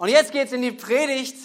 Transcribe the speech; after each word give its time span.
Und 0.00 0.08
jetzt 0.08 0.32
geht's 0.32 0.52
in 0.52 0.62
die 0.62 0.72
Predigt, 0.72 1.36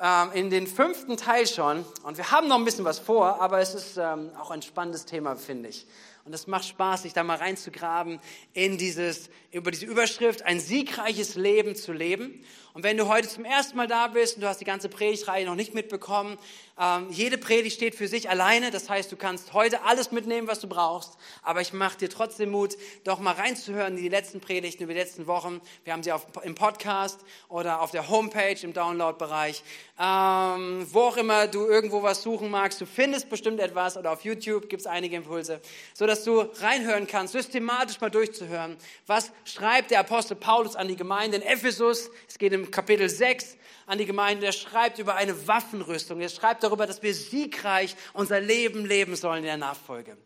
ähm, 0.00 0.32
in 0.32 0.48
den 0.48 0.66
fünften 0.66 1.18
Teil 1.18 1.46
schon. 1.46 1.84
Und 2.02 2.16
wir 2.16 2.30
haben 2.30 2.48
noch 2.48 2.56
ein 2.56 2.64
bisschen 2.64 2.86
was 2.86 2.98
vor, 2.98 3.42
aber 3.42 3.60
es 3.60 3.74
ist 3.74 3.98
ähm, 3.98 4.30
auch 4.40 4.50
ein 4.50 4.62
spannendes 4.62 5.04
Thema, 5.04 5.36
finde 5.36 5.68
ich. 5.68 5.86
Und 6.24 6.34
es 6.34 6.46
macht 6.46 6.66
Spaß, 6.66 7.02
sich 7.02 7.12
da 7.12 7.24
mal 7.24 7.38
reinzugraben 7.38 8.20
in 8.52 8.78
dieses, 8.78 9.30
über 9.52 9.70
diese 9.70 9.86
Überschrift, 9.86 10.42
ein 10.42 10.60
siegreiches 10.60 11.34
Leben 11.34 11.74
zu 11.74 11.92
leben. 11.92 12.44
Und 12.72 12.84
wenn 12.84 12.96
du 12.96 13.08
heute 13.08 13.28
zum 13.28 13.44
ersten 13.44 13.76
Mal 13.76 13.88
da 13.88 14.06
bist 14.06 14.36
und 14.36 14.42
du 14.42 14.48
hast 14.48 14.60
die 14.60 14.64
ganze 14.64 14.88
Predigtreihe 14.88 15.44
noch 15.44 15.56
nicht 15.56 15.74
mitbekommen, 15.74 16.38
ähm, 16.78 17.08
jede 17.10 17.36
Predigt 17.36 17.74
steht 17.74 17.94
für 17.96 18.06
sich 18.06 18.30
alleine. 18.30 18.70
Das 18.70 18.88
heißt, 18.88 19.10
du 19.10 19.16
kannst 19.16 19.52
heute 19.52 19.82
alles 19.82 20.12
mitnehmen, 20.12 20.46
was 20.46 20.60
du 20.60 20.68
brauchst. 20.68 21.18
Aber 21.42 21.60
ich 21.60 21.72
mache 21.72 21.98
dir 21.98 22.08
trotzdem 22.08 22.50
Mut, 22.50 22.76
doch 23.04 23.18
mal 23.18 23.34
reinzuhören 23.34 23.96
in 23.96 24.02
die 24.02 24.08
letzten 24.08 24.40
Predigten 24.40 24.84
über 24.84 24.92
die 24.92 25.00
letzten 25.00 25.26
Wochen. 25.26 25.60
Wir 25.84 25.92
haben 25.92 26.02
sie 26.02 26.12
auf, 26.12 26.26
im 26.44 26.54
Podcast 26.54 27.20
oder 27.48 27.80
auf 27.80 27.90
der 27.90 28.08
Homepage 28.08 28.56
im 28.62 28.72
Download-Bereich. 28.72 29.62
Ähm, 29.98 30.86
wo 30.90 31.00
auch 31.00 31.16
immer 31.16 31.48
du 31.48 31.66
irgendwo 31.66 32.02
was 32.02 32.22
suchen 32.22 32.50
magst, 32.50 32.80
du 32.80 32.86
findest 32.86 33.28
bestimmt 33.28 33.60
etwas 33.60 33.96
oder 33.96 34.12
auf 34.12 34.24
YouTube 34.24 34.68
gibt 34.68 34.80
es 34.80 34.86
einige 34.86 35.16
Impulse, 35.16 35.60
so 35.92 36.06
dass 36.06 36.19
du 36.24 36.40
reinhören 36.40 37.06
kannst, 37.06 37.32
systematisch 37.32 38.00
mal 38.00 38.10
durchzuhören. 38.10 38.76
Was 39.06 39.32
schreibt 39.44 39.90
der 39.90 40.00
Apostel 40.00 40.36
Paulus 40.36 40.76
an 40.76 40.88
die 40.88 40.96
Gemeinde 40.96 41.38
in 41.38 41.42
Ephesus? 41.42 42.10
Es 42.28 42.38
geht 42.38 42.52
im 42.52 42.70
Kapitel 42.70 43.08
6 43.08 43.56
an 43.86 43.98
die 43.98 44.06
Gemeinde, 44.06 44.46
er 44.46 44.52
schreibt 44.52 44.98
über 44.98 45.16
eine 45.16 45.48
Waffenrüstung. 45.48 46.20
Er 46.20 46.28
schreibt 46.28 46.62
darüber, 46.62 46.86
dass 46.86 47.02
wir 47.02 47.12
siegreich 47.12 47.96
unser 48.12 48.40
Leben 48.40 48.86
leben 48.86 49.16
sollen 49.16 49.38
in 49.38 49.44
der 49.44 49.56
Nachfolge. 49.56 50.16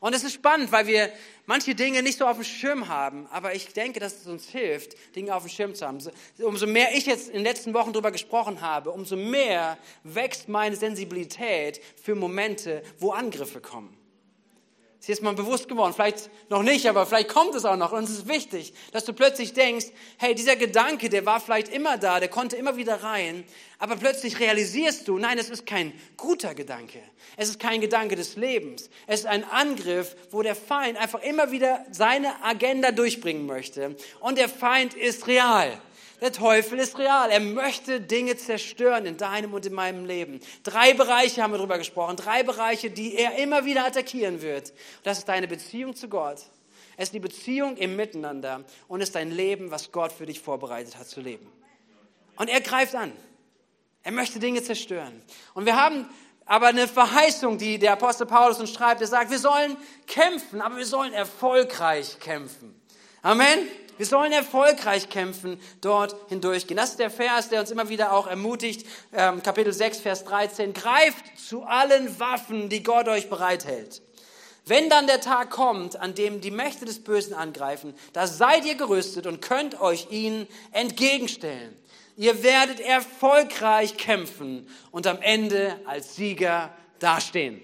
Und 0.00 0.14
es 0.14 0.24
ist 0.24 0.32
spannend, 0.32 0.72
weil 0.72 0.86
wir 0.86 1.12
manche 1.44 1.74
Dinge 1.74 2.02
nicht 2.02 2.16
so 2.16 2.26
auf 2.26 2.36
dem 2.36 2.44
Schirm 2.44 2.88
haben, 2.88 3.26
aber 3.30 3.54
ich 3.54 3.74
denke, 3.74 4.00
dass 4.00 4.22
es 4.22 4.26
uns 4.26 4.48
hilft, 4.48 4.94
Dinge 5.14 5.34
auf 5.34 5.42
dem 5.42 5.50
Schirm 5.50 5.74
zu 5.74 5.86
haben. 5.86 5.98
Umso 6.38 6.66
mehr 6.66 6.96
ich 6.96 7.04
jetzt 7.04 7.28
in 7.28 7.34
den 7.34 7.42
letzten 7.42 7.74
Wochen 7.74 7.92
darüber 7.92 8.10
gesprochen 8.10 8.62
habe, 8.62 8.90
umso 8.90 9.16
mehr 9.16 9.76
wächst 10.02 10.48
meine 10.48 10.74
Sensibilität 10.74 11.82
für 12.02 12.14
Momente, 12.14 12.82
wo 12.98 13.12
Angriffe 13.12 13.60
kommen. 13.60 13.99
Ist 15.00 15.08
jetzt 15.08 15.22
mal 15.22 15.32
bewusst 15.32 15.66
geworden. 15.66 15.94
Vielleicht 15.94 16.28
noch 16.50 16.62
nicht, 16.62 16.86
aber 16.86 17.06
vielleicht 17.06 17.30
kommt 17.30 17.54
es 17.54 17.64
auch 17.64 17.76
noch. 17.76 17.92
Und 17.92 18.04
es 18.04 18.10
ist 18.10 18.28
wichtig, 18.28 18.74
dass 18.92 19.06
du 19.06 19.14
plötzlich 19.14 19.54
denkst, 19.54 19.86
hey, 20.18 20.34
dieser 20.34 20.56
Gedanke, 20.56 21.08
der 21.08 21.24
war 21.24 21.40
vielleicht 21.40 21.70
immer 21.70 21.96
da, 21.96 22.20
der 22.20 22.28
konnte 22.28 22.56
immer 22.56 22.76
wieder 22.76 23.02
rein. 23.02 23.44
Aber 23.78 23.96
plötzlich 23.96 24.38
realisierst 24.38 25.08
du, 25.08 25.16
nein, 25.16 25.38
es 25.38 25.48
ist 25.48 25.64
kein 25.64 25.94
guter 26.18 26.54
Gedanke. 26.54 27.00
Es 27.38 27.48
ist 27.48 27.58
kein 27.58 27.80
Gedanke 27.80 28.14
des 28.14 28.36
Lebens. 28.36 28.90
Es 29.06 29.20
ist 29.20 29.26
ein 29.26 29.44
Angriff, 29.44 30.16
wo 30.32 30.42
der 30.42 30.54
Feind 30.54 30.98
einfach 30.98 31.22
immer 31.22 31.50
wieder 31.50 31.86
seine 31.90 32.44
Agenda 32.44 32.92
durchbringen 32.92 33.46
möchte. 33.46 33.96
Und 34.20 34.36
der 34.36 34.50
Feind 34.50 34.92
ist 34.92 35.26
real. 35.26 35.80
Der 36.20 36.32
Teufel 36.32 36.78
ist 36.78 36.98
real. 36.98 37.30
Er 37.30 37.40
möchte 37.40 38.00
Dinge 38.00 38.36
zerstören 38.36 39.06
in 39.06 39.16
deinem 39.16 39.54
und 39.54 39.64
in 39.64 39.72
meinem 39.72 40.04
Leben. 40.04 40.40
Drei 40.62 40.92
Bereiche 40.92 41.42
haben 41.42 41.52
wir 41.52 41.58
darüber 41.58 41.78
gesprochen. 41.78 42.16
Drei 42.16 42.42
Bereiche, 42.42 42.90
die 42.90 43.16
er 43.16 43.36
immer 43.36 43.64
wieder 43.64 43.86
attackieren 43.86 44.42
wird. 44.42 44.72
Das 45.02 45.18
ist 45.18 45.28
deine 45.28 45.48
Beziehung 45.48 45.96
zu 45.96 46.08
Gott. 46.08 46.38
Es 46.96 47.04
ist 47.04 47.14
die 47.14 47.20
Beziehung 47.20 47.76
im 47.78 47.96
Miteinander 47.96 48.64
und 48.86 49.00
es 49.00 49.08
ist 49.08 49.14
dein 49.14 49.30
Leben, 49.30 49.70
was 49.70 49.90
Gott 49.90 50.12
für 50.12 50.26
dich 50.26 50.40
vorbereitet 50.40 50.98
hat 50.98 51.08
zu 51.08 51.22
leben. 51.22 51.50
Und 52.36 52.48
er 52.48 52.60
greift 52.60 52.94
an. 52.94 53.12
Er 54.02 54.12
möchte 54.12 54.38
Dinge 54.38 54.62
zerstören. 54.62 55.22
Und 55.54 55.66
wir 55.66 55.76
haben 55.76 56.08
aber 56.44 56.66
eine 56.66 56.88
Verheißung, 56.88 57.58
die 57.58 57.78
der 57.78 57.92
Apostel 57.92 58.26
Paulus 58.26 58.58
uns 58.58 58.72
schreibt. 58.72 59.00
Er 59.00 59.06
sagt, 59.06 59.30
wir 59.30 59.38
sollen 59.38 59.76
kämpfen, 60.06 60.60
aber 60.60 60.76
wir 60.76 60.86
sollen 60.86 61.12
erfolgreich 61.12 62.18
kämpfen. 62.18 62.74
Amen. 63.22 63.68
Wir 64.00 64.06
sollen 64.06 64.32
erfolgreich 64.32 65.10
kämpfen, 65.10 65.60
dort 65.82 66.16
hindurchgehen. 66.30 66.78
Das 66.78 66.92
ist 66.92 67.00
der 67.00 67.10
Vers, 67.10 67.50
der 67.50 67.60
uns 67.60 67.70
immer 67.70 67.90
wieder 67.90 68.14
auch 68.14 68.26
ermutigt. 68.26 68.86
Ähm, 69.12 69.42
Kapitel 69.42 69.74
6, 69.74 70.00
Vers 70.00 70.24
13. 70.24 70.72
Greift 70.72 71.22
zu 71.36 71.64
allen 71.64 72.18
Waffen, 72.18 72.70
die 72.70 72.82
Gott 72.82 73.08
euch 73.08 73.28
bereithält. 73.28 74.00
Wenn 74.64 74.88
dann 74.88 75.06
der 75.06 75.20
Tag 75.20 75.50
kommt, 75.50 76.00
an 76.00 76.14
dem 76.14 76.40
die 76.40 76.50
Mächte 76.50 76.86
des 76.86 77.04
Bösen 77.04 77.34
angreifen, 77.34 77.92
da 78.14 78.26
seid 78.26 78.64
ihr 78.64 78.76
gerüstet 78.76 79.26
und 79.26 79.42
könnt 79.42 79.78
euch 79.82 80.10
ihnen 80.10 80.46
entgegenstellen. 80.72 81.76
Ihr 82.16 82.42
werdet 82.42 82.80
erfolgreich 82.80 83.98
kämpfen 83.98 84.66
und 84.92 85.06
am 85.06 85.20
Ende 85.20 85.78
als 85.84 86.16
Sieger 86.16 86.72
dastehen. 87.00 87.60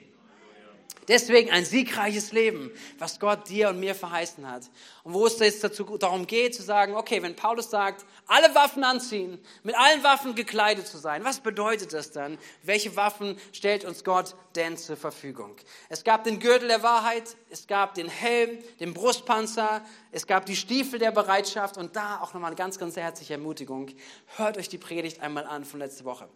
Deswegen 1.08 1.50
ein 1.50 1.64
siegreiches 1.64 2.32
Leben, 2.32 2.70
was 2.98 3.20
Gott 3.20 3.48
dir 3.48 3.68
und 3.68 3.78
mir 3.78 3.94
verheißen 3.94 4.50
hat. 4.50 4.62
Und 5.04 5.14
wo 5.14 5.26
es 5.26 5.38
jetzt 5.38 5.62
dazu, 5.62 5.84
darum 5.98 6.26
geht, 6.26 6.54
zu 6.54 6.62
sagen, 6.62 6.94
okay, 6.94 7.22
wenn 7.22 7.36
Paulus 7.36 7.70
sagt, 7.70 8.04
alle 8.26 8.54
Waffen 8.54 8.82
anziehen, 8.82 9.38
mit 9.62 9.76
allen 9.76 10.02
Waffen 10.02 10.34
gekleidet 10.34 10.86
zu 10.86 10.98
sein, 10.98 11.24
was 11.24 11.40
bedeutet 11.40 11.92
das 11.92 12.10
dann? 12.10 12.38
Welche 12.62 12.96
Waffen 12.96 13.38
stellt 13.52 13.84
uns 13.84 14.02
Gott 14.02 14.34
denn 14.56 14.76
zur 14.76 14.96
Verfügung? 14.96 15.56
Es 15.88 16.02
gab 16.02 16.24
den 16.24 16.40
Gürtel 16.40 16.68
der 16.68 16.82
Wahrheit, 16.82 17.36
es 17.50 17.66
gab 17.66 17.94
den 17.94 18.08
Helm, 18.08 18.58
den 18.80 18.92
Brustpanzer, 18.92 19.84
es 20.10 20.26
gab 20.26 20.46
die 20.46 20.56
Stiefel 20.56 20.98
der 20.98 21.12
Bereitschaft 21.12 21.76
und 21.76 21.94
da 21.94 22.20
auch 22.20 22.34
nochmal 22.34 22.48
eine 22.48 22.56
ganz, 22.56 22.78
ganz 22.78 22.96
herzliche 22.96 23.34
Ermutigung. 23.34 23.90
Hört 24.36 24.58
euch 24.58 24.68
die 24.68 24.78
Predigt 24.78 25.20
einmal 25.20 25.44
an 25.44 25.64
von 25.64 25.80
letzter 25.80 26.04
Woche. 26.04 26.28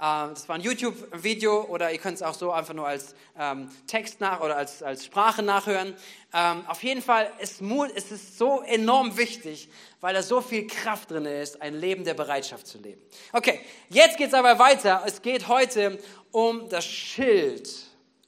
Ähm, 0.00 0.30
das 0.30 0.48
war 0.48 0.56
ein 0.56 0.62
YouTube-Video 0.62 1.64
oder 1.64 1.92
ihr 1.92 1.98
könnt 1.98 2.16
es 2.16 2.22
auch 2.22 2.32
so 2.32 2.52
einfach 2.52 2.72
nur 2.72 2.86
als 2.86 3.14
ähm, 3.38 3.70
Text 3.86 4.20
nach 4.20 4.40
oder 4.40 4.56
als, 4.56 4.82
als 4.82 5.04
Sprache 5.04 5.42
nachhören. 5.42 5.94
Ähm, 6.32 6.64
auf 6.68 6.82
jeden 6.82 7.02
Fall 7.02 7.30
ist 7.38 7.60
Mut, 7.60 7.90
es 7.94 8.10
ist 8.10 8.38
so 8.38 8.62
enorm 8.62 9.18
wichtig, 9.18 9.68
weil 10.00 10.14
da 10.14 10.22
so 10.22 10.40
viel 10.40 10.66
Kraft 10.66 11.10
drin 11.10 11.26
ist, 11.26 11.60
ein 11.60 11.74
Leben 11.74 12.04
der 12.04 12.14
Bereitschaft 12.14 12.66
zu 12.66 12.78
leben. 12.78 13.00
Okay, 13.32 13.60
jetzt 13.90 14.16
geht 14.16 14.28
es 14.28 14.34
aber 14.34 14.58
weiter. 14.58 15.02
Es 15.04 15.20
geht 15.20 15.48
heute 15.48 15.98
um 16.32 16.68
das 16.70 16.86
Schild, 16.86 17.68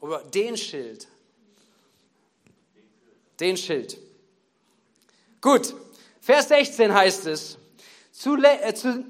oder 0.00 0.19
den 0.25 0.56
Schild. 0.59 1.09
Den 3.41 3.56
Schild. 3.56 3.97
Gut, 5.41 5.75
Vers 6.21 6.49
16 6.49 6.93
heißt 6.93 7.27
es, 7.27 7.56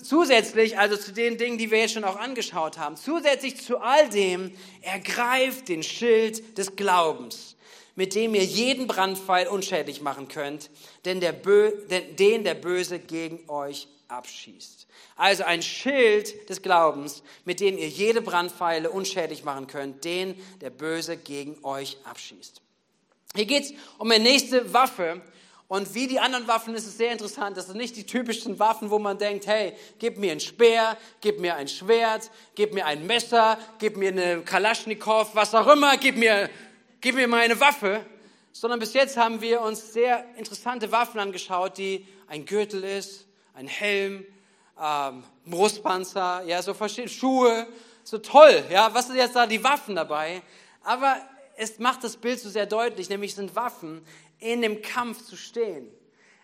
zusätzlich, 0.03 0.79
also 0.79 0.97
zu 0.97 1.13
den 1.13 1.37
Dingen, 1.37 1.59
die 1.59 1.71
wir 1.71 1.81
jetzt 1.81 1.95
schon 1.95 2.05
auch 2.05 2.17
angeschaut 2.17 2.79
haben, 2.79 2.97
zusätzlich 2.97 3.61
zu 3.61 3.79
all 3.79 4.09
dem, 4.09 4.53
ergreift 4.81 5.69
den 5.69 5.83
Schild 5.83 6.57
des 6.57 6.77
Glaubens, 6.77 7.57
mit 7.95 8.15
dem 8.15 8.35
ihr 8.35 8.45
jeden 8.45 8.87
Brandpfeil 8.87 9.49
unschädlich 9.49 10.01
machen 10.01 10.29
könnt, 10.29 10.71
denn 11.05 11.21
der 11.21 11.33
Bö 11.33 11.73
den 12.19 12.45
der 12.45 12.55
Böse 12.55 12.99
gegen 12.99 13.49
euch 13.49 13.87
abschießt. 14.09 14.87
Also 15.17 15.45
ein 15.45 15.63
Schild 15.63 16.49
des 16.49 16.63
Glaubens, 16.63 17.23
mit 17.45 17.61
dem 17.61 17.77
ihr 17.77 17.89
jede 17.89 18.23
Brandpfeile 18.23 18.91
unschädlich 18.91 19.45
machen 19.45 19.67
könnt, 19.67 20.05
den 20.05 20.35
der 20.61 20.71
Böse 20.71 21.17
gegen 21.17 21.63
euch 21.65 21.99
abschießt. 22.05 22.63
Hier 23.35 23.47
geht 23.47 23.65
es 23.65 23.73
um 23.99 24.11
eine 24.11 24.23
nächste 24.25 24.73
Waffe, 24.73 25.21
und 25.73 25.95
wie 25.95 26.07
die 26.07 26.21
anderen 26.21 26.47
Waffen 26.49 26.75
ist 26.75 26.87
es 26.87 26.99
sehr 26.99 27.13
interessant. 27.13 27.57
Das 27.57 27.69
sind 27.69 27.79
nicht 27.79 27.97
die 27.97 28.05
typischen 28.05 28.59
Waffen, 28.59 28.91
wo 28.91 28.99
man 28.99 29.17
denkt, 29.17 29.47
hey, 29.47 29.73
gib 29.99 30.19
mir 30.19 30.33
ein 30.33 30.39
Speer, 30.39 30.99
gib 31.23 31.41
mir 31.41 31.55
ein 31.55 31.67
Schwert, 31.67 32.31
gib 32.55 32.75
mir 32.75 32.85
ein 32.85 33.07
Messer, 33.07 33.57
gib 33.79 33.97
mir 33.97 34.11
eine 34.11 34.43
Kalaschnikow, 34.43 35.35
was 35.35 35.55
auch 35.55 35.67
immer, 35.69 35.97
gib 35.97 36.19
mir, 36.19 36.51
gib 37.01 37.15
mir 37.15 37.27
meine 37.27 37.59
Waffe. 37.59 38.05
Sondern 38.53 38.81
bis 38.81 38.93
jetzt 38.93 39.17
haben 39.17 39.41
wir 39.41 39.63
uns 39.63 39.95
sehr 39.95 40.27
interessante 40.37 40.93
Waffen 40.93 41.19
angeschaut, 41.19 41.79
die 41.79 42.07
ein 42.27 42.45
Gürtel 42.45 42.85
ist, 42.85 43.25
ein 43.55 43.67
Helm, 43.67 44.27
ähm, 44.79 45.25
Brustpanzer, 45.47 46.43
ja, 46.45 46.61
so 46.61 46.75
verschiedene 46.75 47.09
Schuhe, 47.09 47.67
so 48.05 48.19
toll, 48.19 48.63
ja, 48.71 48.93
was 48.93 49.07
sind 49.07 49.17
jetzt 49.17 49.35
da 49.35 49.47
die 49.47 49.65
Waffen 49.65 49.95
dabei? 49.95 50.43
Aber 50.85 51.17
es 51.57 51.79
macht 51.79 52.05
das 52.05 52.19
Bild 52.19 52.41
so 52.41 52.51
sehr 52.51 52.67
deutlich, 52.67 53.09
nämlich 53.09 53.35
sind 53.35 53.57
Waffen, 53.57 54.05
in 54.43 54.63
dem 54.63 54.83
Kampf 54.83 55.25
zu 55.25 55.37
stehen. 55.37 55.89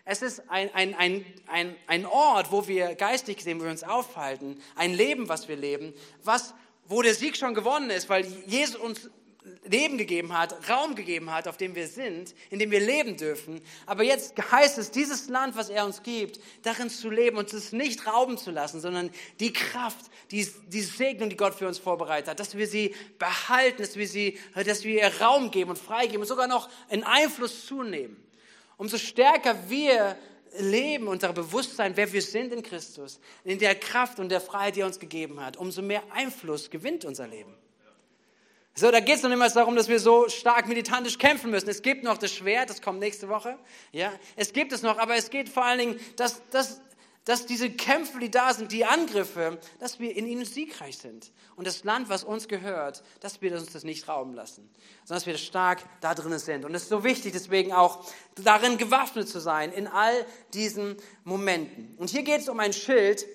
Es 0.05 0.21
ist 0.21 0.49
ein, 0.49 0.73
ein, 0.73 0.95
ein, 0.95 1.25
ein, 1.47 1.75
ein 1.85 2.05
Ort, 2.05 2.51
wo 2.51 2.67
wir 2.67 2.95
geistig 2.95 3.37
gesehen, 3.37 3.59
wo 3.59 3.65
wir 3.65 3.71
uns 3.71 3.83
aufhalten, 3.83 4.59
ein 4.75 4.93
Leben, 4.93 5.29
was 5.29 5.47
wir 5.47 5.55
leben, 5.55 5.93
was, 6.23 6.55
wo 6.87 7.01
der 7.01 7.13
Sieg 7.13 7.37
schon 7.37 7.53
gewonnen 7.53 7.91
ist, 7.91 8.09
weil 8.09 8.25
Jesus 8.47 8.75
uns 8.77 9.09
Leben 9.63 9.97
gegeben 9.97 10.37
hat, 10.37 10.69
Raum 10.69 10.95
gegeben 10.95 11.31
hat, 11.31 11.47
auf 11.47 11.55
dem 11.55 11.73
wir 11.73 11.87
sind, 11.87 12.35
in 12.49 12.59
dem 12.59 12.71
wir 12.71 12.81
leben 12.81 13.15
dürfen. 13.15 13.61
Aber 13.85 14.03
jetzt 14.03 14.33
heißt 14.51 14.77
es, 14.77 14.91
dieses 14.91 15.29
Land, 15.29 15.55
was 15.55 15.69
er 15.69 15.85
uns 15.85 16.03
gibt, 16.03 16.41
darin 16.63 16.89
zu 16.89 17.09
leben 17.09 17.37
und 17.37 17.53
es 17.53 17.71
nicht 17.71 18.05
rauben 18.05 18.37
zu 18.37 18.51
lassen, 18.51 18.81
sondern 18.81 19.09
die 19.39 19.53
Kraft, 19.53 20.11
die, 20.31 20.45
die 20.67 20.81
Segnung, 20.81 21.29
die 21.29 21.37
Gott 21.37 21.55
für 21.55 21.67
uns 21.67 21.79
vorbereitet 21.79 22.29
hat, 22.29 22.39
dass 22.39 22.57
wir 22.57 22.67
sie 22.67 22.93
behalten, 23.17 23.81
dass 23.81 23.95
wir 23.95 24.07
sie, 24.07 24.37
dass 24.53 24.83
wir 24.83 25.01
ihr 25.01 25.21
Raum 25.21 25.51
geben 25.51 25.69
und 25.69 25.79
freigeben 25.79 26.21
und 26.21 26.27
sogar 26.27 26.47
noch 26.47 26.69
einen 26.89 27.03
Einfluss 27.03 27.65
zunehmen. 27.65 28.17
Umso 28.75 28.97
stärker 28.97 29.55
wir 29.69 30.17
leben, 30.59 31.07
unser 31.07 31.31
Bewusstsein, 31.31 31.95
wer 31.95 32.11
wir 32.11 32.21
sind 32.21 32.51
in 32.51 32.61
Christus, 32.61 33.21
in 33.45 33.59
der 33.59 33.75
Kraft 33.75 34.19
und 34.19 34.29
der 34.29 34.41
Freiheit, 34.41 34.75
die 34.75 34.81
er 34.81 34.87
uns 34.87 34.99
gegeben 34.99 35.39
hat, 35.39 35.55
umso 35.55 35.81
mehr 35.81 36.03
Einfluss 36.11 36.69
gewinnt 36.69 37.05
unser 37.05 37.27
Leben. 37.27 37.55
So, 38.79 38.91
da 38.91 39.01
geht 39.01 39.17
es 39.17 39.23
noch 39.23 39.29
nicht 39.29 39.39
mal 39.39 39.49
darum, 39.49 39.75
dass 39.75 39.89
wir 39.89 39.99
so 39.99 40.29
stark 40.29 40.69
militantisch 40.69 41.17
kämpfen 41.17 41.51
müssen. 41.51 41.67
Es 41.67 41.81
gibt 41.81 42.05
noch 42.05 42.17
das 42.17 42.33
Schwert, 42.33 42.69
das 42.69 42.81
kommt 42.81 42.99
nächste 42.99 43.27
Woche. 43.27 43.59
Ja, 43.91 44.13
es 44.37 44.53
gibt 44.53 44.71
es 44.71 44.83
noch, 44.83 44.97
aber 44.97 45.17
es 45.17 45.29
geht 45.29 45.49
vor 45.49 45.65
allen 45.65 45.79
Dingen, 45.79 45.99
dass, 46.15 46.41
dass, 46.51 46.79
dass 47.25 47.45
diese 47.45 47.69
Kämpfe, 47.69 48.19
die 48.19 48.31
da 48.31 48.53
sind, 48.53 48.71
die 48.71 48.85
Angriffe, 48.85 49.59
dass 49.79 49.99
wir 49.99 50.15
in 50.15 50.25
ihnen 50.25 50.45
siegreich 50.45 50.97
sind. 50.97 51.33
Und 51.57 51.67
das 51.67 51.83
Land, 51.83 52.07
was 52.07 52.23
uns 52.23 52.47
gehört, 52.47 53.03
dass 53.19 53.41
wir 53.41 53.51
uns 53.51 53.69
das 53.73 53.83
nicht 53.83 54.07
rauben 54.07 54.33
lassen, 54.33 54.69
sondern 55.03 55.17
dass 55.17 55.25
wir 55.25 55.37
stark 55.37 55.83
da 55.99 56.15
drin 56.15 56.39
sind. 56.39 56.63
Und 56.63 56.73
es 56.73 56.83
ist 56.83 56.89
so 56.89 57.03
wichtig, 57.03 57.33
deswegen 57.33 57.73
auch 57.73 58.05
darin 58.35 58.77
gewaffnet 58.77 59.27
zu 59.27 59.41
sein, 59.41 59.73
in 59.73 59.87
all 59.87 60.25
diesen 60.53 60.95
Momenten. 61.25 61.95
Und 61.97 62.11
hier 62.11 62.23
geht 62.23 62.39
es 62.39 62.47
um 62.47 62.61
ein 62.61 62.71
Schild. 62.71 63.25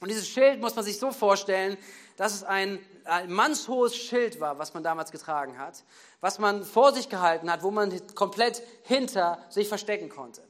Und 0.00 0.10
dieses 0.10 0.28
Schild 0.28 0.60
muss 0.60 0.76
man 0.76 0.84
sich 0.84 0.98
so 0.98 1.12
vorstellen, 1.12 1.78
dass 2.16 2.34
es 2.34 2.44
ein, 2.44 2.78
ein 3.04 3.30
mannshohes 3.30 3.96
Schild 3.96 4.40
war, 4.40 4.58
was 4.58 4.74
man 4.74 4.82
damals 4.82 5.12
getragen 5.12 5.58
hat, 5.58 5.84
was 6.20 6.38
man 6.38 6.64
vor 6.64 6.92
sich 6.92 7.08
gehalten 7.08 7.50
hat, 7.50 7.62
wo 7.62 7.70
man 7.70 7.92
komplett 8.14 8.62
hinter 8.82 9.38
sich 9.48 9.68
verstecken 9.68 10.08
konnte. 10.08 10.42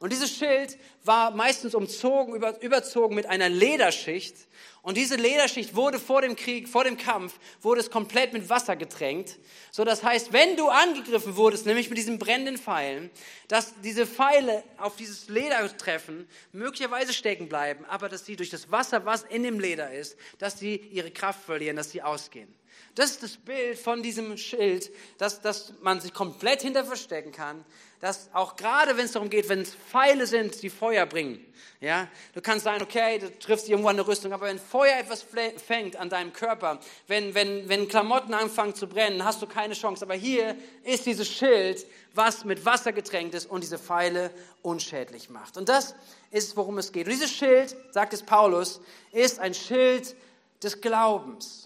Und 0.00 0.12
dieses 0.12 0.30
Schild 0.30 0.76
war 1.04 1.30
meistens 1.30 1.74
umzogen, 1.74 2.34
über, 2.34 2.60
überzogen 2.62 3.14
mit 3.14 3.26
einer 3.26 3.48
Lederschicht. 3.48 4.34
Und 4.82 4.96
diese 4.96 5.16
Lederschicht 5.16 5.74
wurde 5.76 5.98
vor 5.98 6.20
dem 6.20 6.36
Krieg, 6.36 6.68
vor 6.68 6.84
dem 6.84 6.98
Kampf, 6.98 7.38
wurde 7.62 7.80
es 7.80 7.90
komplett 7.90 8.32
mit 8.32 8.50
Wasser 8.50 8.76
getränkt. 8.76 9.38
So, 9.70 9.84
das 9.84 10.02
heißt, 10.02 10.32
wenn 10.32 10.56
du 10.56 10.68
angegriffen 10.68 11.36
wurdest, 11.36 11.64
nämlich 11.64 11.88
mit 11.88 11.96
diesen 11.96 12.18
brennenden 12.18 12.58
Pfeilen, 12.58 13.10
dass 13.48 13.72
diese 13.82 14.06
Pfeile 14.06 14.62
auf 14.76 14.96
dieses 14.96 15.28
Leder 15.28 15.74
treffen, 15.76 16.28
möglicherweise 16.52 17.14
stecken 17.14 17.48
bleiben, 17.48 17.84
aber 17.86 18.08
dass 18.08 18.26
sie 18.26 18.36
durch 18.36 18.50
das 18.50 18.70
Wasser, 18.70 19.06
was 19.06 19.22
in 19.22 19.42
dem 19.42 19.58
Leder 19.58 19.90
ist, 19.90 20.18
dass 20.38 20.58
sie 20.58 20.76
ihre 20.76 21.10
Kraft 21.10 21.44
verlieren, 21.44 21.76
dass 21.76 21.90
sie 21.90 22.02
ausgehen. 22.02 22.54
Das 22.94 23.10
ist 23.10 23.22
das 23.22 23.36
Bild 23.36 23.78
von 23.78 24.02
diesem 24.02 24.36
Schild, 24.36 24.90
dass, 25.18 25.40
dass 25.40 25.72
man 25.80 26.00
sich 26.00 26.14
komplett 26.14 26.62
hinter 26.62 26.84
verstecken 26.84 27.32
kann, 27.32 27.64
dass 28.00 28.28
auch 28.32 28.54
gerade 28.54 28.96
wenn 28.96 29.06
es 29.06 29.12
darum 29.12 29.30
geht, 29.30 29.48
wenn 29.48 29.62
es 29.62 29.74
Pfeile 29.74 30.26
sind, 30.26 30.62
die 30.62 30.70
Feuer 30.70 31.06
bringen, 31.06 31.44
ja, 31.80 32.08
du 32.32 32.40
kannst 32.40 32.64
sagen, 32.64 32.82
okay, 32.82 33.18
du 33.18 33.36
triffst 33.38 33.68
irgendwo 33.68 33.88
eine 33.88 34.06
Rüstung, 34.06 34.32
aber 34.32 34.46
wenn 34.46 34.58
Feuer 34.58 34.96
etwas 34.96 35.26
fängt 35.56 35.96
an 35.96 36.08
deinem 36.08 36.32
Körper, 36.32 36.80
wenn, 37.08 37.34
wenn, 37.34 37.68
wenn 37.68 37.88
Klamotten 37.88 38.32
anfangen 38.32 38.74
zu 38.74 38.86
brennen, 38.86 39.24
hast 39.24 39.42
du 39.42 39.46
keine 39.46 39.74
Chance. 39.74 40.04
Aber 40.04 40.14
hier 40.14 40.56
ist 40.82 41.04
dieses 41.04 41.28
Schild, 41.28 41.84
was 42.14 42.44
mit 42.44 42.64
Wasser 42.64 42.92
getränkt 42.92 43.34
ist 43.34 43.50
und 43.50 43.62
diese 43.62 43.78
Pfeile 43.78 44.30
unschädlich 44.62 45.28
macht. 45.28 45.56
Und 45.58 45.68
das 45.68 45.94
ist, 46.30 46.56
worum 46.56 46.78
es 46.78 46.90
geht. 46.90 47.06
Und 47.06 47.12
dieses 47.12 47.32
Schild, 47.32 47.76
sagt 47.90 48.14
es 48.14 48.22
Paulus, 48.22 48.80
ist 49.12 49.38
ein 49.38 49.52
Schild 49.52 50.16
des 50.62 50.80
Glaubens. 50.80 51.63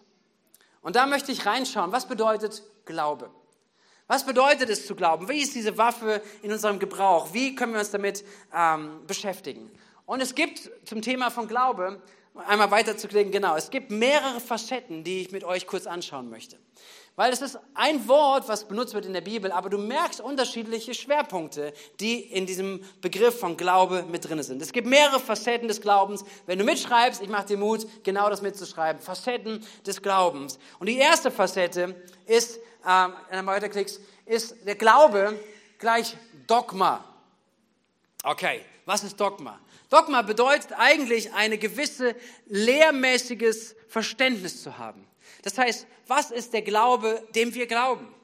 Und 0.88 0.96
da 0.96 1.04
möchte 1.04 1.30
ich 1.32 1.44
reinschauen, 1.44 1.92
was 1.92 2.08
bedeutet 2.08 2.62
Glaube? 2.86 3.28
Was 4.06 4.24
bedeutet 4.24 4.70
es 4.70 4.86
zu 4.86 4.94
glauben? 4.94 5.28
Wie 5.28 5.42
ist 5.42 5.54
diese 5.54 5.76
Waffe 5.76 6.22
in 6.40 6.50
unserem 6.50 6.78
Gebrauch? 6.78 7.34
Wie 7.34 7.54
können 7.54 7.74
wir 7.74 7.80
uns 7.80 7.90
damit 7.90 8.24
ähm, 8.56 9.06
beschäftigen? 9.06 9.70
Und 10.06 10.22
es 10.22 10.34
gibt 10.34 10.70
zum 10.86 11.02
Thema 11.02 11.30
von 11.30 11.46
Glaube, 11.46 12.00
einmal 12.34 12.70
weiterzuklicken, 12.70 13.30
genau, 13.30 13.54
es 13.54 13.68
gibt 13.68 13.90
mehrere 13.90 14.40
Facetten, 14.40 15.04
die 15.04 15.20
ich 15.20 15.30
mit 15.30 15.44
euch 15.44 15.66
kurz 15.66 15.86
anschauen 15.86 16.30
möchte. 16.30 16.56
Weil 17.18 17.32
es 17.32 17.42
ist 17.42 17.58
ein 17.74 18.06
Wort, 18.06 18.46
was 18.46 18.68
benutzt 18.68 18.94
wird 18.94 19.04
in 19.04 19.12
der 19.12 19.22
Bibel, 19.22 19.50
aber 19.50 19.68
du 19.68 19.76
merkst 19.76 20.20
unterschiedliche 20.20 20.94
Schwerpunkte, 20.94 21.72
die 21.98 22.20
in 22.20 22.46
diesem 22.46 22.80
Begriff 23.00 23.40
von 23.40 23.56
Glaube 23.56 24.04
mit 24.08 24.28
drin 24.28 24.40
sind. 24.44 24.62
Es 24.62 24.70
gibt 24.70 24.86
mehrere 24.86 25.18
Facetten 25.18 25.66
des 25.66 25.80
Glaubens. 25.80 26.24
Wenn 26.46 26.60
du 26.60 26.64
mitschreibst, 26.64 27.20
ich 27.20 27.28
mache 27.28 27.46
dir 27.46 27.56
Mut, 27.56 27.88
genau 28.04 28.30
das 28.30 28.40
mitzuschreiben. 28.40 29.02
Facetten 29.02 29.66
des 29.84 30.00
Glaubens. 30.00 30.60
Und 30.78 30.88
die 30.88 30.96
erste 30.96 31.32
Facette 31.32 31.96
ist 32.26 32.60
ähm, 32.86 33.14
wenn 33.30 33.40
du 33.40 33.46
weiterklickst, 33.46 34.00
ist 34.24 34.54
der 34.64 34.76
Glaube 34.76 35.38
gleich 35.78 36.16
Dogma. 36.46 37.04
Okay, 38.22 38.62
was 38.84 39.02
ist 39.02 39.18
Dogma? 39.18 39.58
Dogma 39.90 40.22
bedeutet 40.22 40.72
eigentlich 40.76 41.32
eine 41.32 41.58
gewisse 41.58 42.14
lehrmäßiges 42.46 43.74
Verständnis 43.88 44.62
zu 44.62 44.78
haben. 44.78 45.07
Das 45.42 45.58
heißt, 45.58 45.86
was 46.06 46.30
ist 46.30 46.52
der 46.52 46.62
Glaube, 46.62 47.22
dem 47.34 47.54
wir 47.54 47.66
glauben? 47.66 48.14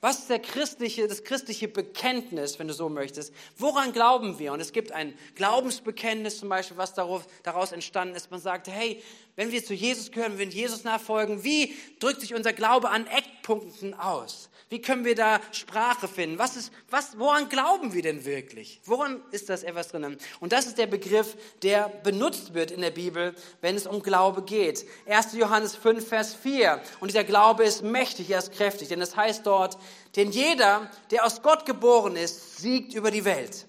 Was 0.00 0.18
ist 0.18 0.28
der 0.28 0.38
christliche, 0.38 1.08
das 1.08 1.24
christliche 1.24 1.66
Bekenntnis, 1.66 2.58
wenn 2.58 2.68
du 2.68 2.74
so 2.74 2.90
möchtest? 2.90 3.32
Woran 3.56 3.92
glauben 3.92 4.38
wir? 4.38 4.52
Und 4.52 4.60
es 4.60 4.72
gibt 4.72 4.92
ein 4.92 5.16
Glaubensbekenntnis 5.34 6.38
zum 6.38 6.50
Beispiel, 6.50 6.76
was 6.76 6.92
daraus 6.92 7.72
entstanden 7.72 8.14
ist. 8.14 8.30
Man 8.30 8.38
sagt, 8.38 8.68
hey, 8.68 9.02
wenn 9.34 9.50
wir 9.50 9.64
zu 9.64 9.72
Jesus 9.72 10.10
gehören, 10.10 10.38
wenn 10.38 10.50
wir 10.50 10.60
Jesus 10.60 10.84
nachfolgen, 10.84 11.42
wie 11.42 11.74
drückt 12.00 12.20
sich 12.20 12.34
unser 12.34 12.52
Glaube 12.52 12.90
an 12.90 13.06
Eckpunkten 13.06 13.94
aus? 13.94 14.50
Wie 14.70 14.80
können 14.80 15.04
wir 15.04 15.14
da 15.14 15.40
Sprache 15.52 16.08
finden? 16.08 16.38
Was 16.38 16.56
ist, 16.56 16.72
was, 16.90 17.18
woran 17.18 17.48
glauben 17.48 17.92
wir 17.92 18.02
denn 18.02 18.24
wirklich? 18.24 18.80
Woran 18.84 19.22
ist 19.30 19.48
das 19.48 19.62
etwas 19.62 19.88
drinnen? 19.88 20.16
Und 20.40 20.52
das 20.52 20.66
ist 20.66 20.78
der 20.78 20.86
Begriff, 20.86 21.36
der 21.62 21.88
benutzt 22.02 22.54
wird 22.54 22.70
in 22.70 22.80
der 22.80 22.90
Bibel, 22.90 23.34
wenn 23.60 23.76
es 23.76 23.86
um 23.86 24.02
Glaube 24.02 24.42
geht. 24.42 24.86
1. 25.06 25.34
Johannes 25.34 25.76
5, 25.76 26.08
Vers 26.08 26.34
4. 26.34 26.80
Und 27.00 27.10
dieser 27.10 27.24
Glaube 27.24 27.64
ist 27.64 27.82
mächtig, 27.82 28.30
er 28.30 28.38
ist 28.38 28.52
kräftig. 28.52 28.88
Denn 28.88 29.02
es 29.02 29.14
heißt 29.14 29.46
dort, 29.46 29.76
denn 30.16 30.30
jeder, 30.30 30.90
der 31.10 31.26
aus 31.26 31.42
Gott 31.42 31.66
geboren 31.66 32.16
ist, 32.16 32.58
siegt 32.58 32.94
über 32.94 33.10
die 33.10 33.24
Welt. 33.24 33.66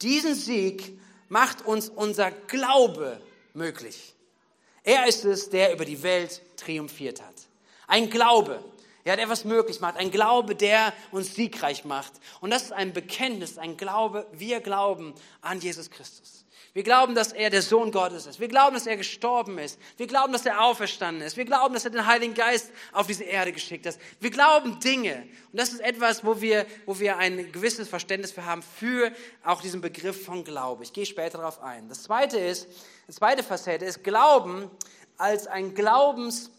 Diesen 0.00 0.34
Sieg 0.34 0.98
macht 1.28 1.64
uns 1.64 1.88
unser 1.88 2.30
Glaube 2.30 3.20
möglich. 3.52 4.14
Er 4.82 5.06
ist 5.08 5.24
es, 5.24 5.50
der 5.50 5.72
über 5.72 5.84
die 5.84 6.02
Welt 6.02 6.42
triumphiert 6.56 7.20
hat. 7.20 7.34
Ein 7.86 8.08
Glaube, 8.08 8.64
ja, 9.06 9.14
der 9.14 9.28
was 9.28 9.44
möglich 9.44 9.80
macht. 9.80 9.96
Ein 9.96 10.10
Glaube, 10.10 10.56
der 10.56 10.92
uns 11.12 11.36
siegreich 11.36 11.84
macht. 11.84 12.12
Und 12.40 12.50
das 12.50 12.64
ist 12.64 12.72
ein 12.72 12.92
Bekenntnis, 12.92 13.56
ein 13.56 13.76
Glaube. 13.76 14.26
Wir 14.32 14.60
glauben 14.60 15.14
an 15.40 15.60
Jesus 15.60 15.90
Christus. 15.90 16.44
Wir 16.72 16.82
glauben, 16.82 17.14
dass 17.14 17.32
er 17.32 17.48
der 17.48 17.62
Sohn 17.62 17.92
Gottes 17.92 18.26
ist. 18.26 18.40
Wir 18.40 18.48
glauben, 18.48 18.74
dass 18.74 18.86
er 18.86 18.96
gestorben 18.96 19.58
ist. 19.58 19.78
Wir 19.96 20.08
glauben, 20.08 20.32
dass 20.32 20.44
er 20.44 20.60
auferstanden 20.60 21.22
ist. 21.24 21.36
Wir 21.36 21.44
glauben, 21.44 21.72
dass 21.72 21.84
er 21.84 21.92
den 21.92 22.04
Heiligen 22.04 22.34
Geist 22.34 22.70
auf 22.92 23.06
diese 23.06 23.22
Erde 23.22 23.52
geschickt 23.52 23.86
hat. 23.86 23.96
Wir 24.18 24.30
glauben 24.30 24.80
Dinge. 24.80 25.22
Und 25.52 25.60
das 25.60 25.72
ist 25.72 25.80
etwas, 25.80 26.24
wo 26.24 26.40
wir, 26.40 26.66
wo 26.84 26.98
wir 26.98 27.16
ein 27.16 27.52
gewisses 27.52 27.88
Verständnis 27.88 28.32
für 28.32 28.44
haben, 28.44 28.62
für 28.62 29.12
auch 29.44 29.62
diesen 29.62 29.80
Begriff 29.80 30.24
von 30.24 30.42
Glaube. 30.42 30.82
Ich 30.82 30.92
gehe 30.92 31.06
später 31.06 31.38
darauf 31.38 31.62
ein. 31.62 31.88
Das 31.88 32.02
zweite 32.02 32.38
ist, 32.38 32.66
die 33.08 33.12
zweite 33.12 33.44
Facette 33.44 33.84
ist 33.84 34.02
Glauben 34.02 34.68
als 35.16 35.46
ein 35.46 35.74
Glaubens, 35.74 36.50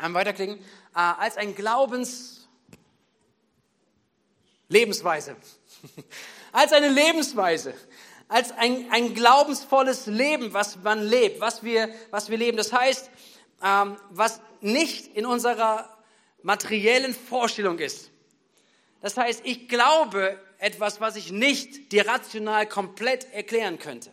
weiterklicken, 0.00 0.58
äh, 0.58 0.60
als 1.02 1.36
ein 1.36 1.54
Glaubens 1.54 2.48
Lebensweise. 4.68 5.36
als 6.52 6.72
eine 6.72 6.88
Lebensweise. 6.88 7.74
Als 8.28 8.50
ein, 8.52 8.88
ein 8.90 9.14
glaubensvolles 9.14 10.06
Leben, 10.06 10.52
was 10.52 10.76
man 10.82 11.02
lebt, 11.02 11.40
was 11.40 11.62
wir, 11.62 11.88
was 12.10 12.30
wir 12.30 12.38
leben. 12.38 12.56
Das 12.56 12.72
heißt, 12.72 13.10
ähm, 13.62 13.96
was 14.10 14.40
nicht 14.60 15.14
in 15.16 15.26
unserer 15.26 15.96
materiellen 16.42 17.14
Vorstellung 17.14 17.78
ist. 17.78 18.10
Das 19.00 19.16
heißt, 19.16 19.42
ich 19.44 19.68
glaube 19.68 20.40
etwas, 20.58 21.00
was 21.00 21.16
ich 21.16 21.30
nicht 21.30 21.92
dir 21.92 22.08
rational 22.08 22.66
komplett 22.66 23.32
erklären 23.32 23.78
könnte. 23.78 24.10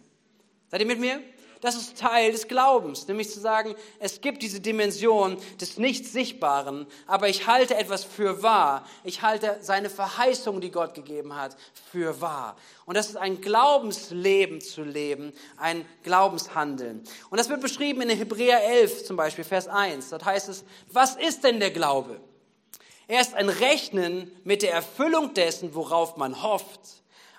Seid 0.70 0.82
ihr 0.82 0.88
mit 0.88 1.00
mir? 1.00 1.22
Das 1.64 1.76
ist 1.76 1.98
Teil 1.98 2.34
des 2.34 2.50
Glaubens, 2.50 3.08
nämlich 3.08 3.32
zu 3.32 3.40
sagen, 3.40 3.74
es 3.98 4.20
gibt 4.20 4.44
diese 4.44 4.60
Dimension 4.60 5.38
des 5.62 5.78
Nicht-Sichtbaren, 5.78 6.86
aber 7.08 7.30
ich 7.30 7.48
halte 7.48 7.78
etwas 7.78 8.04
für 8.04 8.44
wahr. 8.44 8.86
Ich 9.06 9.22
halte 9.22 9.60
seine 9.62 9.90
Verheißung, 9.90 10.60
die 10.60 10.72
Gott 10.72 10.94
gegeben 10.94 11.38
hat, 11.38 11.56
für 11.90 12.20
wahr. 12.20 12.58
Und 12.86 12.98
das 12.98 13.08
ist 13.08 13.16
ein 13.16 13.40
Glaubensleben 13.40 14.60
zu 14.60 14.84
leben, 14.84 15.32
ein 15.56 15.86
Glaubenshandeln. 16.04 17.02
Und 17.30 17.38
das 17.38 17.48
wird 17.48 17.62
beschrieben 17.62 18.02
in 18.02 18.10
Hebräer 18.10 18.62
11 18.62 19.06
zum 19.06 19.16
Beispiel, 19.16 19.46
Vers 19.46 19.70
1. 19.70 20.10
Dort 20.10 20.26
heißt 20.26 20.50
es, 20.50 20.66
was 20.92 21.16
ist 21.16 21.46
denn 21.46 21.62
der 21.62 21.72
Glaube? 21.72 22.20
Er 23.08 23.22
ist 23.22 23.36
ein 23.36 23.48
Rechnen 23.48 24.30
mit 24.44 24.64
der 24.64 24.74
Erfüllung 24.74 25.34
dessen, 25.34 25.76
worauf 25.76 26.18
man 26.18 26.44
hofft. 26.44 26.82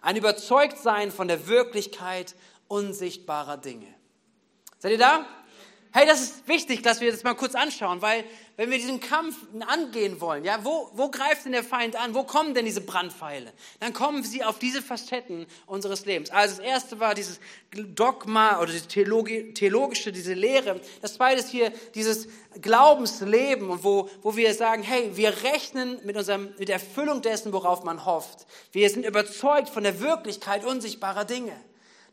Ein 0.01 0.17
Überzeugtsein 0.17 1.13
von 1.13 1.29
der 1.29 1.47
Wirklichkeit 1.47 2.35
unsichtbarer 2.69 3.59
Dinge. 3.59 3.95
Seid 4.85 4.93
ihr 4.93 4.99
da? 4.99 5.25
Hey, 5.95 6.07
das 6.07 6.21
ist 6.21 6.47
wichtig, 6.47 6.83
dass 6.83 7.01
wir 7.01 7.11
das 7.11 7.23
mal 7.23 7.33
kurz 7.33 7.55
anschauen, 7.55 8.03
weil 8.03 8.23
wenn 8.59 8.71
wir 8.71 8.77
diesen 8.77 9.01
Kampf 9.01 9.35
angehen 9.67 10.21
wollen, 10.21 10.45
ja, 10.45 10.63
wo, 10.63 10.91
wo 10.93 11.09
greift 11.09 11.47
denn 11.47 11.53
der 11.53 11.65
Feind 11.65 11.97
an? 11.97 12.15
Wo 12.15 12.25
kommen 12.25 12.53
denn 12.53 12.67
diese 12.67 12.83
Brandpfeile? 12.83 13.55
Dann 13.81 13.95
kommen 13.95 14.23
sie 14.25 14.45
auf 14.45 14.59
diese 14.59 14.83
Facetten 14.83 15.47
unseres 15.65 16.05
Lebens. 16.05 16.29
Also 16.29 16.57
das 16.57 16.67
erste 16.67 17.01
war 17.01 17.15
dieses 17.15 17.41
Dogma 17.73 18.61
oder 18.61 18.73
die 18.73 19.55
theologische, 19.55 20.13
diese 20.13 20.35
Lehre. 20.35 20.83
Das 21.01 21.15
zweite 21.15 21.41
ist 21.41 21.49
hier 21.49 21.73
dieses 21.95 22.29
Glaubensleben, 22.61 23.83
wo, 23.83 24.11
wo 24.21 24.37
wir 24.37 24.53
sagen, 24.53 24.83
hey, 24.83 25.17
wir 25.17 25.45
rechnen 25.45 25.99
mit, 26.05 26.15
unserem, 26.19 26.53
mit 26.59 26.69
der 26.69 26.75
Erfüllung 26.75 27.23
dessen, 27.23 27.55
worauf 27.55 27.85
man 27.85 28.05
hofft. 28.05 28.47
Wir 28.73 28.91
sind 28.91 29.07
überzeugt 29.07 29.71
von 29.71 29.83
der 29.85 30.01
Wirklichkeit 30.01 30.63
unsichtbarer 30.63 31.25
Dinge. 31.25 31.59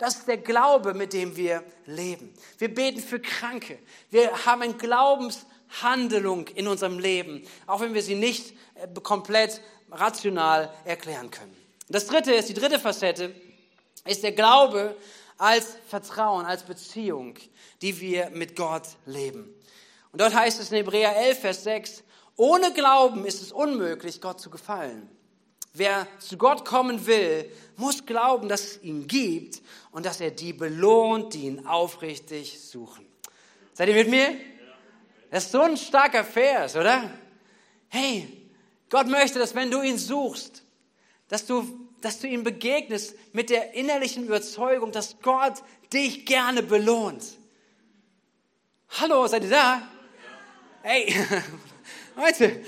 Das 0.02 0.16
ist 0.16 0.28
der 0.28 0.38
Glaube, 0.38 0.96
mit 0.96 1.14
dem 1.14 1.36
wir 1.36 1.64
leben. 1.86 2.34
Wir 2.58 2.74
beten 2.74 3.00
für 3.00 3.20
Kranke. 3.20 3.78
Wir 4.10 4.48
haben 4.48 4.64
eine 4.64 4.74
Glaubenshandlung 4.74 6.48
in 6.48 6.68
unserem 6.68 6.98
Leben, 6.98 7.44
auch 7.68 7.82
wenn 7.82 7.94
wir 7.94 8.02
sie 8.02 8.16
nicht 8.16 8.56
äh, 8.74 8.88
komplett 9.04 9.62
rational 9.92 10.74
erklären 10.86 11.30
können. 11.30 11.56
Das 11.88 12.08
dritte 12.08 12.34
ist, 12.34 12.50
die 12.50 12.56
dritte 12.56 12.80
Facette, 12.80 13.36
ist 14.04 14.24
der 14.24 14.32
Glaube 14.32 14.98
als 15.38 15.78
Vertrauen, 15.88 16.48
als 16.48 16.64
Beziehung, 16.64 17.36
die 17.84 18.02
wir 18.02 18.32
mit 18.32 18.56
Gott 18.56 18.88
leben. 19.06 19.54
Und 20.12 20.20
dort 20.20 20.34
heißt 20.34 20.60
es 20.60 20.72
in 20.72 20.78
Hebräer 20.78 21.16
11, 21.16 21.40
Vers 21.42 21.64
6, 21.64 22.04
ohne 22.38 22.74
Glauben 22.74 23.24
ist 23.24 23.44
es 23.44 23.52
unmöglich, 23.52 24.20
Gott 24.20 24.42
zu 24.42 24.50
gefallen. 24.50 25.16
Wer 25.74 26.08
zu 26.20 26.38
Gott 26.38 26.66
kommen 26.66 27.06
will, 27.06 27.50
muss 27.78 28.06
glauben, 28.06 28.50
dass 28.50 28.62
es 28.62 28.84
ihn 28.84 29.08
gibt 29.08 29.62
und 29.92 30.06
dass 30.06 30.20
er 30.20 30.32
die 30.32 30.54
belohnt, 30.54 31.34
die 31.34 31.46
ihn 31.46 31.66
aufrichtig 31.66 32.60
suchen. 32.62 33.06
Seid 33.74 33.88
ihr 33.88 33.96
mit 33.96 34.10
mir? 34.10 34.36
Das 35.30 35.46
ist 35.46 35.54
so 35.54 35.62
ein 35.62 35.78
starker 35.78 36.26
Vers, 36.26 36.76
oder? 36.76 37.10
Hey, 37.88 38.28
Gott 38.90 39.08
möchte, 39.08 39.40
dass 39.40 39.56
wenn 39.56 39.72
du 39.72 39.82
ihn 39.82 39.98
suchst, 39.98 40.64
dass 41.30 41.46
du, 41.46 41.90
dass 42.02 42.20
du 42.20 42.28
ihm 42.28 42.44
begegnest 42.44 43.16
mit 43.32 43.50
der 43.50 43.74
innerlichen 43.74 44.26
Überzeugung, 44.26 44.92
dass 44.92 45.22
Gott 45.22 45.64
dich 45.94 46.26
gerne 46.26 46.64
belohnt. 46.64 47.24
Hallo, 49.00 49.26
seid 49.28 49.44
ihr 49.44 49.52
da? 49.52 49.82
Hey, 50.82 51.16
Leute, 52.18 52.62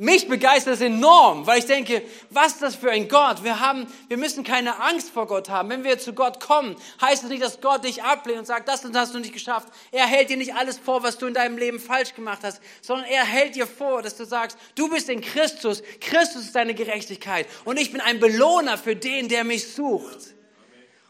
mich 0.00 0.28
begeistert 0.28 0.74
es 0.74 0.80
enorm, 0.80 1.44
weil 1.48 1.58
ich 1.58 1.66
denke, 1.66 2.02
was 2.30 2.52
ist 2.52 2.62
das 2.62 2.76
für 2.76 2.92
ein 2.92 3.08
Gott? 3.08 3.42
Wir 3.42 3.58
haben, 3.58 3.88
wir 4.06 4.16
müssen 4.16 4.44
keine 4.44 4.80
Angst 4.80 5.10
vor 5.10 5.26
Gott 5.26 5.48
haben. 5.48 5.70
Wenn 5.70 5.82
wir 5.82 5.98
zu 5.98 6.12
Gott 6.12 6.38
kommen, 6.38 6.76
heißt 7.00 7.24
es 7.24 7.28
nicht, 7.28 7.42
dass 7.42 7.60
Gott 7.60 7.82
dich 7.82 8.04
ablehnt 8.04 8.38
und 8.38 8.46
sagt, 8.46 8.68
das 8.68 8.84
und 8.84 8.94
das 8.94 9.08
hast 9.08 9.14
du 9.16 9.18
nicht 9.18 9.32
geschafft. 9.32 9.66
Er 9.90 10.06
hält 10.06 10.30
dir 10.30 10.36
nicht 10.36 10.54
alles 10.54 10.78
vor, 10.78 11.02
was 11.02 11.18
du 11.18 11.26
in 11.26 11.34
deinem 11.34 11.58
Leben 11.58 11.80
falsch 11.80 12.14
gemacht 12.14 12.40
hast, 12.44 12.60
sondern 12.80 13.06
er 13.06 13.24
hält 13.24 13.56
dir 13.56 13.66
vor, 13.66 14.00
dass 14.00 14.16
du 14.16 14.24
sagst, 14.24 14.56
du 14.76 14.88
bist 14.88 15.08
in 15.08 15.20
Christus. 15.20 15.82
Christus 16.00 16.44
ist 16.44 16.54
deine 16.54 16.74
Gerechtigkeit 16.74 17.48
und 17.64 17.76
ich 17.76 17.90
bin 17.90 18.00
ein 18.00 18.20
Belohner 18.20 18.78
für 18.78 18.94
den, 18.94 19.28
der 19.28 19.42
mich 19.42 19.74
sucht. 19.74 20.34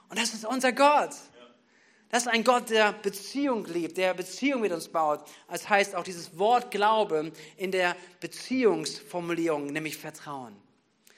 Und 0.09 0.19
das 0.19 0.33
ist 0.33 0.47
unser 0.47 0.73
Gott. 0.73 1.11
Das 2.11 2.23
ist 2.23 2.29
ein 2.29 2.43
Gott, 2.43 2.71
der 2.71 2.93
Beziehung 2.93 3.67
liebt, 3.67 3.99
der 3.99 4.15
Beziehung 4.15 4.63
mit 4.63 4.73
uns 4.73 4.89
baut. 4.89 5.21
Das 5.51 5.69
heißt 5.69 5.95
auch 5.95 6.05
dieses 6.05 6.39
Wort 6.39 6.71
Glaube 6.71 7.33
in 7.57 7.71
der 7.71 7.97
Beziehungsformulierung, 8.21 9.67
nämlich 9.67 9.99
Vertrauen. 9.99 10.57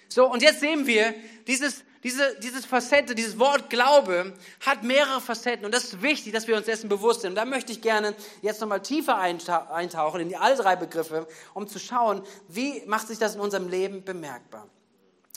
So, 0.09 0.29
und 0.29 0.43
jetzt 0.43 0.59
sehen 0.59 0.89
wir, 0.89 1.15
dieses, 1.47 1.85
diese, 2.03 2.37
dieses 2.41 2.65
Facette, 2.65 3.15
dieses 3.15 3.39
Wort 3.39 3.71
Glaube 3.71 4.35
hat 4.67 4.83
mehrere 4.83 5.21
Facetten 5.21 5.65
und 5.65 5.73
das 5.73 5.85
ist 5.85 6.03
wichtig, 6.03 6.33
dass 6.33 6.49
wir 6.49 6.57
uns 6.57 6.67
dessen 6.67 6.89
bewusst 6.89 7.21
sind. 7.21 7.31
Und 7.31 7.37
da 7.37 7.45
möchte 7.45 7.71
ich 7.71 7.81
gerne 7.81 8.17
jetzt 8.43 8.61
nochmal 8.61 8.83
tiefer 8.83 9.19
eintauchen 9.19 10.21
in 10.21 10.29
die 10.29 10.37
alle 10.37 10.57
drei 10.57 10.75
Begriffe, 10.75 11.29
um 11.55 11.69
zu 11.69 11.79
schauen, 11.79 12.23
wie 12.49 12.83
macht 12.87 13.07
sich 13.07 13.19
das 13.19 13.37
in 13.37 13.41
unserem 13.41 13.69
Leben 13.69 14.03
bemerkbar. 14.03 14.67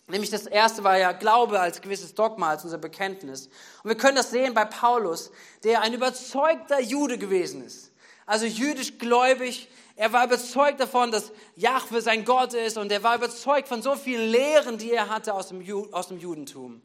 Nämlich 0.08 0.30
das 0.30 0.46
erste 0.48 0.84
war 0.84 0.98
ja 0.98 1.14
Glaube 1.14 1.60
als 1.60 1.82
gewisses 1.82 2.14
Dogma, 2.14 2.50
als 2.50 2.64
unser 2.66 2.78
Bekenntnis. 2.78 3.48
Und 3.84 3.90
wir 3.90 3.98
können 3.98 4.18
das 4.18 4.32
sehen 4.32 4.54
bei 4.54 4.66
Paulus, 4.66 5.32
der 5.64 5.82
ein 5.82 5.94
überzeugter 5.94 6.82
Jude 6.82 7.18
gewesen 7.18 7.64
ist. 7.66 7.92
Also 8.26 8.46
jüdisch 8.46 8.98
gläubig. 8.98 9.70
Er 9.96 10.12
war 10.12 10.26
überzeugt 10.26 10.80
davon, 10.80 11.12
dass 11.12 11.32
Jahwe 11.56 12.02
sein 12.02 12.26
Gott 12.26 12.54
ist 12.54 12.78
und 12.78 12.92
er 12.92 13.04
war 13.04 13.16
überzeugt 13.16 13.68
von 13.68 13.82
so 13.82 13.96
vielen 13.96 14.30
Lehren, 14.30 14.78
die 14.78 14.92
er 14.92 15.10
hatte 15.10 15.34
aus 15.34 15.50
dem, 15.50 15.64
aus 15.94 16.08
dem 16.08 16.18
Judentum. 16.18 16.82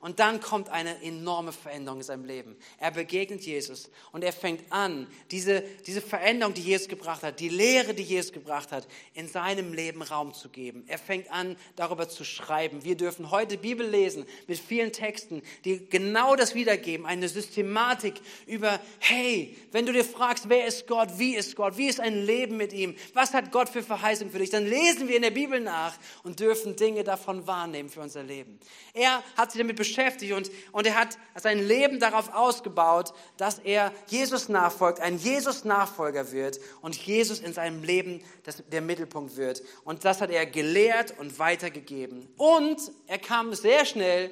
Und 0.00 0.20
dann 0.20 0.40
kommt 0.40 0.68
eine 0.68 1.02
enorme 1.02 1.52
Veränderung 1.52 1.98
in 1.98 2.04
seinem 2.04 2.24
Leben. 2.24 2.56
Er 2.78 2.92
begegnet 2.92 3.42
Jesus 3.42 3.90
und 4.12 4.22
er 4.22 4.32
fängt 4.32 4.70
an, 4.70 5.08
diese, 5.32 5.62
diese 5.86 6.00
Veränderung, 6.00 6.54
die 6.54 6.62
Jesus 6.62 6.86
gebracht 6.86 7.24
hat, 7.24 7.40
die 7.40 7.48
Lehre, 7.48 7.94
die 7.94 8.04
Jesus 8.04 8.32
gebracht 8.32 8.70
hat, 8.70 8.86
in 9.14 9.26
seinem 9.26 9.72
Leben 9.72 10.02
Raum 10.02 10.34
zu 10.34 10.50
geben. 10.50 10.84
Er 10.86 10.98
fängt 10.98 11.28
an, 11.32 11.56
darüber 11.74 12.08
zu 12.08 12.24
schreiben. 12.24 12.84
Wir 12.84 12.96
dürfen 12.96 13.32
heute 13.32 13.58
Bibel 13.58 13.84
lesen 13.84 14.24
mit 14.46 14.60
vielen 14.60 14.92
Texten, 14.92 15.42
die 15.64 15.88
genau 15.90 16.36
das 16.36 16.54
wiedergeben. 16.54 17.04
Eine 17.04 17.28
Systematik 17.28 18.14
über, 18.46 18.78
hey, 19.00 19.56
wenn 19.72 19.84
du 19.84 19.92
dir 19.92 20.04
fragst, 20.04 20.48
wer 20.48 20.64
ist 20.66 20.86
Gott, 20.86 21.18
wie 21.18 21.34
ist 21.34 21.56
Gott, 21.56 21.76
wie 21.76 21.88
ist 21.88 21.98
ein 21.98 22.24
Leben 22.24 22.56
mit 22.56 22.72
ihm, 22.72 22.94
was 23.14 23.34
hat 23.34 23.50
Gott 23.50 23.68
für 23.68 23.82
Verheißung 23.82 24.30
für 24.30 24.38
dich, 24.38 24.50
dann 24.50 24.64
lesen 24.64 25.08
wir 25.08 25.16
in 25.16 25.22
der 25.22 25.32
Bibel 25.32 25.58
nach 25.58 25.96
und 26.22 26.38
dürfen 26.38 26.76
Dinge 26.76 27.02
davon 27.02 27.48
wahrnehmen 27.48 27.88
für 27.88 28.00
unser 28.00 28.22
Leben. 28.22 28.60
Er 28.94 29.24
hat 29.36 29.50
sich 29.50 29.60
damit 29.60 29.74
beschäftigt, 29.74 29.87
beschäftigt 29.88 30.32
und, 30.32 30.50
und 30.72 30.86
er 30.86 30.94
hat 30.94 31.18
sein 31.34 31.58
Leben 31.58 31.98
darauf 32.00 32.32
ausgebaut, 32.32 33.12
dass 33.36 33.58
er 33.58 33.92
Jesus 34.06 34.48
nachfolgt, 34.48 35.00
ein 35.00 35.18
Jesus-Nachfolger 35.18 36.32
wird 36.32 36.60
und 36.80 36.96
Jesus 36.96 37.40
in 37.40 37.52
seinem 37.52 37.82
Leben 37.82 38.22
das, 38.44 38.62
der 38.68 38.80
Mittelpunkt 38.80 39.36
wird. 39.36 39.62
Und 39.84 40.04
das 40.04 40.20
hat 40.20 40.30
er 40.30 40.46
gelehrt 40.46 41.18
und 41.18 41.38
weitergegeben. 41.38 42.28
Und 42.36 42.80
er 43.06 43.18
kam 43.18 43.54
sehr 43.54 43.84
schnell 43.84 44.30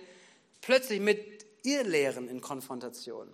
plötzlich 0.60 1.00
mit 1.00 1.44
Irrlehren 1.62 2.28
in 2.28 2.40
Konfrontation. 2.40 3.28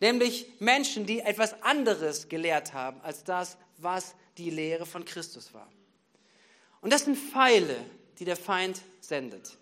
Nämlich 0.00 0.46
Menschen, 0.58 1.06
die 1.06 1.20
etwas 1.20 1.62
anderes 1.62 2.28
gelehrt 2.28 2.72
haben 2.72 3.00
als 3.02 3.22
das, 3.24 3.56
was 3.76 4.14
die 4.38 4.50
Lehre 4.50 4.86
von 4.86 5.04
Christus 5.04 5.52
war. 5.52 5.70
Und 6.80 6.92
das 6.92 7.04
sind 7.04 7.18
Pfeile, 7.18 7.76
die 8.18 8.24
der 8.24 8.36
Feind 8.36 8.80
sendet. 9.00 9.58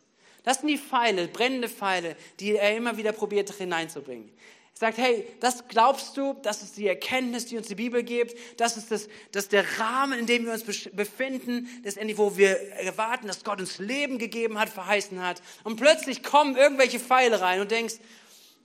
Das 0.49 0.61
sind 0.61 0.69
die 0.69 0.79
Pfeile, 0.79 1.29
brennende 1.29 1.69
Pfeile, 1.69 2.17
die 2.41 2.57
er 2.57 2.75
immer 2.75 2.97
wieder 2.97 3.13
probiert 3.13 3.53
hineinzubringen. 3.53 4.31
Er 4.31 4.79
sagt, 4.79 4.97
hey, 4.97 5.27
das 5.41 5.69
glaubst 5.69 6.17
du, 6.17 6.37
das 6.43 6.63
ist 6.63 6.79
die 6.79 6.87
Erkenntnis, 6.87 7.45
die 7.45 7.59
uns 7.59 7.67
die 7.67 7.75
Bibel 7.75 8.03
gibt, 8.03 8.35
das 8.59 8.79
ist, 8.79 8.91
das, 8.91 9.09
das 9.31 9.45
ist 9.45 9.53
der 9.53 9.79
Rahmen, 9.79 10.19
in 10.19 10.25
dem 10.25 10.47
wir 10.47 10.55
uns 10.55 10.65
befinden, 10.65 11.69
das 11.85 11.99
Ende, 11.99 12.17
wo 12.17 12.39
wir 12.39 12.59
erwarten, 12.79 13.27
dass 13.27 13.45
Gott 13.45 13.61
uns 13.61 13.77
Leben 13.79 14.17
gegeben 14.17 14.59
hat, 14.59 14.71
verheißen 14.71 15.23
hat. 15.23 15.43
Und 15.65 15.77
plötzlich 15.77 16.23
kommen 16.23 16.57
irgendwelche 16.57 16.99
Pfeile 16.99 17.43
rein 17.43 17.61
und 17.61 17.71
denkst, 17.71 17.97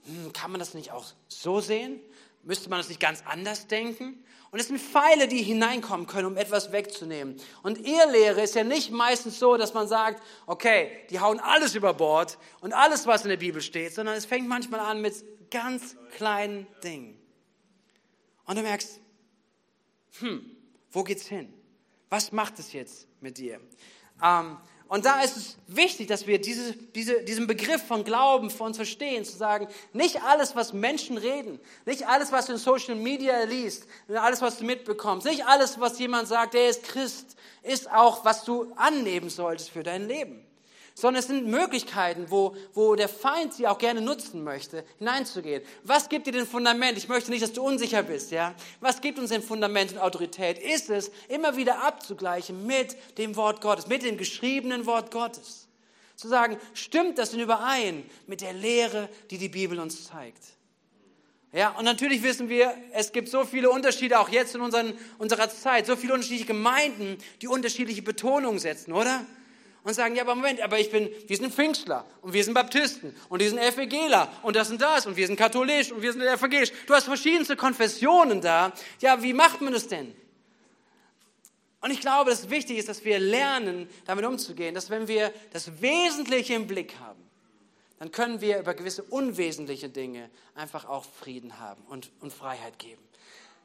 hm, 0.06 0.32
kann 0.32 0.52
man 0.52 0.60
das 0.60 0.72
nicht 0.72 0.90
auch 0.90 1.04
so 1.28 1.60
sehen? 1.60 2.00
Müsste 2.44 2.68
man 2.68 2.78
das 2.78 2.88
nicht 2.88 3.00
ganz 3.00 3.22
anders 3.26 3.66
denken? 3.66 4.22
Und 4.50 4.60
es 4.60 4.68
sind 4.68 4.80
Pfeile, 4.80 5.26
die 5.26 5.42
hineinkommen 5.42 6.06
können, 6.06 6.26
um 6.26 6.36
etwas 6.36 6.70
wegzunehmen. 6.70 7.40
Und 7.62 7.84
Irrlehre 7.84 8.40
ist 8.42 8.54
ja 8.54 8.62
nicht 8.62 8.92
meistens 8.92 9.38
so, 9.38 9.56
dass 9.56 9.74
man 9.74 9.88
sagt, 9.88 10.22
okay, 10.46 10.90
die 11.10 11.18
hauen 11.18 11.40
alles 11.40 11.74
über 11.74 11.94
Bord 11.94 12.38
und 12.60 12.72
alles, 12.72 13.06
was 13.06 13.22
in 13.22 13.30
der 13.30 13.36
Bibel 13.36 13.62
steht, 13.62 13.94
sondern 13.94 14.14
es 14.14 14.26
fängt 14.26 14.46
manchmal 14.46 14.80
an 14.80 15.00
mit 15.00 15.14
ganz 15.50 15.96
kleinen 16.16 16.66
Dingen. 16.84 17.18
Und 18.44 18.56
du 18.56 18.62
merkst, 18.62 19.00
hm, 20.20 20.56
wo 20.92 21.02
geht's 21.02 21.26
hin? 21.26 21.52
Was 22.10 22.30
macht 22.30 22.58
es 22.58 22.72
jetzt 22.72 23.08
mit 23.20 23.38
dir? 23.38 23.60
Ähm, 24.22 24.58
und 24.88 25.06
da 25.06 25.22
ist 25.22 25.36
es 25.36 25.56
wichtig, 25.66 26.08
dass 26.08 26.26
wir 26.26 26.40
diese, 26.40 26.74
diese, 26.94 27.22
diesen 27.22 27.46
Begriff 27.46 27.82
von 27.82 28.04
Glauben 28.04 28.50
für 28.50 28.64
uns 28.64 28.76
verstehen, 28.76 29.24
zu 29.24 29.36
sagen, 29.36 29.66
nicht 29.92 30.22
alles, 30.22 30.54
was 30.54 30.72
Menschen 30.72 31.16
reden, 31.16 31.58
nicht 31.86 32.06
alles, 32.06 32.32
was 32.32 32.46
du 32.46 32.52
in 32.52 32.58
Social 32.58 32.94
Media 32.94 33.44
liest, 33.44 33.86
alles, 34.08 34.42
was 34.42 34.58
du 34.58 34.64
mitbekommst, 34.64 35.26
nicht 35.26 35.46
alles, 35.46 35.80
was 35.80 35.98
jemand 35.98 36.28
sagt, 36.28 36.54
der 36.54 36.68
ist 36.68 36.84
Christ, 36.84 37.36
ist 37.62 37.90
auch, 37.90 38.24
was 38.24 38.44
du 38.44 38.72
annehmen 38.76 39.30
solltest 39.30 39.70
für 39.70 39.82
dein 39.82 40.06
Leben 40.06 40.44
sondern 40.94 41.20
es 41.20 41.26
sind 41.26 41.46
Möglichkeiten, 41.48 42.26
wo, 42.30 42.56
wo 42.72 42.94
der 42.94 43.08
Feind 43.08 43.52
sie 43.52 43.66
auch 43.66 43.78
gerne 43.78 44.00
nutzen 44.00 44.44
möchte, 44.44 44.84
hineinzugehen. 44.98 45.62
Was 45.82 46.08
gibt 46.08 46.28
dir 46.28 46.32
den 46.32 46.46
Fundament? 46.46 46.96
Ich 46.96 47.08
möchte 47.08 47.32
nicht, 47.32 47.42
dass 47.42 47.52
du 47.52 47.62
unsicher 47.62 48.04
bist, 48.04 48.30
ja? 48.30 48.54
Was 48.80 49.00
gibt 49.00 49.18
uns 49.18 49.30
den 49.30 49.42
Fundament 49.42 49.92
und 49.92 49.98
Autorität? 49.98 50.58
Ist 50.58 50.90
es, 50.90 51.10
immer 51.28 51.56
wieder 51.56 51.82
abzugleichen 51.82 52.64
mit 52.64 52.96
dem 53.18 53.34
Wort 53.34 53.60
Gottes, 53.60 53.88
mit 53.88 54.04
dem 54.04 54.16
geschriebenen 54.16 54.86
Wort 54.86 55.10
Gottes. 55.10 55.66
Zu 56.14 56.28
sagen, 56.28 56.58
stimmt 56.74 57.18
das 57.18 57.32
denn 57.32 57.40
überein 57.40 58.08
mit 58.28 58.40
der 58.40 58.52
Lehre, 58.52 59.08
die 59.30 59.38
die 59.38 59.48
Bibel 59.48 59.80
uns 59.80 60.06
zeigt? 60.06 60.44
Ja, 61.52 61.70
und 61.70 61.84
natürlich 61.84 62.22
wissen 62.22 62.48
wir, 62.48 62.72
es 62.92 63.10
gibt 63.10 63.28
so 63.28 63.44
viele 63.44 63.70
Unterschiede, 63.70 64.18
auch 64.20 64.28
jetzt 64.28 64.54
in 64.54 64.60
unseren, 64.60 64.96
unserer 65.18 65.50
Zeit, 65.50 65.86
so 65.86 65.96
viele 65.96 66.14
unterschiedliche 66.14 66.46
Gemeinden, 66.46 67.16
die 67.42 67.48
unterschiedliche 67.48 68.02
Betonungen 68.02 68.60
setzen, 68.60 68.92
oder? 68.92 69.24
Und 69.84 69.92
sagen, 69.92 70.16
ja, 70.16 70.22
aber 70.22 70.34
Moment, 70.34 70.60
aber 70.62 70.80
ich 70.80 70.90
bin, 70.90 71.10
wir 71.26 71.36
sind 71.36 71.54
Pfingstler 71.54 72.06
und 72.22 72.32
wir 72.32 72.42
sind 72.42 72.54
Baptisten 72.54 73.14
und 73.28 73.42
die 73.42 73.48
sind 73.48 73.60
FEGler 73.60 74.32
und 74.42 74.56
das 74.56 74.70
und 74.70 74.80
das 74.80 75.06
und 75.06 75.16
wir 75.16 75.26
sind 75.26 75.36
katholisch 75.36 75.92
und 75.92 76.00
wir 76.02 76.12
sind 76.12 76.22
evangelisch. 76.22 76.72
Du 76.86 76.94
hast 76.94 77.04
verschiedenste 77.04 77.54
Konfessionen 77.54 78.40
da. 78.40 78.72
Ja, 79.00 79.22
wie 79.22 79.34
macht 79.34 79.60
man 79.60 79.74
das 79.74 79.86
denn? 79.86 80.14
Und 81.82 81.90
ich 81.90 82.00
glaube, 82.00 82.30
dass 82.30 82.48
wichtig 82.48 82.78
ist, 82.78 82.88
dass 82.88 83.04
wir 83.04 83.18
lernen, 83.18 83.86
damit 84.06 84.24
umzugehen, 84.24 84.74
dass 84.74 84.88
wenn 84.88 85.06
wir 85.06 85.32
das 85.52 85.82
Wesentliche 85.82 86.54
im 86.54 86.66
Blick 86.66 86.94
haben, 86.98 87.22
dann 87.98 88.10
können 88.10 88.40
wir 88.40 88.58
über 88.58 88.72
gewisse 88.72 89.02
unwesentliche 89.02 89.90
Dinge 89.90 90.30
einfach 90.54 90.86
auch 90.86 91.04
Frieden 91.04 91.60
haben 91.60 91.82
und, 91.88 92.10
und 92.20 92.32
Freiheit 92.32 92.78
geben. 92.78 93.02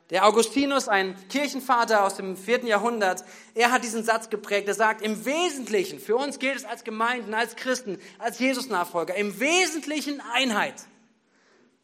Der 0.09 0.25
Augustinus, 0.25 0.87
ein 0.87 1.15
Kirchenvater 1.29 2.03
aus 2.03 2.15
dem 2.15 2.35
vierten 2.35 2.65
Jahrhundert, 2.65 3.23
er 3.53 3.71
hat 3.71 3.83
diesen 3.83 4.03
Satz 4.03 4.29
geprägt. 4.29 4.67
Er 4.67 4.73
sagt, 4.73 5.03
im 5.03 5.23
Wesentlichen, 5.23 5.99
für 5.99 6.15
uns 6.15 6.39
gilt 6.39 6.55
es 6.55 6.65
als 6.65 6.83
Gemeinden, 6.83 7.35
als 7.35 7.55
Christen, 7.55 7.99
als 8.17 8.39
Jesus-Nachfolger, 8.39 9.13
im 9.15 9.39
Wesentlichen 9.39 10.19
Einheit. 10.33 10.75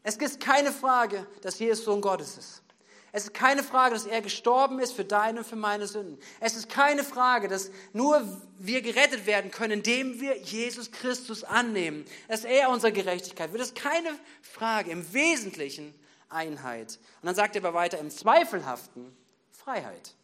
Es 0.01 0.15
ist 0.17 0.39
keine 0.39 0.71
Frage, 0.71 1.25
dass 1.41 1.59
Jesus 1.59 1.85
Sohn 1.85 2.01
Gottes 2.01 2.37
ist. 2.37 2.63
Es 3.11 3.25
ist 3.25 3.33
keine 3.33 3.63
Frage, 3.63 3.93
dass 3.93 4.05
er 4.05 4.21
gestorben 4.21 4.79
ist 4.79 4.91
für 4.91 5.05
deine 5.05 5.39
und 5.39 5.47
für 5.47 5.55
meine 5.55 5.87
Sünden. 5.87 6.19
Es 6.41 6.57
ist 6.57 6.67
keine 6.67 7.03
Frage, 7.03 7.47
dass 7.47 7.71
nur 7.93 8.21
wir 8.57 8.81
gerettet 8.81 9.25
werden 9.25 9.51
können, 9.51 9.71
indem 9.71 10.19
wir 10.19 10.37
Jesus 10.37 10.91
Christus 10.91 11.45
annehmen, 11.45 12.03
dass 12.27 12.43
er 12.43 12.69
unsere 12.69 12.91
Gerechtigkeit 12.91 13.53
wird. 13.53 13.61
Das 13.61 13.69
ist 13.69 13.77
keine 13.77 14.09
Frage. 14.41 14.91
Im 14.91 15.13
Wesentlichen 15.13 15.95
Einheit. 16.29 16.99
Und 17.21 17.27
dann 17.27 17.35
sagt 17.35 17.55
er 17.55 17.63
aber 17.63 17.73
weiter, 17.73 17.97
im 17.99 18.09
Zweifelhaften 18.09 19.15
Freiheit. 19.51 20.15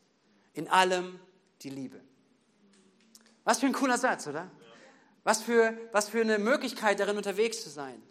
In 0.54 0.68
allem 0.68 1.20
die 1.62 1.70
Liebe. 1.70 2.00
Was 3.44 3.60
für 3.60 3.66
ein 3.66 3.74
cooler 3.74 3.98
Satz, 3.98 4.28
oder? 4.28 4.50
Was 5.24 5.42
für, 5.42 5.78
was 5.92 6.10
für 6.10 6.22
eine 6.22 6.40
Möglichkeit, 6.40 7.00
darin 7.00 7.18
unterwegs 7.18 7.64
zu 7.64 7.70
sein. 7.70 8.02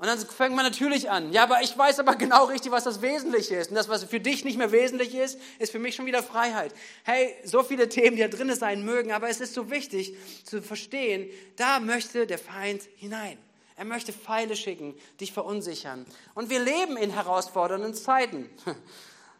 Und 0.00 0.06
dann 0.06 0.18
fängt 0.18 0.56
man 0.56 0.64
natürlich 0.64 1.10
an. 1.10 1.30
Ja, 1.30 1.42
aber 1.42 1.60
ich 1.60 1.76
weiß 1.76 1.98
aber 1.98 2.16
genau 2.16 2.46
richtig, 2.46 2.72
was 2.72 2.84
das 2.84 3.02
Wesentliche 3.02 3.56
ist. 3.56 3.68
Und 3.68 3.76
das, 3.76 3.90
was 3.90 4.04
für 4.04 4.18
dich 4.18 4.46
nicht 4.46 4.56
mehr 4.56 4.72
wesentlich 4.72 5.14
ist, 5.14 5.38
ist 5.58 5.72
für 5.72 5.78
mich 5.78 5.94
schon 5.94 6.06
wieder 6.06 6.22
Freiheit. 6.22 6.72
Hey, 7.04 7.34
so 7.44 7.62
viele 7.62 7.86
Themen, 7.86 8.16
die 8.16 8.22
da 8.22 8.28
drin 8.28 8.54
sein 8.54 8.82
mögen, 8.82 9.12
aber 9.12 9.28
es 9.28 9.42
ist 9.42 9.52
so 9.52 9.70
wichtig 9.70 10.16
zu 10.44 10.62
verstehen, 10.62 11.28
da 11.56 11.80
möchte 11.80 12.26
der 12.26 12.38
Feind 12.38 12.82
hinein. 12.96 13.36
Er 13.80 13.86
möchte 13.86 14.12
Pfeile 14.12 14.56
schicken, 14.56 14.94
dich 15.22 15.32
verunsichern. 15.32 16.04
Und 16.34 16.50
wir 16.50 16.60
leben 16.60 16.98
in 16.98 17.08
herausfordernden 17.08 17.94
Zeiten. 17.94 18.50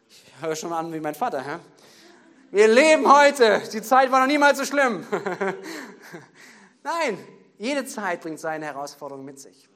Ich 0.09 0.23
höre 0.41 0.55
schon 0.55 0.73
an 0.73 0.91
wie 0.91 0.99
mein 0.99 1.13
Vater. 1.13 1.45
Hä? 1.45 1.59
Wir 2.49 2.67
leben 2.67 3.07
heute. 3.07 3.61
Die 3.71 3.83
Zeit 3.83 4.11
war 4.11 4.19
noch 4.19 4.25
niemals 4.25 4.57
so 4.57 4.65
schlimm. 4.65 5.05
Nein, 6.83 7.19
jede 7.59 7.85
Zeit 7.85 8.21
bringt 8.21 8.39
seine 8.39 8.65
Herausforderungen 8.65 9.25
mit 9.25 9.39
sich. 9.39 9.69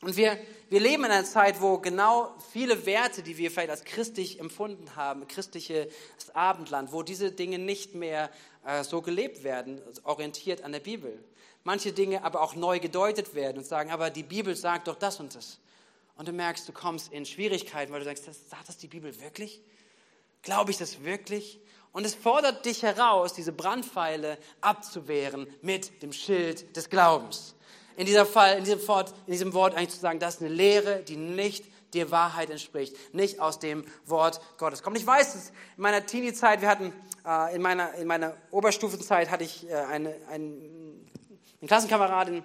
Und 0.00 0.16
wir, 0.16 0.38
wir 0.70 0.80
leben 0.80 1.04
in 1.04 1.10
einer 1.10 1.26
Zeit, 1.26 1.60
wo 1.60 1.76
genau 1.76 2.34
viele 2.54 2.86
Werte, 2.86 3.22
die 3.22 3.36
wir 3.36 3.50
vielleicht 3.50 3.68
als 3.68 3.84
christlich 3.84 4.40
empfunden 4.40 4.96
haben, 4.96 5.28
christliches 5.28 5.88
Abendland, 6.32 6.94
wo 6.94 7.02
diese 7.02 7.32
Dinge 7.32 7.58
nicht 7.58 7.94
mehr 7.94 8.30
äh, 8.64 8.82
so 8.82 9.02
gelebt 9.02 9.44
werden, 9.44 9.78
orientiert 10.04 10.64
an 10.64 10.72
der 10.72 10.80
Bibel. 10.80 11.22
Manche 11.64 11.92
Dinge 11.92 12.24
aber 12.24 12.40
auch 12.40 12.54
neu 12.54 12.80
gedeutet 12.80 13.34
werden 13.34 13.58
und 13.58 13.64
sagen, 13.64 13.90
aber 13.90 14.10
die 14.10 14.22
Bibel 14.22 14.56
sagt 14.56 14.88
doch 14.88 14.96
das 14.96 15.20
und 15.20 15.34
das. 15.34 15.58
Und 16.16 16.28
du 16.28 16.32
merkst, 16.32 16.68
du 16.68 16.72
kommst 16.72 17.12
in 17.12 17.26
Schwierigkeiten, 17.26 17.92
weil 17.92 18.00
du 18.00 18.06
sagst, 18.06 18.26
das, 18.26 18.48
sagt 18.48 18.68
das 18.68 18.76
die 18.76 18.88
Bibel 18.88 19.20
wirklich? 19.20 19.60
Glaube 20.42 20.70
ich 20.70 20.78
das 20.78 21.04
wirklich? 21.04 21.60
Und 21.92 22.06
es 22.06 22.14
fordert 22.14 22.64
dich 22.64 22.82
heraus, 22.82 23.34
diese 23.34 23.52
Brandpfeile 23.52 24.38
abzuwehren 24.60 25.46
mit 25.60 26.02
dem 26.02 26.12
Schild 26.12 26.76
des 26.76 26.88
Glaubens 26.88 27.54
in, 28.00 28.06
dieser 28.06 28.24
Fall, 28.24 28.56
in, 28.56 28.64
diesem 28.64 28.86
Wort, 28.88 29.12
in 29.26 29.32
diesem 29.32 29.52
Wort 29.52 29.74
eigentlich 29.74 29.90
zu 29.90 30.00
sagen, 30.00 30.18
das 30.18 30.36
ist 30.36 30.40
eine 30.40 30.48
Lehre, 30.48 31.02
die 31.02 31.16
nicht 31.16 31.66
der 31.92 32.10
Wahrheit 32.10 32.48
entspricht, 32.48 32.96
nicht 33.14 33.40
aus 33.40 33.58
dem 33.58 33.84
Wort 34.06 34.40
Gottes 34.56 34.82
kommt. 34.82 34.96
Ich 34.96 35.06
weiß 35.06 35.34
es, 35.34 35.50
in 35.76 35.82
meiner 35.82 36.06
Teenie-Zeit, 36.06 36.62
wir 36.62 36.68
hatten, 36.68 36.94
äh, 37.26 37.54
in, 37.54 37.60
meiner, 37.60 37.92
in 37.94 38.06
meiner 38.06 38.36
Oberstufenzeit 38.52 39.30
hatte 39.30 39.44
ich 39.44 39.68
äh, 39.68 39.74
eine, 39.74 40.14
eine, 40.30 40.50
eine 41.60 41.68
Klassenkameradin 41.68 42.42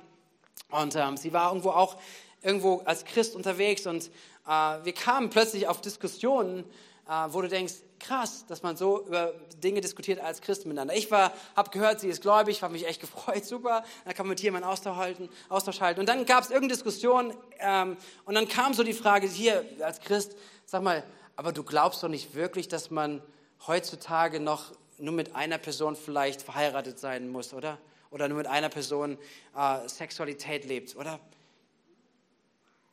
und 0.70 0.96
ähm, 0.96 1.18
sie 1.18 1.32
war 1.34 1.50
irgendwo 1.50 1.70
auch 1.70 1.98
irgendwo 2.42 2.82
als 2.86 3.06
Christ 3.06 3.36
unterwegs 3.36 3.88
und 3.88 4.12
äh, 4.48 4.50
wir 4.50 4.94
kamen 4.94 5.30
plötzlich 5.30 5.68
auf 5.68 5.82
Diskussionen, 5.82 6.64
äh, 7.08 7.12
wo 7.30 7.42
du 7.42 7.48
denkst, 7.48 7.74
krass, 8.00 8.46
dass 8.48 8.62
man 8.62 8.76
so 8.76 9.06
über 9.06 9.34
Dinge 9.64 9.82
diskutiert 9.82 10.20
als 10.20 10.42
Christen 10.42 10.68
miteinander. 10.68 10.96
Ich 10.96 11.10
war, 11.12 11.32
habe 11.56 11.72
gehört, 11.72 12.00
sie 12.00 12.10
ist 12.10 12.22
gläubig, 12.22 12.62
habe 12.62 12.74
mich 12.74 12.86
echt 12.86 13.02
gefreut, 13.06 13.46
super. 13.46 13.84
Dann 14.04 14.14
kann 14.14 14.26
man 14.26 14.32
mit 14.32 14.42
jemandem 14.42 14.70
Austausch 14.70 14.98
halten, 14.98 15.30
Austausch 15.50 15.82
halten. 15.82 16.02
Und 16.02 16.10
dann 16.10 16.26
gab 16.26 16.44
es 16.44 16.50
irgendeine 16.50 16.74
Diskussion 16.74 17.34
ähm, 17.60 17.98
und 18.26 18.36
dann 18.36 18.48
kam 18.48 18.74
so 18.74 18.84
die 18.84 18.94
Frage 18.94 19.28
hier 19.28 19.66
als 19.82 20.02
Christ, 20.02 20.36
sag 20.66 20.84
mal, 20.84 21.04
aber 21.36 21.52
du 21.52 21.64
glaubst 21.64 22.04
doch 22.04 22.10
nicht 22.10 22.36
wirklich, 22.36 22.68
dass 22.68 22.92
man 22.92 23.22
heutzutage 23.68 24.40
noch 24.40 24.72
nur 24.98 25.14
mit 25.14 25.36
einer 25.36 25.58
Person 25.58 25.96
vielleicht 25.96 26.42
verheiratet 26.42 27.00
sein 27.00 27.30
muss, 27.30 27.54
oder? 27.54 27.78
Oder 28.12 28.28
nur 28.28 28.38
mit 28.38 28.48
einer 28.48 28.70
Person 28.70 29.18
äh, 29.56 29.88
Sexualität 29.90 30.66
lebt, 30.66 30.96
oder? 30.96 31.20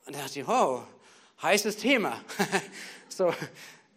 Und 0.06 0.16
da 0.16 0.20
dachte 0.20 0.40
ich, 0.40 0.48
oh, 0.48 0.82
heißes 1.42 1.76
Thema. 1.76 2.20
so, 3.08 3.32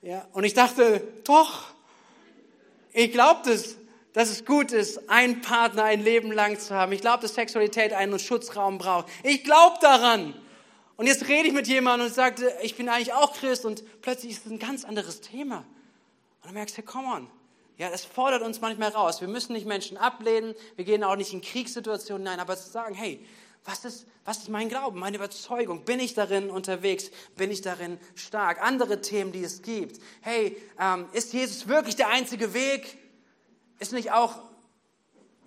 ja, 0.01 0.27
und 0.33 0.43
ich 0.43 0.53
dachte, 0.53 1.01
doch, 1.23 1.65
ich 2.93 3.11
glaube 3.11 3.41
das, 3.45 3.75
dass 4.13 4.29
es 4.29 4.45
gut 4.45 4.71
ist, 4.71 5.09
einen 5.09 5.41
Partner 5.41 5.83
ein 5.83 6.01
Leben 6.01 6.31
lang 6.31 6.57
zu 6.57 6.73
haben. 6.73 6.93
Ich 6.93 7.01
glaube, 7.01 7.23
dass 7.23 7.35
Sexualität 7.35 7.91
einen 7.91 8.17
Schutzraum 8.17 8.77
braucht. 8.77 9.07
Ich 9.23 9.43
glaube 9.43 9.77
daran. 9.81 10.33
Und 10.95 11.07
jetzt 11.07 11.27
rede 11.27 11.49
ich 11.49 11.53
mit 11.53 11.67
jemandem 11.67 12.07
und 12.07 12.13
sagte, 12.13 12.55
ich 12.61 12.77
bin 12.77 12.87
eigentlich 12.87 13.13
auch 13.13 13.33
Christ 13.33 13.65
und 13.65 13.83
plötzlich 14.01 14.31
ist 14.31 14.45
es 14.45 14.51
ein 14.51 14.59
ganz 14.59 14.85
anderes 14.85 15.19
Thema. 15.19 15.57
Und 15.57 15.65
dann 16.45 16.53
merkst 16.53 16.77
du, 16.77 16.81
hey, 16.81 16.85
come 16.85 17.07
on. 17.07 17.27
Ja, 17.77 17.89
es 17.89 18.05
fordert 18.05 18.41
uns 18.41 18.61
manchmal 18.61 18.89
raus. 18.89 19.19
Wir 19.19 19.27
müssen 19.27 19.53
nicht 19.53 19.65
Menschen 19.65 19.97
ablehnen. 19.97 20.55
Wir 20.75 20.85
gehen 20.85 21.03
auch 21.03 21.17
nicht 21.17 21.33
in 21.33 21.41
Kriegssituationen 21.41 22.25
hinein, 22.25 22.39
aber 22.39 22.55
zu 22.55 22.69
sagen, 22.69 22.95
hey, 22.95 23.25
was 23.65 23.83
ist, 23.83 24.05
was 24.23 24.37
ist 24.37 24.49
mein 24.49 24.69
Glauben, 24.69 24.99
meine 24.99 25.17
Überzeugung? 25.17 25.83
Bin 25.83 25.99
ich 25.99 26.13
darin 26.13 26.49
unterwegs? 26.49 27.09
Bin 27.35 27.51
ich 27.51 27.61
darin 27.61 27.99
stark? 28.13 28.61
Andere 28.61 29.01
Themen, 29.01 29.31
die 29.31 29.43
es 29.43 29.61
gibt. 29.61 29.99
Hey, 30.21 30.55
ähm, 30.79 31.07
ist 31.11 31.33
Jesus 31.33 31.67
wirklich 31.67 31.95
der 31.95 32.09
einzige 32.09 32.53
Weg? 32.53 32.97
Ist 33.79 33.91
nicht 33.91 34.11
auch 34.11 34.35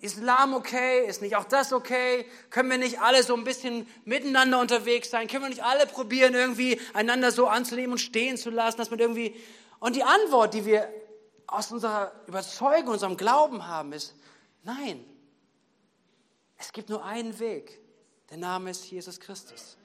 Islam 0.01 0.53
okay? 0.53 1.05
Ist 1.07 1.21
nicht 1.21 1.35
auch 1.35 1.45
das 1.45 1.73
okay? 1.73 2.25
Können 2.51 2.69
wir 2.69 2.77
nicht 2.77 2.99
alle 2.99 3.23
so 3.23 3.35
ein 3.35 3.43
bisschen 3.43 3.87
miteinander 4.05 4.59
unterwegs 4.59 5.09
sein? 5.09 5.27
Können 5.27 5.45
wir 5.45 5.49
nicht 5.49 5.63
alle 5.63 5.87
probieren, 5.87 6.35
irgendwie 6.35 6.79
einander 6.93 7.31
so 7.31 7.47
anzunehmen 7.47 7.93
und 7.93 7.99
stehen 7.99 8.37
zu 8.37 8.49
lassen, 8.49 8.77
dass 8.77 8.91
man 8.91 8.99
irgendwie... 8.99 9.35
Und 9.79 9.95
die 9.95 10.03
Antwort, 10.03 10.53
die 10.53 10.65
wir 10.65 10.89
aus 11.51 11.71
unserer 11.71 12.11
Überzeugung, 12.27 12.93
unserem 12.93 13.17
Glauben 13.17 13.67
haben, 13.67 13.93
ist, 13.93 14.15
nein, 14.63 15.03
es 16.57 16.71
gibt 16.71 16.89
nur 16.89 17.03
einen 17.03 17.39
Weg. 17.39 17.79
Der 18.29 18.37
Name 18.37 18.69
ist 18.69 18.89
Jesus 18.89 19.19
Christus. 19.19 19.77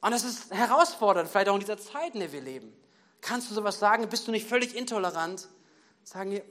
Und 0.00 0.12
es 0.12 0.24
ist 0.24 0.52
herausfordernd, 0.52 1.28
vielleicht 1.28 1.48
auch 1.48 1.54
in 1.54 1.60
dieser 1.60 1.78
Zeit, 1.78 2.14
in 2.14 2.20
der 2.20 2.32
wir 2.32 2.40
leben. 2.40 2.72
Kannst 3.20 3.50
du 3.50 3.54
sowas 3.54 3.78
sagen? 3.78 4.08
Bist 4.08 4.26
du 4.26 4.32
nicht 4.32 4.48
völlig 4.48 4.74
intolerant? 4.74 5.48
Sagen 6.02 6.32
wir, 6.32 6.44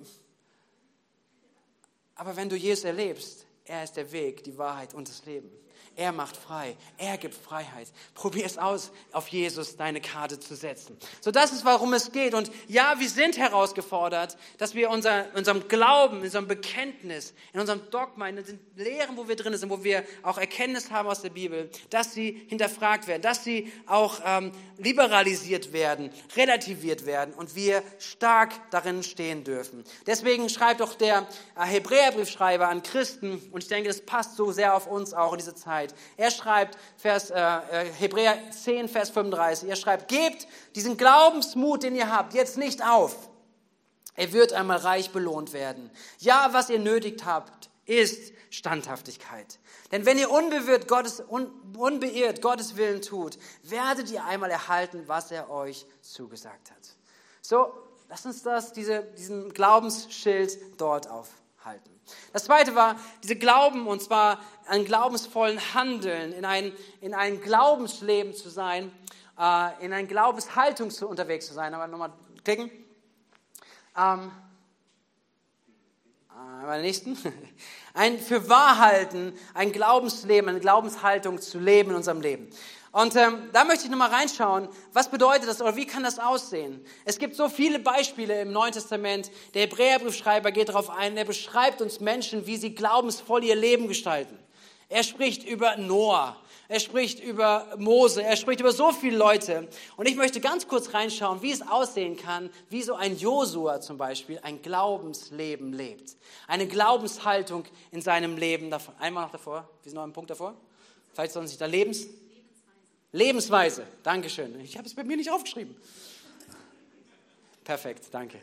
aber 2.15 2.35
wenn 2.35 2.49
du 2.49 2.55
Jesus 2.55 2.85
erlebst, 2.85 3.45
er 3.65 3.83
ist 3.83 3.97
der 3.97 4.11
Weg, 4.11 4.43
die 4.43 4.57
Wahrheit 4.57 4.93
und 4.93 5.09
das 5.09 5.25
Leben. 5.25 5.51
Er 5.97 6.13
macht 6.13 6.37
frei. 6.37 6.77
Er 6.97 7.17
gibt 7.17 7.35
Freiheit. 7.35 7.89
Probier 8.15 8.45
es 8.45 8.57
aus, 8.57 8.91
auf 9.11 9.27
Jesus 9.27 9.75
deine 9.75 9.99
Karte 9.99 10.39
zu 10.39 10.55
setzen. 10.55 10.97
So, 11.19 11.31
das 11.31 11.51
ist, 11.51 11.65
warum 11.65 11.93
es 11.93 12.11
geht. 12.11 12.33
Und 12.33 12.49
ja, 12.67 12.95
wir 12.99 13.09
sind 13.09 13.37
herausgefordert, 13.37 14.37
dass 14.57 14.73
wir 14.73 14.89
unser, 14.89 15.25
unserem 15.35 15.67
Glauben, 15.67 16.17
in 16.19 16.23
unserem 16.23 16.47
Bekenntnis, 16.47 17.33
in 17.53 17.59
unserem 17.59 17.89
Dogma, 17.91 18.29
in 18.29 18.37
den 18.37 18.59
Lehren, 18.75 19.17
wo 19.17 19.27
wir 19.27 19.35
drin 19.35 19.55
sind, 19.57 19.69
wo 19.69 19.83
wir 19.83 20.03
auch 20.23 20.37
Erkenntnis 20.37 20.91
haben 20.91 21.09
aus 21.09 21.21
der 21.21 21.29
Bibel, 21.29 21.69
dass 21.89 22.13
sie 22.13 22.45
hinterfragt 22.47 23.07
werden, 23.07 23.21
dass 23.21 23.43
sie 23.43 23.71
auch 23.85 24.21
ähm, 24.25 24.51
liberalisiert 24.77 25.73
werden, 25.73 26.09
relativiert 26.35 27.05
werden 27.05 27.33
und 27.33 27.55
wir 27.55 27.83
stark 27.99 28.53
darin 28.71 29.03
stehen 29.03 29.43
dürfen. 29.43 29.83
Deswegen 30.07 30.49
schreibt 30.49 30.81
auch 30.81 30.93
der 30.93 31.27
äh, 31.57 31.65
Hebräerbriefschreiber 31.65 32.67
an 32.69 32.81
Christen, 32.81 33.41
und 33.51 33.63
ich 33.63 33.69
denke, 33.69 33.89
das 33.89 34.01
passt 34.01 34.37
so 34.37 34.51
sehr 34.51 34.75
auf 34.75 34.87
uns 34.87 35.13
auch 35.13 35.33
in 35.33 35.39
diese 35.39 35.53
Zeit, 35.53 35.80
Wahrheit. 35.81 35.95
Er 36.17 36.31
schreibt, 36.31 36.77
Vers, 36.97 37.29
äh, 37.29 37.35
äh 37.39 37.91
Hebräer 37.97 38.37
10, 38.51 38.89
Vers 38.89 39.09
35, 39.09 39.69
er 39.69 39.75
schreibt, 39.75 40.07
gebt 40.07 40.47
diesen 40.75 40.97
Glaubensmut, 40.97 41.83
den 41.83 41.95
ihr 41.95 42.11
habt, 42.11 42.33
jetzt 42.33 42.57
nicht 42.57 42.83
auf. 42.83 43.29
Er 44.15 44.33
wird 44.33 44.53
einmal 44.53 44.77
reich 44.77 45.11
belohnt 45.11 45.53
werden. 45.53 45.89
Ja, 46.19 46.49
was 46.51 46.69
ihr 46.69 46.79
nötigt 46.79 47.25
habt, 47.25 47.69
ist 47.85 48.33
Standhaftigkeit. 48.49 49.59
Denn 49.91 50.05
wenn 50.05 50.17
ihr 50.17 50.29
unbewirrt 50.29 50.87
Gottes, 50.87 51.21
un, 51.21 51.47
unbeirrt 51.75 52.41
Gottes 52.41 52.75
Willen 52.75 53.01
tut, 53.01 53.37
werdet 53.63 54.11
ihr 54.11 54.23
einmal 54.25 54.51
erhalten, 54.51 55.03
was 55.07 55.31
er 55.31 55.49
euch 55.49 55.85
zugesagt 56.01 56.71
hat. 56.71 56.95
So, 57.41 57.73
lass 58.09 58.25
uns 58.25 58.43
das, 58.43 58.73
diese, 58.73 59.03
diesen 59.17 59.53
Glaubensschild 59.53 60.57
dort 60.77 61.09
aufhalten. 61.61 61.89
Das 62.33 62.45
zweite 62.45 62.75
war, 62.75 62.95
diese 63.23 63.35
Glauben, 63.35 63.87
und 63.87 64.01
zwar 64.01 64.39
einen 64.67 64.85
glaubensvollen 64.85 65.59
Handeln, 65.73 66.33
in 66.33 66.45
ein, 66.45 66.73
in 67.01 67.13
ein 67.13 67.41
Glaubensleben 67.41 68.33
zu 68.33 68.49
sein, 68.49 68.91
äh, 69.39 69.85
in 69.85 69.93
eine 69.93 70.07
Glaubenshaltung 70.07 70.89
zu, 70.89 71.07
unterwegs 71.07 71.47
zu 71.47 71.53
sein. 71.53 71.73
Aber 71.73 71.87
nochmal 71.87 72.11
klicken. 72.43 72.71
Ähm, 73.97 74.31
äh, 76.29 76.65
bei 76.65 76.73
der 76.73 76.81
nächsten. 76.81 77.17
Ein 77.93 78.19
für 78.19 78.47
Wahrhalten, 78.47 79.37
ein 79.53 79.73
Glaubensleben, 79.73 80.49
eine 80.49 80.61
Glaubenshaltung 80.61 81.41
zu 81.41 81.59
leben 81.59 81.89
in 81.89 81.97
unserem 81.97 82.21
Leben. 82.21 82.49
Und 82.91 83.15
ähm, 83.15 83.49
da 83.53 83.63
möchte 83.63 83.85
ich 83.85 83.89
nochmal 83.89 84.09
reinschauen, 84.09 84.67
was 84.91 85.09
bedeutet 85.09 85.47
das 85.47 85.61
oder 85.61 85.77
wie 85.77 85.85
kann 85.85 86.03
das 86.03 86.19
aussehen? 86.19 86.85
Es 87.05 87.19
gibt 87.19 87.35
so 87.35 87.47
viele 87.47 87.79
Beispiele 87.79 88.41
im 88.41 88.51
Neuen 88.51 88.73
Testament. 88.73 89.31
Der 89.53 89.61
Hebräerbriefschreiber 89.61 90.51
geht 90.51 90.69
darauf 90.69 90.89
ein, 90.89 91.15
er 91.15 91.23
beschreibt 91.23 91.81
uns 91.81 92.01
Menschen, 92.01 92.47
wie 92.47 92.57
sie 92.57 92.75
glaubensvoll 92.75 93.45
ihr 93.45 93.55
Leben 93.55 93.87
gestalten. 93.87 94.37
Er 94.89 95.03
spricht 95.03 95.47
über 95.47 95.77
Noah, 95.77 96.35
er 96.67 96.81
spricht 96.81 97.21
über 97.21 97.65
Mose, 97.77 98.23
er 98.23 98.35
spricht 98.35 98.59
über 98.59 98.73
so 98.73 98.91
viele 98.91 99.15
Leute. 99.15 99.69
Und 99.95 100.09
ich 100.09 100.17
möchte 100.17 100.41
ganz 100.41 100.67
kurz 100.67 100.93
reinschauen, 100.93 101.41
wie 101.41 101.51
es 101.53 101.61
aussehen 101.61 102.17
kann, 102.17 102.49
wie 102.69 102.81
so 102.81 102.95
ein 102.95 103.17
Josua 103.17 103.79
zum 103.79 103.97
Beispiel 103.97 104.39
ein 104.43 104.61
Glaubensleben 104.61 105.71
lebt. 105.71 106.17
Eine 106.45 106.67
Glaubenshaltung 106.67 107.63
in 107.91 108.01
seinem 108.01 108.35
Leben. 108.35 108.69
Einmal 108.99 109.23
noch 109.23 109.31
davor, 109.31 109.69
wir 109.81 109.89
sind 109.89 109.95
noch 109.95 110.03
einen 110.03 110.11
Punkt 110.11 110.29
davor. 110.29 110.55
Vielleicht 111.13 111.31
sollen 111.31 111.47
sich 111.47 111.57
da 111.57 111.67
Lebens... 111.67 112.07
Lebensweise. 113.11 113.85
Dankeschön. 114.03 114.59
Ich 114.61 114.77
habe 114.77 114.87
es 114.87 114.93
bei 114.93 115.03
mir 115.03 115.17
nicht 115.17 115.31
aufgeschrieben. 115.31 115.75
Perfekt, 117.63 118.05
danke. 118.11 118.37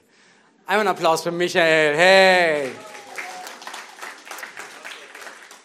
Einmal 0.66 0.80
einen 0.80 0.88
Applaus 0.88 1.22
für 1.22 1.30
Michael. 1.30 1.96
Hey! 1.96 2.70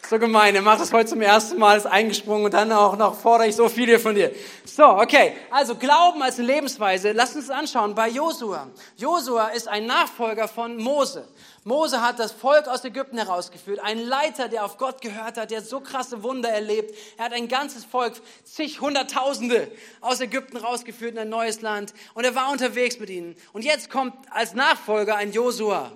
So 0.10 0.20
gemein, 0.20 0.56
er 0.56 0.62
macht 0.62 0.80
das 0.80 0.94
heute 0.94 1.10
zum 1.10 1.22
ersten 1.22 1.58
Mal, 1.58 1.78
ist 1.78 1.86
eingesprungen 1.86 2.46
und 2.46 2.54
dann 2.54 2.72
auch 2.72 2.96
noch 2.98 3.20
fordere 3.20 3.48
ich 3.48 3.56
so 3.56 3.68
viele 3.68 4.00
von 4.00 4.16
dir. 4.16 4.32
So, 4.76 4.86
okay, 4.86 5.34
also 5.52 5.76
Glauben 5.76 6.24
als 6.24 6.40
eine 6.40 6.48
Lebensweise, 6.48 7.12
lass 7.12 7.36
uns 7.36 7.52
anschauen 7.52 7.94
bei 7.94 8.10
Josua. 8.10 8.72
Josua 8.98 9.50
ist 9.50 9.68
ein 9.68 9.86
Nachfolger 9.86 10.48
von 10.48 10.78
Mose. 10.78 11.28
Mose 11.64 12.02
hat 12.02 12.18
das 12.18 12.32
Volk 12.32 12.68
aus 12.68 12.84
Ägypten 12.84 13.20
herausgeführt, 13.20 13.80
ein 13.84 14.00
Leiter, 14.00 14.48
der 14.48 14.66
auf 14.66 14.80
Gott 14.80 15.00
gehört 15.00 15.38
hat, 15.38 15.52
der 15.52 15.62
so 15.62 15.80
krasse 15.80 16.24
Wunder 16.24 16.50
erlebt. 16.50 16.96
Er 17.18 17.26
hat 17.26 17.34
ein 17.34 17.48
ganzes 17.48 17.86
Volk, 17.86 18.20
zig 18.46 18.82
Hunderttausende 18.82 19.72
aus 20.02 20.22
Ägypten 20.22 20.58
rausgeführt 20.58 21.12
in 21.12 21.20
ein 21.20 21.30
neues 21.30 21.62
Land 21.62 21.94
und 22.16 22.24
er 22.24 22.34
war 22.34 22.52
unterwegs 22.52 22.98
mit 22.98 23.12
ihnen. 23.12 23.36
Und 23.54 23.64
jetzt 23.64 23.92
kommt 23.92 24.16
als 24.32 24.56
Nachfolger 24.56 25.16
ein 25.18 25.34
Josua 25.34 25.92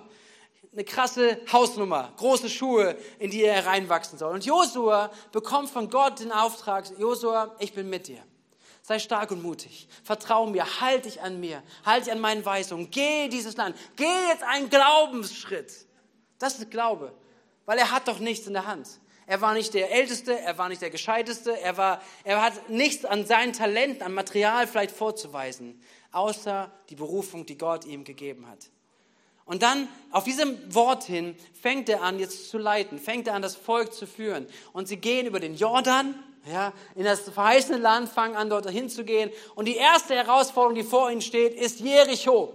eine 0.72 0.84
krasse 0.84 1.40
Hausnummer, 1.52 2.12
große 2.16 2.48
Schuhe, 2.48 2.96
in 3.18 3.32
die 3.32 3.42
er 3.42 3.66
reinwachsen 3.66 4.20
soll. 4.20 4.34
Und 4.34 4.46
Josua 4.46 5.10
bekommt 5.32 5.68
von 5.68 5.90
Gott 5.90 6.20
den 6.20 6.30
Auftrag, 6.30 6.84
Josua, 6.96 7.56
ich 7.58 7.72
bin 7.72 7.90
mit 7.90 8.06
dir. 8.06 8.22
Sei 8.88 8.98
stark 8.98 9.30
und 9.32 9.42
mutig. 9.42 9.86
Vertrau 10.02 10.46
mir, 10.46 10.80
halt 10.80 11.04
dich 11.04 11.20
an 11.20 11.40
mir, 11.40 11.62
halt 11.84 12.06
dich 12.06 12.12
an 12.12 12.20
meinen 12.20 12.42
Weisungen. 12.46 12.90
Geh 12.90 13.28
dieses 13.28 13.54
Land. 13.58 13.76
Geh 13.96 14.06
jetzt 14.30 14.42
einen 14.42 14.70
Glaubensschritt. 14.70 15.84
Das 16.38 16.58
ist 16.58 16.70
Glaube, 16.70 17.12
weil 17.66 17.76
er 17.76 17.90
hat 17.90 18.08
doch 18.08 18.18
nichts 18.18 18.46
in 18.46 18.54
der 18.54 18.64
Hand. 18.64 18.88
Er 19.26 19.42
war 19.42 19.52
nicht 19.52 19.74
der 19.74 19.90
Älteste, 19.92 20.38
er 20.40 20.56
war 20.56 20.70
nicht 20.70 20.80
der 20.80 20.88
Gescheiteste, 20.88 21.60
er, 21.60 21.76
war, 21.76 22.00
er 22.24 22.40
hat 22.40 22.70
nichts 22.70 23.04
an 23.04 23.26
seinen 23.26 23.52
Talenten, 23.52 24.02
an 24.02 24.14
Material 24.14 24.66
vielleicht 24.66 24.96
vorzuweisen, 24.96 25.78
außer 26.12 26.72
die 26.88 26.94
Berufung, 26.94 27.44
die 27.44 27.58
Gott 27.58 27.84
ihm 27.84 28.04
gegeben 28.04 28.48
hat. 28.48 28.70
Und 29.44 29.62
dann 29.62 29.86
auf 30.12 30.24
diesem 30.24 30.74
Wort 30.74 31.04
hin 31.04 31.36
fängt 31.60 31.90
er 31.90 32.02
an, 32.02 32.18
jetzt 32.18 32.48
zu 32.48 32.56
leiten, 32.56 32.98
fängt 32.98 33.28
er 33.28 33.34
an, 33.34 33.42
das 33.42 33.54
Volk 33.54 33.92
zu 33.92 34.06
führen. 34.06 34.46
Und 34.72 34.88
sie 34.88 34.96
gehen 34.96 35.26
über 35.26 35.40
den 35.40 35.56
Jordan, 35.56 36.14
ja, 36.46 36.72
in 36.94 37.04
das 37.04 37.20
verheißene 37.20 37.78
Land, 37.78 38.08
fangen 38.08 38.36
an, 38.36 38.50
dort 38.50 38.68
hinzugehen. 38.68 39.30
Und 39.54 39.66
die 39.66 39.76
erste 39.76 40.14
Herausforderung, 40.14 40.74
die 40.74 40.82
vor 40.82 41.10
ihnen 41.10 41.20
steht, 41.20 41.54
ist 41.54 41.80
Jericho. 41.80 42.54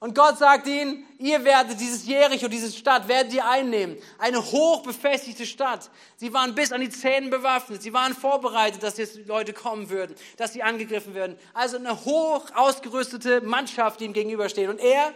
Und 0.00 0.14
Gott 0.14 0.38
sagt 0.38 0.68
ihnen, 0.68 1.04
ihr 1.18 1.44
werdet 1.44 1.80
dieses 1.80 2.06
Jericho, 2.06 2.46
diese 2.46 2.70
Stadt, 2.70 3.08
werdet 3.08 3.34
ihr 3.34 3.48
einnehmen. 3.48 3.96
Eine 4.18 4.40
hochbefestigte 4.40 5.44
Stadt. 5.44 5.90
Sie 6.16 6.32
waren 6.32 6.54
bis 6.54 6.70
an 6.70 6.80
die 6.80 6.90
Zähne 6.90 7.30
bewaffnet. 7.30 7.82
Sie 7.82 7.92
waren 7.92 8.14
vorbereitet, 8.14 8.80
dass 8.84 8.96
jetzt 8.96 9.26
Leute 9.26 9.52
kommen 9.52 9.90
würden, 9.90 10.14
dass 10.36 10.52
sie 10.52 10.62
angegriffen 10.62 11.14
würden. 11.14 11.36
Also 11.52 11.78
eine 11.78 12.04
hoch 12.04 12.46
ausgerüstete 12.54 13.40
Mannschaft, 13.40 13.98
die 13.98 14.04
ihm 14.04 14.12
gegenübersteht. 14.12 14.68
Und 14.68 14.78
er 14.78 15.12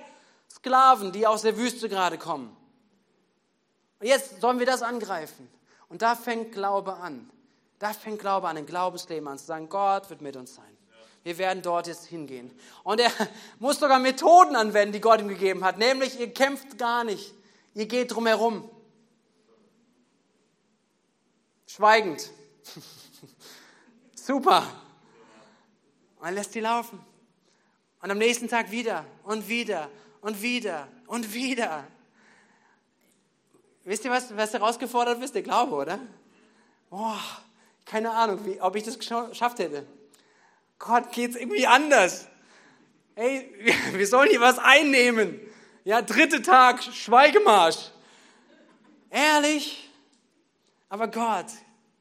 Sklaven, 0.51 1.12
die 1.12 1.29
aus 1.29 1.43
der 1.43 1.57
Wüste 1.57 1.88
gerade 1.88 2.19
kommen. 2.19 2.57
Und 4.01 4.07
jetzt 4.09 4.41
sollen 4.41 4.59
wir 4.59 4.67
das 4.67 4.83
angreifen. 4.83 5.49
Und 5.88 6.03
da 6.03 6.17
fängt 6.17 6.53
Glaube 6.53 6.95
an. 6.95 7.31
Da 7.83 7.92
fängt 7.92 8.21
Glaube 8.21 8.47
an, 8.47 8.57
ein 8.57 8.64
Glaubensleben 8.64 9.27
an, 9.27 9.38
zu 9.38 9.47
sagen, 9.47 9.68
Gott 9.68 10.09
wird 10.09 10.23
mit 10.23 10.37
uns 10.37 10.55
sein. 10.55 10.79
Wir 11.25 11.37
werden 11.37 11.64
dort 11.64 11.88
jetzt 11.88 12.07
hingehen. 12.07 12.57
Und 12.85 13.01
er 13.01 13.11
muss 13.59 13.81
sogar 13.81 13.99
Methoden 13.99 14.55
anwenden, 14.55 14.92
die 14.92 15.01
Gott 15.01 15.21
ihm 15.21 15.27
gegeben 15.27 15.64
hat. 15.64 15.79
Nämlich, 15.79 16.21
ihr 16.21 16.33
kämpft 16.33 16.79
gar 16.79 17.03
nicht. 17.03 17.35
Ihr 17.75 17.87
geht 17.87 18.14
drumherum. 18.14 18.71
Schweigend. 21.66 22.31
Super. 24.14 24.64
Und 26.21 26.27
er 26.27 26.33
lässt 26.35 26.53
sie 26.53 26.61
laufen. 26.61 27.05
Und 28.01 28.12
am 28.12 28.18
nächsten 28.18 28.47
Tag 28.47 28.71
wieder 28.71 29.05
und 29.25 29.49
wieder 29.49 29.90
und 30.21 30.40
wieder 30.40 30.87
und 31.09 31.35
wieder. 31.35 31.85
Wisst 33.83 34.05
ihr, 34.05 34.12
was, 34.12 34.37
was 34.37 34.53
herausgefordert 34.53 35.21
ist? 35.21 35.35
Der 35.35 35.42
Glaube, 35.42 35.75
oder? 35.75 35.99
Boah, 36.88 37.18
keine 37.85 38.11
Ahnung, 38.12 38.45
wie, 38.47 38.61
ob 38.61 38.77
ich 38.77 38.85
das 38.85 38.99
geschafft 38.99 39.59
hätte. 39.59 39.87
Gott, 40.79 41.12
geht's 41.12 41.37
irgendwie 41.37 41.66
anders. 41.66 42.27
Hey, 43.14 43.53
wir 43.92 44.07
sollen 44.07 44.31
hier 44.31 44.40
was 44.40 44.59
einnehmen. 44.59 45.40
Ja, 45.85 46.03
dritter 46.03 46.42
Tag, 46.42 46.83
Schweigemarsch. 46.83 47.90
Ehrlich? 49.11 49.90
Aber 50.88 51.09
Gott, 51.09 51.47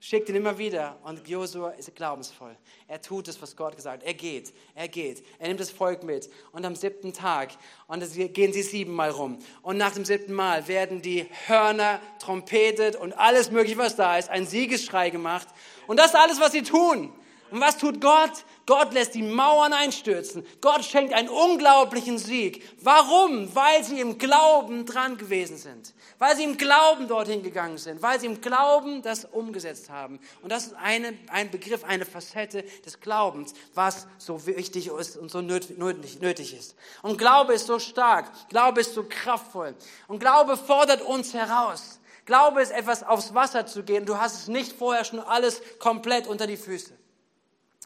schickt 0.02 0.30
ihn 0.30 0.36
immer 0.36 0.58
wieder. 0.58 0.98
Und 1.04 1.26
Josua 1.28 1.70
ist 1.72 1.96
glaubensvoll. 1.96 2.58
Er 2.88 3.02
tut 3.02 3.28
es, 3.28 3.42
was 3.42 3.56
Gott 3.56 3.76
gesagt 3.76 4.02
hat. 4.02 4.08
Er 4.08 4.16
geht, 4.16 4.52
er 4.76 4.88
geht. 4.90 5.24
Er 5.40 5.48
nimmt 5.48 5.60
das 5.60 5.70
Volk 5.72 6.04
mit. 6.04 6.30
Und 6.52 6.66
am 6.66 6.76
siebten 6.76 7.14
Tag, 7.14 7.52
und 7.88 8.02
das 8.02 8.14
gehen 8.16 8.52
sie 8.52 8.64
siebenmal 8.64 9.12
rum. 9.12 9.38
Und 9.62 9.78
nach 9.78 9.94
dem 9.94 10.04
siebten 10.04 10.34
Mal 10.34 10.68
werden 10.68 11.02
die 11.02 11.28
Hörner 11.46 12.02
trompetet 12.20 12.96
und 12.96 13.14
alles 13.14 13.52
mögliche, 13.52 13.78
was 13.78 13.96
da 13.96 14.18
ist, 14.18 14.30
ein 14.30 14.48
Siegesschrei 14.48 15.12
gemacht. 15.12 15.48
Und 15.88 15.98
das 15.98 16.08
ist 16.08 16.16
alles, 16.16 16.42
was 16.42 16.52
sie 16.52 16.64
tun. 16.64 17.14
Und 17.52 17.60
was 17.60 17.78
tut 17.78 18.00
Gott? 18.00 18.32
Gott 18.66 18.94
lässt 18.94 19.14
die 19.14 19.24
Mauern 19.24 19.74
einstürzen. 19.74 20.46
Gott 20.62 20.86
schenkt 20.86 21.14
einen 21.14 21.28
unglaublichen 21.28 22.18
Sieg. 22.18 22.64
Warum? 22.82 23.54
Weil 23.54 23.84
sie 23.84 24.00
im 24.00 24.18
Glauben 24.18 24.86
dran 24.86 25.18
gewesen 25.18 25.58
sind. 25.58 25.94
Weil 26.18 26.38
sie 26.38 26.46
im 26.46 26.58
Glauben 26.58 27.10
dorthin 27.10 27.44
gegangen 27.44 27.78
sind. 27.78 28.02
Weil 28.02 28.22
sie 28.22 28.28
im 28.28 28.40
Glauben 28.40 29.02
das 29.02 29.26
umgesetzt 29.26 29.90
haben. 29.90 30.20
Und 30.42 30.50
das 30.50 30.68
ist 30.68 30.76
eine, 30.76 31.14
ein 31.28 31.52
Begriff, 31.52 31.84
eine 31.84 32.06
Facette 32.06 32.64
des 32.86 33.02
Glaubens, 33.02 33.54
was 33.74 34.08
so 34.18 34.46
wichtig 34.46 34.88
ist 34.88 35.18
und 35.18 35.30
so 35.30 35.42
nötig, 35.42 35.78
nötig 35.78 36.58
ist. 36.58 36.76
Und 37.02 37.18
Glaube 37.18 37.54
ist 37.54 37.68
so 37.68 37.80
stark. 37.80 38.32
Glaube 38.48 38.80
ist 38.80 38.94
so 38.94 39.04
kraftvoll. 39.04 39.76
Und 40.08 40.20
Glaube 40.20 40.56
fordert 40.56 41.02
uns 41.02 41.34
heraus. 41.34 42.00
Glaube 42.26 42.62
ist 42.62 42.72
etwas 42.72 43.04
aufs 43.04 43.34
Wasser 43.34 43.66
zu 43.66 43.84
gehen. 43.84 44.06
Du 44.06 44.18
hast 44.18 44.36
es 44.36 44.48
nicht 44.48 44.72
vorher 44.72 45.04
schon 45.04 45.20
alles 45.20 45.62
komplett 45.80 46.28
unter 46.28 46.48
die 46.48 46.56
Füße. 46.56 46.94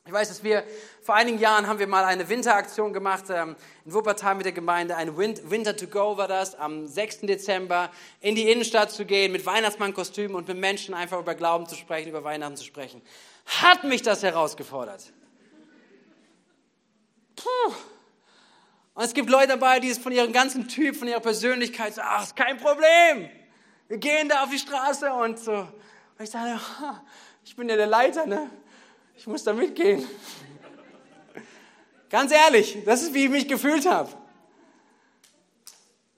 Ich 0.08 0.14
weiß, 0.14 0.28
dass 0.28 0.44
wir 0.44 0.64
vor 1.02 1.16
einigen 1.16 1.40
Jahren 1.40 1.66
haben 1.66 1.80
wir 1.80 1.88
mal 1.88 2.04
eine 2.04 2.30
Winteraktion 2.30 2.94
gemacht 2.94 3.26
ähm, 3.32 3.56
in 3.86 3.94
Wuppertal 3.94 4.36
mit 4.36 4.46
der 4.46 4.54
Gemeinde. 4.54 4.96
Ein 4.96 5.18
Winter 5.18 5.76
to 5.76 5.88
Go 5.88 6.16
war 6.16 6.28
das, 6.28 6.54
am 6.54 6.86
6. 6.86 7.22
Dezember 7.22 7.90
in 8.22 8.36
die 8.36 8.52
Innenstadt 8.52 8.92
zu 8.92 9.04
gehen 9.04 9.32
mit 9.32 9.48
Weihnachtsmannkostümen 9.48 10.36
und 10.36 10.48
mit 10.48 10.58
Menschen 10.58 10.94
einfach 10.94 11.20
über 11.20 11.34
Glauben 11.34 11.66
zu 11.66 11.74
sprechen, 11.74 12.10
über 12.10 12.24
Weihnachten 12.24 12.56
zu 12.56 12.64
sprechen. 12.64 13.02
Hat 13.48 13.84
mich 13.84 14.04
das 14.04 14.22
herausgefordert. 14.22 15.12
Puh. 17.36 17.74
Und 18.94 19.04
es 19.04 19.14
gibt 19.16 19.32
Leute 19.32 19.48
dabei, 19.48 19.80
die 19.80 19.90
es 19.90 19.98
von 19.98 20.12
ihrem 20.12 20.32
ganzen 20.32 20.68
Typ, 20.68 20.98
von 20.98 21.08
ihrer 21.08 21.20
Persönlichkeit 21.20 21.96
sagen, 21.96 22.10
ach, 22.12 22.24
ist 22.26 22.36
kein 22.36 22.58
Problem. 22.58 23.28
Wir 23.88 23.98
gehen 23.98 24.30
da 24.30 24.44
auf 24.44 24.52
die 24.52 24.60
Straße 24.60 25.12
und 25.12 25.40
so. 25.40 25.52
Und 25.54 26.24
ich 26.24 26.30
sage, 26.30 26.60
ich 27.44 27.56
bin 27.56 27.68
ja 27.68 27.76
der 27.76 27.88
Leiter, 27.88 28.28
ne? 28.28 28.52
Ich 29.18 29.28
muss 29.28 29.44
da 29.44 29.54
mitgehen. 29.54 30.08
Ganz 32.10 32.32
ehrlich, 32.32 32.78
das 32.86 33.02
ist, 33.02 33.14
wie 33.14 33.26
ich 33.26 33.30
mich 33.30 33.48
gefühlt 33.48 33.86
habe. 33.86 34.10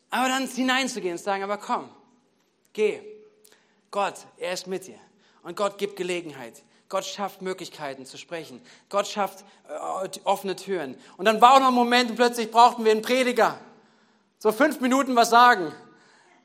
Aber 0.10 0.28
dann 0.30 0.48
hineinzugehen 0.48 1.14
und 1.14 1.18
sagen, 1.18 1.44
aber 1.44 1.58
komm, 1.58 1.90
geh. 2.74 3.02
Gott, 3.92 4.16
er 4.38 4.54
ist 4.54 4.68
mit 4.68 4.88
dir. 4.88 5.00
Und 5.44 5.56
Gott 5.56 5.78
gibt 5.78 5.96
Gelegenheit. 5.96 6.62
Gott 6.90 7.06
schafft 7.06 7.42
Möglichkeiten 7.42 8.06
zu 8.06 8.18
sprechen. 8.18 8.62
Gott 8.90 9.08
schafft 9.08 9.44
äh, 9.68 10.20
offene 10.24 10.56
Türen. 10.56 10.96
Und 11.18 11.26
dann 11.26 11.42
war 11.42 11.56
auch 11.56 11.60
noch 11.60 11.68
ein 11.68 11.74
Moment 11.74 12.10
und 12.10 12.16
plötzlich 12.16 12.50
brauchten 12.50 12.86
wir 12.86 12.92
einen 12.92 13.02
Prediger. 13.02 13.60
So 14.40 14.52
fünf 14.52 14.80
Minuten 14.80 15.16
was 15.16 15.30
sagen. 15.30 15.74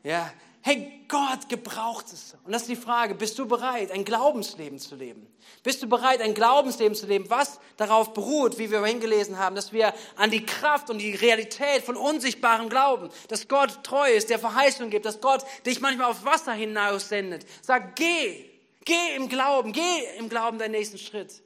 Ja, 0.02 0.32
Hey, 0.64 1.04
Gott 1.08 1.48
gebraucht 1.48 2.06
es. 2.12 2.36
Und 2.44 2.52
das 2.52 2.62
ist 2.62 2.70
die 2.70 2.76
Frage, 2.76 3.16
bist 3.16 3.36
du 3.38 3.46
bereit, 3.46 3.90
ein 3.90 4.04
Glaubensleben 4.04 4.78
zu 4.78 4.94
leben? 4.94 5.26
Bist 5.64 5.82
du 5.82 5.88
bereit, 5.88 6.20
ein 6.20 6.34
Glaubensleben 6.34 6.94
zu 6.94 7.06
leben, 7.06 7.28
was 7.28 7.58
darauf 7.76 8.14
beruht, 8.14 8.58
wie 8.58 8.70
wir 8.70 8.78
vorhin 8.78 9.00
gelesen 9.00 9.38
haben, 9.38 9.56
dass 9.56 9.72
wir 9.72 9.92
an 10.16 10.30
die 10.30 10.46
Kraft 10.46 10.88
und 10.88 10.98
die 10.98 11.14
Realität 11.14 11.82
von 11.82 11.96
unsichtbarem 11.96 12.68
glauben, 12.68 13.10
dass 13.26 13.48
Gott 13.48 13.82
treu 13.82 14.10
ist, 14.10 14.30
der 14.30 14.38
Verheißung 14.38 14.88
gibt, 14.88 15.04
dass 15.04 15.20
Gott 15.20 15.44
dich 15.66 15.80
manchmal 15.80 16.10
aufs 16.10 16.24
Wasser 16.24 16.52
hinaus 16.52 17.08
sendet. 17.08 17.44
Sag, 17.60 17.96
geh, 17.96 18.48
geh 18.84 19.16
im 19.16 19.28
Glauben, 19.28 19.72
geh 19.72 20.04
im 20.18 20.28
Glauben 20.28 20.58
deinen 20.58 20.72
nächsten 20.72 20.98
Schritt. 20.98 21.42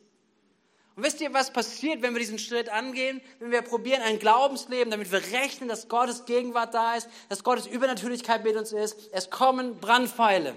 Und 0.97 1.03
wisst 1.03 1.21
ihr, 1.21 1.35
was 1.35 1.53
passiert, 1.53 2.01
wenn 2.01 2.15
wir 2.15 2.21
diesen 2.21 2.39
Schritt 2.39 2.71
angehen? 2.71 3.21
Wenn 3.39 3.51
wir 3.51 3.61
probieren, 3.61 4.01
ein 4.01 4.19
Glaubensleben, 4.19 4.91
damit 4.91 5.13
wir 5.13 5.23
rechnen, 5.39 5.69
dass 5.69 5.89
Gottes 5.89 6.25
Gegenwart 6.25 6.73
da 6.73 6.95
ist, 6.95 7.07
dass 7.29 7.45
Gottes 7.45 7.67
Übernatürlichkeit 7.67 8.43
mit 8.43 8.57
uns 8.57 8.73
ist. 8.73 8.97
Es 9.13 9.29
kommen 9.29 9.79
Brandpfeile. 9.79 10.55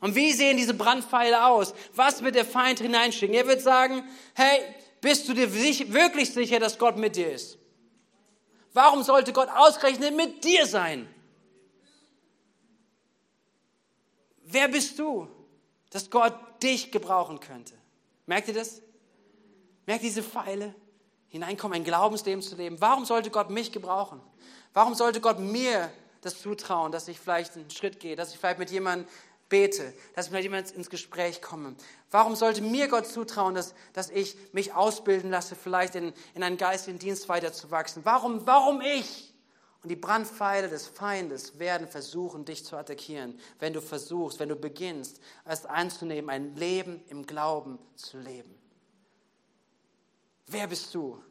Und 0.00 0.14
wie 0.14 0.32
sehen 0.32 0.56
diese 0.56 0.72
Brandpfeile 0.72 1.46
aus? 1.46 1.74
Was 1.94 2.22
wird 2.22 2.36
der 2.36 2.44
Feind 2.44 2.78
hineinschicken? 2.78 3.34
Er 3.34 3.48
wird 3.48 3.60
sagen, 3.60 4.04
hey, 4.34 4.60
bist 5.00 5.28
du 5.28 5.34
dir 5.34 5.52
wirklich 5.52 6.32
sicher, 6.32 6.60
dass 6.60 6.78
Gott 6.78 6.96
mit 6.96 7.16
dir 7.16 7.32
ist? 7.32 7.58
Warum 8.72 9.02
sollte 9.02 9.32
Gott 9.32 9.48
ausgerechnet 9.48 10.14
mit 10.14 10.44
dir 10.44 10.64
sein? 10.64 11.12
Wer 14.44 14.68
bist 14.68 14.96
du, 14.98 15.28
dass 15.90 16.08
Gott 16.08 16.34
dich 16.62 16.92
gebrauchen 16.92 17.40
könnte? 17.40 17.74
Merkt 18.26 18.46
ihr 18.46 18.54
das? 18.54 18.80
Merkt 19.90 20.04
diese 20.04 20.22
Pfeile? 20.22 20.72
Hineinkommen, 21.30 21.74
ein 21.74 21.82
Glaubensleben 21.82 22.42
zu 22.42 22.54
leben. 22.54 22.80
Warum 22.80 23.04
sollte 23.04 23.28
Gott 23.28 23.50
mich 23.50 23.72
gebrauchen? 23.72 24.20
Warum 24.72 24.94
sollte 24.94 25.20
Gott 25.20 25.40
mir 25.40 25.90
das 26.20 26.40
zutrauen, 26.40 26.92
dass 26.92 27.08
ich 27.08 27.18
vielleicht 27.18 27.56
einen 27.56 27.68
Schritt 27.70 27.98
gehe, 27.98 28.14
dass 28.14 28.32
ich 28.32 28.38
vielleicht 28.38 28.60
mit 28.60 28.70
jemandem 28.70 29.08
bete, 29.48 29.92
dass 30.14 30.26
ich 30.26 30.32
mit 30.32 30.44
jemandem 30.44 30.76
ins 30.76 30.90
Gespräch 30.90 31.42
komme? 31.42 31.74
Warum 32.12 32.36
sollte 32.36 32.62
mir 32.62 32.86
Gott 32.86 33.08
zutrauen, 33.08 33.56
dass, 33.56 33.74
dass 33.92 34.10
ich 34.10 34.36
mich 34.52 34.74
ausbilden 34.74 35.28
lasse, 35.32 35.56
vielleicht 35.56 35.96
in, 35.96 36.12
in 36.36 36.44
einen 36.44 36.56
geistigen 36.56 37.00
Dienst 37.00 37.28
weiterzuwachsen? 37.28 38.04
Warum, 38.04 38.46
warum 38.46 38.80
ich? 38.82 39.34
Und 39.82 39.88
die 39.88 39.96
Brandpfeile 39.96 40.68
des 40.68 40.86
Feindes 40.86 41.58
werden 41.58 41.88
versuchen, 41.88 42.44
dich 42.44 42.64
zu 42.64 42.76
attackieren, 42.76 43.36
wenn 43.58 43.72
du 43.72 43.80
versuchst, 43.80 44.38
wenn 44.38 44.50
du 44.50 44.54
beginnst, 44.54 45.20
es 45.44 45.66
anzunehmen, 45.66 46.30
ein 46.30 46.54
Leben 46.54 47.02
im 47.08 47.26
Glauben 47.26 47.80
zu 47.96 48.18
leben. 48.18 48.59
Wer 50.50 50.66
bist 50.66 50.94
du? 50.94 51.22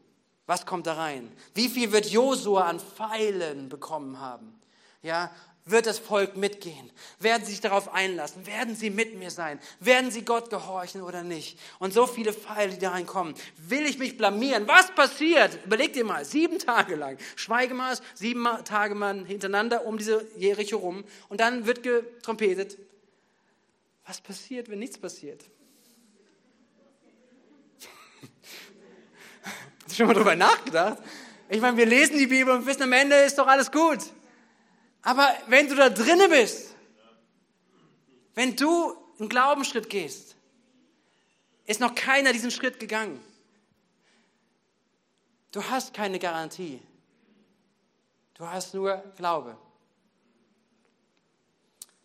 Was 0.45 0.65
kommt 0.65 0.87
da 0.87 0.93
rein? 0.93 1.31
Wie 1.53 1.69
viel 1.69 1.91
wird 1.91 2.07
Josua 2.07 2.67
an 2.67 2.79
Pfeilen 2.79 3.69
bekommen 3.69 4.19
haben? 4.19 4.59
Ja, 5.03 5.31
wird 5.65 5.85
das 5.85 5.99
Volk 5.99 6.37
mitgehen? 6.37 6.89
Werden 7.19 7.45
sie 7.45 7.51
sich 7.51 7.61
darauf 7.61 7.93
einlassen? 7.93 8.47
Werden 8.47 8.75
sie 8.75 8.89
mit 8.89 9.15
mir 9.15 9.29
sein? 9.29 9.59
Werden 9.79 10.09
sie 10.09 10.23
Gott 10.23 10.49
gehorchen 10.49 11.01
oder 11.01 11.21
nicht? 11.21 11.59
Und 11.77 11.93
so 11.93 12.07
viele 12.07 12.33
Pfeile, 12.33 12.73
die 12.73 12.79
da 12.79 12.91
reinkommen. 12.91 13.35
Will 13.57 13.85
ich 13.85 13.99
mich 13.99 14.17
blamieren? 14.17 14.67
Was 14.67 14.89
passiert? 14.95 15.59
Überleg 15.65 15.93
dir 15.93 16.05
mal, 16.05 16.25
sieben 16.25 16.57
Tage 16.57 16.95
lang. 16.95 17.17
Schweigemaß, 17.35 18.01
sieben 18.15 18.47
Tage 18.65 18.95
mal 18.95 19.25
hintereinander 19.25 19.85
um 19.85 19.97
diese 19.97 20.25
Jericho 20.37 20.77
rum. 20.77 21.03
Und 21.27 21.41
dann 21.41 21.67
wird 21.67 21.83
getrompetet. 21.83 22.77
Was 24.07 24.21
passiert, 24.21 24.69
wenn 24.69 24.79
nichts 24.79 24.97
passiert? 24.97 25.43
Hast 29.89 29.97
du 29.97 30.03
schon 30.03 30.07
mal 30.07 30.13
drüber 30.13 30.35
nachgedacht? 30.35 30.99
Ich 31.49 31.59
meine, 31.61 31.75
wir 31.75 31.87
lesen 31.87 32.19
die 32.19 32.27
Bibel 32.27 32.53
und 32.53 32.67
wissen, 32.67 32.83
am 32.83 32.93
Ende 32.93 33.15
ist 33.15 33.39
doch 33.39 33.47
alles 33.47 33.71
gut. 33.71 33.97
Aber 35.01 35.27
wenn 35.47 35.67
du 35.67 35.73
da 35.73 35.89
drinne 35.89 36.29
bist, 36.29 36.75
wenn 38.35 38.55
du 38.55 38.95
einen 39.17 39.29
Glaubensschritt 39.29 39.89
gehst, 39.89 40.35
ist 41.65 41.79
noch 41.79 41.95
keiner 41.95 42.33
diesen 42.33 42.51
Schritt 42.51 42.79
gegangen. 42.79 43.19
Du 45.53 45.63
hast 45.63 45.95
keine 45.95 46.19
Garantie. 46.19 46.79
Du 48.35 48.45
hast 48.45 48.75
nur 48.75 48.97
Glaube. 49.17 49.57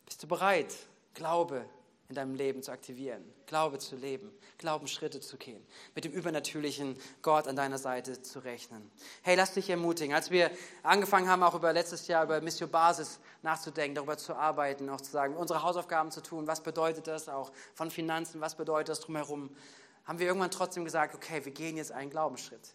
Bist 0.06 0.22
du 0.22 0.26
bereit, 0.26 0.74
Glaube 1.12 1.68
in 2.08 2.14
deinem 2.14 2.34
Leben 2.34 2.62
zu 2.62 2.72
aktivieren, 2.72 3.30
Glaube 3.46 3.78
zu 3.78 3.96
leben, 3.96 4.32
Glaubensschritte 4.58 5.20
zu 5.20 5.36
gehen, 5.36 5.64
mit 5.94 6.04
dem 6.04 6.12
übernatürlichen 6.12 6.98
Gott 7.22 7.46
an 7.46 7.56
deiner 7.56 7.78
Seite 7.78 8.22
zu 8.22 8.38
rechnen. 8.38 8.90
Hey, 9.22 9.36
lass 9.36 9.54
dich 9.54 9.68
ermutigen. 9.68 10.14
Als 10.14 10.30
wir 10.30 10.50
angefangen 10.82 11.28
haben, 11.28 11.42
auch 11.42 11.54
über 11.54 11.72
letztes 11.72 12.06
Jahr 12.06 12.24
über 12.24 12.40
Mission 12.40 12.70
Basis 12.70 13.20
nachzudenken, 13.42 13.94
darüber 13.94 14.16
zu 14.16 14.34
arbeiten, 14.34 14.88
auch 14.88 15.00
zu 15.00 15.10
sagen, 15.10 15.36
unsere 15.36 15.62
Hausaufgaben 15.62 16.10
zu 16.10 16.22
tun, 16.22 16.46
was 16.46 16.62
bedeutet 16.62 17.06
das 17.06 17.28
auch 17.28 17.52
von 17.74 17.90
Finanzen, 17.90 18.40
was 18.40 18.54
bedeutet 18.54 18.88
das 18.88 19.00
drumherum, 19.00 19.54
haben 20.04 20.18
wir 20.18 20.26
irgendwann 20.26 20.50
trotzdem 20.50 20.84
gesagt, 20.84 21.14
okay, 21.14 21.44
wir 21.44 21.52
gehen 21.52 21.76
jetzt 21.76 21.92
einen 21.92 22.10
Glaubensschritt. 22.10 22.74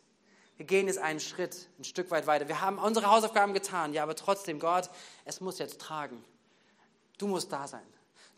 Wir 0.57 0.65
gehen 0.65 0.87
jetzt 0.87 0.99
einen 0.99 1.21
Schritt, 1.21 1.69
ein 1.79 1.85
Stück 1.85 2.11
weit 2.11 2.27
weiter. 2.27 2.47
Wir 2.47 2.59
haben 2.59 2.79
unsere 2.79 3.09
Hausaufgaben 3.09 3.53
getan, 3.53 3.93
ja, 3.93 4.03
aber 4.03 4.15
trotzdem, 4.15 4.59
Gott, 4.59 4.89
es 5.23 5.39
muss 5.39 5.57
jetzt 5.57 5.79
tragen. 5.79 6.23
Du 7.17 7.27
musst 7.27 7.51
da 7.51 7.67
sein. 7.67 7.85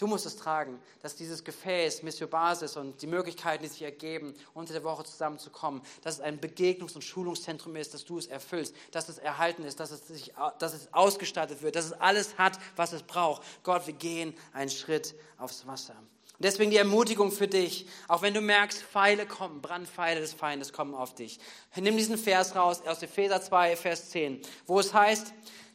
Du 0.01 0.07
musst 0.07 0.25
es 0.25 0.35
tragen, 0.35 0.79
dass 1.03 1.15
dieses 1.15 1.43
Gefäß, 1.43 2.01
Mission 2.01 2.27
Basis 2.27 2.75
und 2.75 2.99
die 3.03 3.05
Möglichkeiten, 3.05 3.61
die 3.61 3.69
sich 3.69 3.83
ergeben, 3.83 4.33
unter 4.55 4.73
der 4.73 4.83
Woche 4.83 5.03
zusammenzukommen, 5.03 5.83
dass 6.01 6.15
es 6.15 6.21
ein 6.21 6.41
Begegnungs- 6.41 6.95
und 6.95 7.03
Schulungszentrum 7.03 7.75
ist, 7.75 7.93
dass 7.93 8.03
du 8.03 8.17
es 8.17 8.25
erfüllst, 8.25 8.75
dass 8.89 9.09
es 9.09 9.19
erhalten 9.19 9.63
ist, 9.63 9.79
dass 9.79 9.91
es, 9.91 10.07
sich, 10.07 10.33
dass 10.57 10.73
es 10.73 10.91
ausgestattet 10.91 11.61
wird, 11.61 11.75
dass 11.75 11.85
es 11.85 11.93
alles 11.93 12.39
hat, 12.39 12.57
was 12.75 12.93
es 12.93 13.03
braucht. 13.03 13.43
Gott, 13.61 13.85
wir 13.85 13.93
gehen 13.93 14.33
einen 14.53 14.71
Schritt 14.71 15.13
aufs 15.37 15.67
Wasser. 15.67 15.93
Und 15.93 16.45
deswegen 16.45 16.71
die 16.71 16.77
Ermutigung 16.77 17.31
für 17.31 17.47
dich, 17.47 17.85
auch 18.07 18.23
wenn 18.23 18.33
du 18.33 18.41
merkst, 18.41 18.81
Pfeile 18.81 19.27
kommen, 19.27 19.61
Brandpfeile 19.61 20.19
des 20.19 20.33
Feindes 20.33 20.73
kommen 20.73 20.95
auf 20.95 21.13
dich. 21.13 21.37
Nimm 21.75 21.95
diesen 21.95 22.17
Vers 22.17 22.55
raus 22.55 22.81
aus 22.87 23.03
Epheser 23.03 23.39
2, 23.39 23.75
Vers 23.75 24.09
10, 24.09 24.41
wo 24.65 24.79
es 24.79 24.95
heißt, 24.95 25.31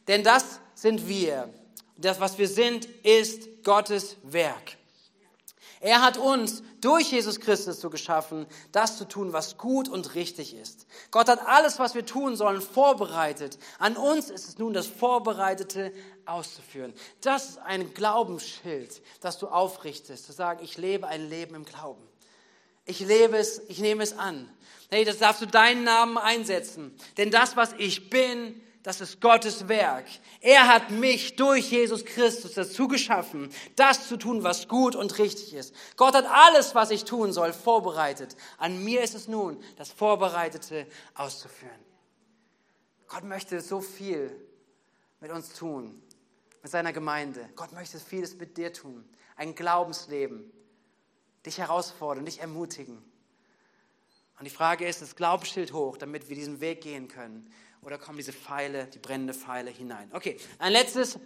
denn 0.09 0.25
das 0.25 0.59
sind 0.75 1.07
wir 1.07 1.49
das, 1.97 2.19
was 2.19 2.37
wir 2.37 2.47
sind, 2.47 2.85
ist 3.03 3.63
Gottes 3.63 4.17
Werk. 4.23 4.77
Er 5.79 6.01
hat 6.01 6.17
uns 6.17 6.63
durch 6.81 7.11
Jesus 7.11 7.39
Christus 7.39 7.79
so 7.79 7.89
geschaffen, 7.89 8.47
das 8.71 8.97
zu 8.97 9.07
tun, 9.07 9.31
was 9.31 9.57
gut 9.57 9.87
und 9.87 10.15
richtig 10.15 10.55
ist. 10.55 10.87
Gott 11.11 11.29
hat 11.29 11.45
alles, 11.45 11.77
was 11.77 11.93
wir 11.93 12.05
tun 12.05 12.35
sollen, 12.35 12.61
vorbereitet. 12.61 13.59
An 13.77 13.95
uns 13.95 14.29
ist 14.29 14.47
es 14.47 14.57
nun 14.57 14.73
das 14.73 14.87
Vorbereitete 14.87 15.93
auszuführen. 16.25 16.93
Das 17.21 17.49
ist 17.49 17.57
ein 17.59 17.93
Glaubensschild, 17.93 19.01
das 19.21 19.37
du 19.37 19.47
aufrichtest, 19.47 20.25
zu 20.25 20.31
sagen, 20.31 20.63
ich 20.63 20.77
lebe 20.77 21.07
ein 21.07 21.29
Leben 21.29 21.53
im 21.53 21.65
Glauben. 21.65 22.01
Ich 22.85 22.99
lebe 22.99 23.37
es, 23.37 23.61
ich 23.67 23.79
nehme 23.79 24.01
es 24.01 24.17
an. 24.17 24.49
Hey, 24.89 25.03
das 25.05 25.19
darfst 25.19 25.41
du 25.41 25.45
deinen 25.45 25.83
Namen 25.83 26.17
einsetzen. 26.17 26.95
Denn 27.17 27.29
das, 27.29 27.55
was 27.55 27.73
ich 27.77 28.09
bin, 28.09 28.59
das 28.83 29.01
ist 29.01 29.19
Gottes 29.19 29.67
Werk. 29.67 30.05
Er 30.39 30.67
hat 30.67 30.91
mich 30.91 31.35
durch 31.35 31.71
Jesus 31.71 32.05
Christus 32.05 32.53
dazu 32.53 32.87
geschaffen, 32.87 33.49
das 33.75 34.07
zu 34.07 34.17
tun, 34.17 34.43
was 34.43 34.67
gut 34.67 34.95
und 34.95 35.17
richtig 35.19 35.53
ist. 35.53 35.73
Gott 35.97 36.13
hat 36.13 36.25
alles, 36.25 36.75
was 36.75 36.91
ich 36.91 37.03
tun 37.03 37.33
soll, 37.33 37.53
vorbereitet. 37.53 38.35
An 38.57 38.83
mir 38.83 39.01
ist 39.01 39.15
es 39.15 39.27
nun, 39.27 39.61
das 39.77 39.91
Vorbereitete 39.91 40.87
auszuführen. 41.15 41.79
Gott 43.07 43.23
möchte 43.23 43.59
so 43.61 43.81
viel 43.81 44.35
mit 45.19 45.31
uns 45.31 45.53
tun, 45.53 46.01
mit 46.61 46.71
seiner 46.71 46.93
Gemeinde. 46.93 47.49
Gott 47.55 47.73
möchte 47.73 47.99
vieles 47.99 48.35
mit 48.35 48.57
dir 48.57 48.73
tun. 48.73 49.07
Ein 49.35 49.55
Glaubensleben, 49.55 50.51
dich 51.45 51.57
herausfordern, 51.57 52.25
dich 52.25 52.39
ermutigen. 52.39 53.03
Und 54.39 54.45
die 54.45 54.51
Frage 54.51 54.87
ist, 54.87 55.01
das 55.01 55.15
Glaubensschild 55.15 55.73
hoch, 55.73 55.97
damit 55.97 56.29
wir 56.29 56.35
diesen 56.35 56.59
Weg 56.59 56.81
gehen 56.81 57.07
können 57.07 57.51
oder 57.81 57.97
kommen 57.97 58.17
diese 58.17 58.33
Pfeile, 58.33 58.85
die 58.87 58.99
brennende 58.99 59.33
Pfeile 59.33 59.71
hinein? 59.71 60.09
Okay, 60.13 60.37
ein 60.59 60.71
letztes, 60.71 61.15
und 61.15 61.21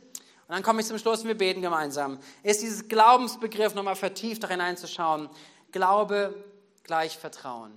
dann 0.48 0.64
komme 0.64 0.82
ich 0.82 0.88
zum 0.88 0.98
Schluss 0.98 1.22
und 1.22 1.28
wir 1.28 1.38
beten 1.38 1.62
gemeinsam, 1.62 2.20
ist 2.44 2.62
dieses 2.62 2.88
Glaubensbegriff 2.88 3.74
nochmal 3.74 3.96
vertieft 3.96 4.44
darin 4.44 4.62
einzuschauen. 4.62 5.30
Glaube 5.72 6.36
gleich 6.84 7.18
Vertrauen. 7.18 7.72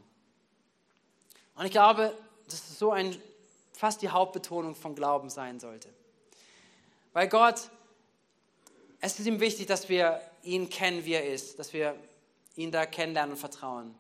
Und 1.55 1.67
ich 1.67 1.71
glaube, 1.71 2.17
dass 2.47 2.55
es 2.55 2.79
so 2.79 2.91
ein, 2.91 3.17
fast 3.73 4.03
die 4.03 4.09
Hauptbetonung 4.09 4.75
von 4.75 4.95
Glauben 4.95 5.31
sein 5.31 5.61
sollte. 5.61 5.89
Weil 7.13 7.29
Gott, 7.29 7.71
es 9.01 9.19
ist 9.21 9.27
ihm 9.27 9.39
wichtig, 9.39 9.67
dass 9.67 9.89
wir 9.89 10.21
ihn 10.43 10.69
kennen, 10.69 11.05
wie 11.05 11.13
er 11.13 11.27
ist, 11.29 11.59
dass 11.59 11.73
wir 11.73 11.95
ihn 12.57 12.73
da 12.73 12.87
kennenlernen 12.87 13.35
und 13.35 13.39
vertrauen. 13.39 13.95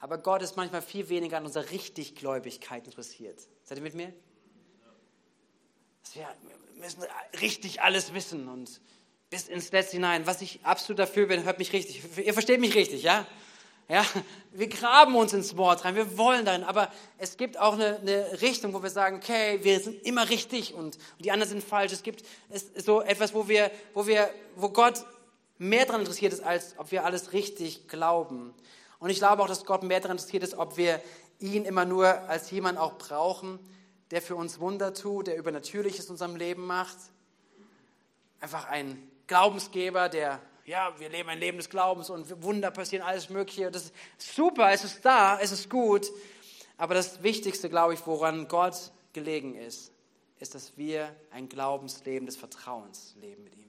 Aber 0.00 0.18
Gott 0.18 0.42
ist 0.42 0.56
manchmal 0.56 0.80
viel 0.80 1.08
weniger 1.08 1.36
an 1.36 1.44
unserer 1.44 1.70
Richtiggläubigkeit 1.70 2.86
interessiert. 2.86 3.38
Seid 3.68 3.76
ihr 3.76 3.82
mit 3.84 3.94
mir? 3.94 4.14
wir 6.14 6.26
müssen 6.80 7.02
richtig 7.42 7.82
alles 7.82 8.14
wissen 8.14 8.48
und 8.48 8.80
bis 9.28 9.46
ins 9.46 9.72
Letzte 9.72 9.96
hinein. 9.98 10.26
Was 10.26 10.40
ich 10.40 10.60
absolut 10.62 10.98
dafür 10.98 11.26
bin, 11.26 11.44
hört 11.44 11.58
mich 11.58 11.74
richtig. 11.74 12.02
Ihr 12.16 12.32
versteht 12.32 12.60
mich 12.60 12.74
richtig, 12.74 13.02
ja? 13.02 13.26
Ja, 13.90 14.06
wir 14.52 14.68
graben 14.68 15.14
uns 15.16 15.34
ins 15.34 15.58
Wort 15.58 15.84
rein, 15.84 15.96
wir 15.96 16.16
wollen 16.16 16.46
darin, 16.46 16.64
aber 16.64 16.90
es 17.18 17.36
gibt 17.36 17.58
auch 17.58 17.74
eine, 17.74 17.98
eine 17.98 18.40
Richtung, 18.40 18.72
wo 18.72 18.82
wir 18.82 18.88
sagen, 18.88 19.16
okay, 19.16 19.58
wir 19.62 19.80
sind 19.80 20.02
immer 20.02 20.30
richtig 20.30 20.72
und, 20.72 20.96
und 20.96 21.24
die 21.26 21.30
anderen 21.30 21.50
sind 21.50 21.62
falsch. 21.62 21.92
Es 21.92 22.02
gibt 22.02 22.24
so 22.74 23.02
etwas, 23.02 23.34
wo 23.34 23.48
wir, 23.48 23.70
wo 23.92 24.06
wir, 24.06 24.30
wo 24.56 24.70
Gott 24.70 25.04
mehr 25.58 25.84
daran 25.84 26.00
interessiert 26.00 26.32
ist, 26.32 26.42
als 26.42 26.74
ob 26.78 26.90
wir 26.90 27.04
alles 27.04 27.34
richtig 27.34 27.86
glauben. 27.86 28.54
Und 28.98 29.10
ich 29.10 29.18
glaube 29.18 29.42
auch, 29.42 29.48
dass 29.48 29.66
Gott 29.66 29.82
mehr 29.82 30.00
daran 30.00 30.16
interessiert 30.16 30.42
ist, 30.42 30.54
ob 30.54 30.78
wir 30.78 31.02
ihn 31.40 31.64
immer 31.64 31.84
nur 31.84 32.06
als 32.28 32.50
jemand 32.50 32.78
auch 32.78 32.98
brauchen, 32.98 33.58
der 34.10 34.22
für 34.22 34.36
uns 34.36 34.58
Wunder 34.58 34.94
tut, 34.94 35.26
der 35.26 35.36
Übernatürliches 35.36 36.06
in 36.06 36.12
unserem 36.12 36.36
Leben 36.36 36.66
macht. 36.66 36.96
Einfach 38.40 38.66
ein 38.68 39.10
Glaubensgeber, 39.26 40.08
der, 40.08 40.40
ja, 40.64 40.94
wir 40.98 41.08
leben 41.08 41.28
ein 41.28 41.38
Leben 41.38 41.58
des 41.58 41.68
Glaubens 41.68 42.10
und 42.10 42.42
Wunder 42.42 42.70
passieren, 42.70 43.06
alles 43.06 43.28
Mögliche. 43.28 43.70
Das 43.70 43.84
ist 43.84 43.94
super, 44.18 44.70
es 44.72 44.84
ist 44.84 45.04
da, 45.04 45.38
es 45.40 45.52
ist 45.52 45.68
gut. 45.68 46.10
Aber 46.76 46.94
das 46.94 47.22
Wichtigste, 47.22 47.68
glaube 47.68 47.94
ich, 47.94 48.06
woran 48.06 48.48
Gott 48.48 48.92
gelegen 49.12 49.54
ist, 49.54 49.92
ist, 50.38 50.54
dass 50.54 50.76
wir 50.76 51.14
ein 51.30 51.48
Glaubensleben 51.48 52.26
des 52.26 52.36
Vertrauens 52.36 53.14
leben 53.20 53.44
mit 53.44 53.56
ihm. 53.56 53.68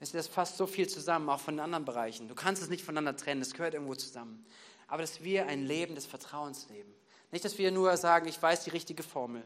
Ihr, 0.00 0.08
das 0.12 0.26
fasst 0.26 0.56
so 0.56 0.66
viel 0.66 0.88
zusammen, 0.88 1.28
auch 1.28 1.40
von 1.40 1.54
den 1.54 1.60
anderen 1.60 1.84
Bereichen. 1.84 2.28
Du 2.28 2.34
kannst 2.34 2.62
es 2.62 2.68
nicht 2.68 2.84
voneinander 2.84 3.16
trennen, 3.16 3.40
es 3.40 3.52
gehört 3.52 3.74
irgendwo 3.74 3.94
zusammen. 3.94 4.44
Aber 4.92 5.00
dass 5.00 5.24
wir 5.24 5.46
ein 5.46 5.64
Leben 5.64 5.94
des 5.94 6.04
Vertrauens 6.04 6.68
leben. 6.68 6.92
Nicht, 7.30 7.46
dass 7.46 7.56
wir 7.56 7.70
nur 7.70 7.96
sagen, 7.96 8.28
ich 8.28 8.42
weiß 8.42 8.64
die 8.64 8.68
richtige 8.68 9.02
Formel. 9.02 9.42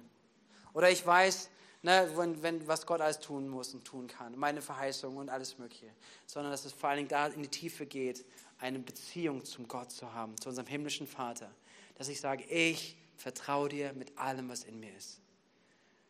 Oder 0.72 0.90
ich 0.90 1.06
weiß, 1.06 1.50
ne, 1.82 2.10
wenn, 2.16 2.42
wenn, 2.42 2.66
was 2.66 2.84
Gott 2.84 3.00
alles 3.00 3.20
tun 3.20 3.46
muss 3.46 3.72
und 3.72 3.84
tun 3.84 4.08
kann, 4.08 4.36
meine 4.36 4.60
Verheißung 4.60 5.16
und 5.16 5.28
alles 5.28 5.56
Mögliche. 5.56 5.86
Sondern 6.26 6.50
dass 6.50 6.64
es 6.64 6.72
vor 6.72 6.88
allen 6.88 6.96
Dingen 6.96 7.10
da 7.10 7.28
in 7.28 7.42
die 7.42 7.48
Tiefe 7.48 7.86
geht, 7.86 8.24
eine 8.58 8.80
Beziehung 8.80 9.44
zum 9.44 9.68
Gott 9.68 9.92
zu 9.92 10.12
haben, 10.12 10.36
zu 10.36 10.48
unserem 10.48 10.66
himmlischen 10.66 11.06
Vater. 11.06 11.48
Dass 11.94 12.08
ich 12.08 12.20
sage, 12.20 12.42
ich 12.46 12.96
vertraue 13.16 13.68
dir 13.68 13.92
mit 13.92 14.18
allem, 14.18 14.48
was 14.48 14.64
in 14.64 14.80
mir 14.80 14.96
ist. 14.96 15.20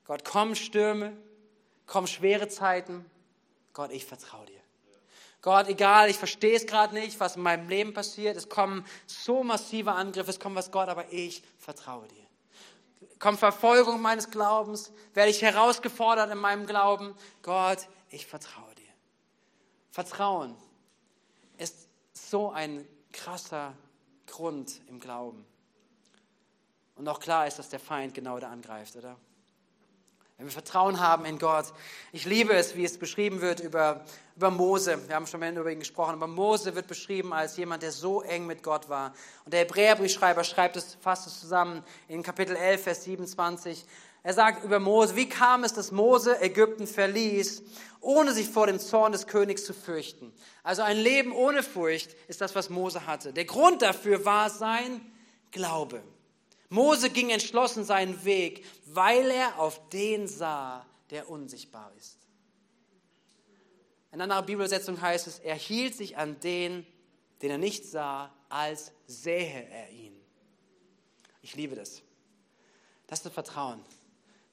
Gott, 0.07 0.25
kommen 0.25 0.57
Stürme, 0.57 1.15
kommen 1.85 2.07
schwere 2.07 2.49
Zeiten, 2.49 3.05
Gott, 3.75 3.93
ich 3.93 4.07
vertraue 4.07 4.47
dir. 4.47 4.56
Gott, 5.43 5.69
egal, 5.69 6.11
ich 6.11 6.17
verstehe 6.17 6.57
es 6.57 6.67
gerade 6.67 6.95
nicht, 6.95 7.21
was 7.21 7.37
in 7.37 7.43
meinem 7.43 7.69
Leben 7.69 7.95
passiert. 7.95 8.37
Es 8.37 8.49
kommen 8.49 8.85
so 9.07 9.45
massive 9.45 9.93
Angriffe, 9.93 10.31
es 10.31 10.41
kommt 10.41 10.57
was 10.57 10.71
Gott, 10.71 10.89
aber 10.89 11.13
ich 11.13 11.43
vertraue 11.59 12.09
dir. 12.09 12.27
Kommt 13.19 13.39
Verfolgung 13.39 14.01
meines 14.03 14.31
Glaubens, 14.31 14.93
werde 15.15 15.31
ich 15.31 15.43
herausgefordert 15.43 16.31
in 16.31 16.39
meinem 16.39 16.67
Glauben. 16.67 17.15
Gott, 17.43 17.89
ich 18.11 18.27
vertraue 18.27 18.75
dir. 18.75 18.83
Vertrauen 19.91 20.57
ist 21.59 21.89
so 22.13 22.51
ein 22.51 22.87
krasser 23.13 23.73
Grund 24.27 24.81
im 24.89 25.01
Glauben. 25.01 25.47
Und 26.97 27.09
auch 27.09 27.21
klar 27.21 27.47
ist, 27.47 27.59
dass 27.59 27.69
der 27.69 27.81
Feind 27.81 28.15
genau 28.15 28.39
da 28.39 28.51
angreift, 28.51 28.97
oder? 28.97 29.17
Wenn 30.37 30.47
wir 30.47 30.53
Vertrauen 30.53 31.01
haben 31.01 31.25
in 31.25 31.39
Gott. 31.39 31.73
Ich 32.13 32.27
liebe 32.27 32.53
es, 32.53 32.75
wie 32.75 32.85
es 32.85 32.99
beschrieben 32.99 33.41
wird 33.41 33.61
über, 33.61 34.05
über 34.37 34.51
Mose. 34.51 34.99
Wir 35.09 35.17
haben 35.17 35.27
schon 35.27 35.43
über 35.43 35.73
ihn 35.73 35.79
gesprochen. 35.79 36.15
Aber 36.15 36.27
Mose 36.27 36.75
wird 36.75 36.87
beschrieben 36.87 37.33
als 37.33 37.57
jemand, 37.57 37.83
der 37.83 37.91
so 37.91 38.21
eng 38.21 38.47
mit 38.47 38.63
Gott 38.63 38.89
war. 38.89 39.15
Und 39.45 39.53
der 39.55 39.61
Hebräerbriefschreiber 39.61 40.45
schreibt 40.45 40.77
es, 40.77 40.97
fasst 41.01 41.27
es 41.27 41.41
zusammen 41.41 41.83
in 42.07 42.23
Kapitel 42.23 42.55
11, 42.55 42.83
Vers 42.83 43.05
27. 43.05 43.85
Er 44.23 44.35
sagt 44.35 44.65
über 44.65 44.79
Mose, 44.79 45.17
wie 45.17 45.29
kam 45.29 45.65
es, 45.65 45.73
dass 45.73 45.91
Mose 45.91 46.41
Ägypten 46.43 46.87
verließ, 46.87 47.63
ohne 48.01 48.35
sich 48.35 48.49
vor 48.49 48.67
dem 48.67 48.79
Zorn 48.79 49.13
des 49.13 49.27
Königs 49.27 49.65
zu 49.65 49.73
fürchten? 49.73 50.33
Also 50.63 50.83
ein 50.83 50.99
Leben 50.99 51.33
ohne 51.33 51.63
Furcht 51.63 52.15
ist 52.29 52.41
das, 52.41 52.55
was 52.55 52.69
Mose 52.69 53.07
hatte. 53.07 53.33
Der 53.33 53.45
Grund 53.45 53.83
dafür 53.83 54.25
war 54.25 54.51
sein 54.51 55.01
Glaube. 55.51 56.03
Mose 56.69 57.09
ging 57.09 57.31
entschlossen 57.31 57.85
seinen 57.85 58.25
Weg, 58.25 58.65
weil 58.87 59.31
er 59.31 59.59
auf 59.61 59.81
den 59.91 60.27
sah, 60.27 60.85
der 61.11 61.31
unsichtbar 61.31 61.93
ist. 61.97 62.26
In 64.17 64.23
einer 64.23 64.41
Bibelsetzung 64.41 64.99
heißt 64.99 65.27
es, 65.27 65.41
er 65.41 65.57
hielt 65.57 65.95
sich 65.95 66.17
an 66.17 66.41
den, 66.41 66.87
den 67.43 67.51
er 67.51 67.59
nicht 67.59 67.85
sah, 67.85 68.33
als 68.49 68.91
sähe 69.07 69.69
er 69.69 69.91
ihn. 69.91 70.19
Ich 71.43 71.55
liebe 71.55 71.77
das. 71.77 72.01
Das 73.09 73.19
ist 73.19 73.27
das 73.27 73.35
Vertrauen. 73.35 73.79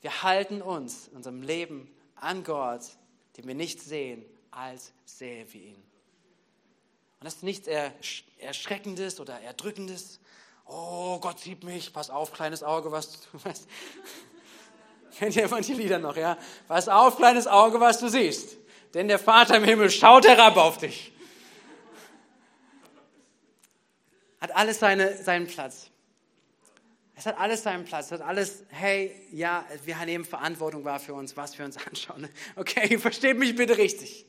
Wir 0.02 0.21
halten 0.21 0.62
uns 0.62 1.08
in 1.08 1.15
unserem 1.15 1.41
Leben 1.43 1.89
an 2.15 2.43
Gott, 2.43 2.82
den 3.38 3.47
wir 3.47 3.56
nicht 3.56 3.80
sehen, 3.80 4.26
als 4.52 4.91
sähe 5.06 5.45
wir 5.54 5.62
ihn. 5.62 5.76
Und 7.21 7.23
das 7.23 7.36
ist 7.36 7.43
nichts 7.43 7.69
Erschreckendes 8.39 9.21
oder 9.21 9.39
Erdrückendes, 9.39 10.19
Oh, 10.65 11.19
Gott 11.19 11.39
sieht 11.39 11.63
mich, 11.63 11.93
pass 11.93 12.10
auf, 12.10 12.34
kleines 12.34 12.63
Auge, 12.63 12.91
was 12.91 13.21
du 13.21 13.28
weißt. 13.45 13.65
Kennt 15.17 15.36
ihr 15.38 15.47
die 15.47 15.73
Lieder 15.73 15.99
noch, 15.99 16.17
ja? 16.17 16.38
Pass 16.67 16.89
auf, 16.89 17.15
kleines 17.15 17.47
Auge, 17.47 17.80
was 17.80 17.99
du 17.99 18.10
siehst. 18.10 18.58
Denn 18.93 19.08
der 19.08 19.19
Vater 19.19 19.58
im 19.58 19.63
Himmel 19.63 19.89
schaut 19.89 20.27
herab 20.27 20.58
auf 20.58 20.77
dich. 20.77 21.12
Hat 24.39 24.56
alles 24.56 24.79
seine, 24.79 25.15
seinen 25.23 25.47
Platz. 25.47 25.89
Es 27.15 27.25
hat 27.25 27.39
alles 27.39 27.63
seinen 27.63 27.86
Platz. 27.86 28.08
Es 28.08 28.12
hat 28.13 28.21
alles, 28.21 28.63
hey, 28.69 29.15
ja, 29.32 29.65
wir 29.86 29.95
nehmen 30.06 30.25
Verantwortung 30.25 30.84
wahr 30.84 30.99
für 30.99 31.13
uns, 31.13 31.38
was 31.38 31.58
wir 31.58 31.65
uns 31.65 31.77
anschauen. 31.88 32.27
Okay, 32.56 32.97
versteht 32.97 33.38
mich 33.38 33.56
bitte 33.56 33.77
richtig. 33.77 34.25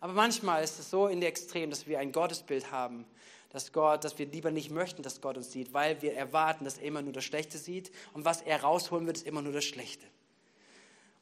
Aber 0.00 0.12
manchmal 0.12 0.62
ist 0.62 0.78
es 0.78 0.90
so 0.90 1.06
in 1.06 1.20
der 1.20 1.28
Extrem, 1.30 1.70
dass 1.70 1.86
wir 1.86 1.98
ein 1.98 2.12
Gottesbild 2.12 2.70
haben, 2.70 3.06
dass 3.50 3.72
Gott, 3.72 4.04
dass 4.04 4.18
wir 4.18 4.26
lieber 4.26 4.50
nicht 4.50 4.70
möchten, 4.70 5.02
dass 5.02 5.20
Gott 5.20 5.36
uns 5.36 5.52
sieht, 5.52 5.72
weil 5.72 6.02
wir 6.02 6.14
erwarten, 6.14 6.64
dass 6.64 6.78
er 6.78 6.84
immer 6.84 7.00
nur 7.00 7.12
das 7.12 7.24
Schlechte 7.24 7.56
sieht 7.56 7.92
und 8.12 8.24
was 8.24 8.42
er 8.42 8.62
rausholen 8.62 9.06
wird, 9.06 9.18
ist 9.18 9.26
immer 9.26 9.40
nur 9.40 9.52
das 9.52 9.64
Schlechte. 9.64 10.04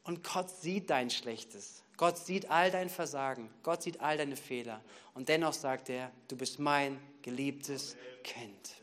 Und 0.04 0.24
Gott 0.24 0.50
sieht 0.50 0.90
dein 0.90 1.10
Schlechtes. 1.10 1.82
Gott 1.96 2.18
sieht 2.18 2.50
all 2.50 2.70
dein 2.70 2.88
Versagen. 2.88 3.48
Gott 3.62 3.82
sieht 3.82 4.00
all 4.00 4.16
deine 4.16 4.36
Fehler. 4.36 4.82
Und 5.14 5.28
dennoch 5.28 5.52
sagt 5.52 5.88
er, 5.88 6.10
du 6.28 6.36
bist 6.36 6.58
mein 6.58 7.00
geliebtes 7.22 7.96
Kind. 8.24 8.82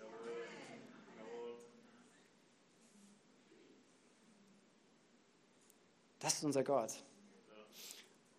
Das 6.20 6.36
ist 6.36 6.44
unser 6.44 6.64
Gott. 6.64 6.92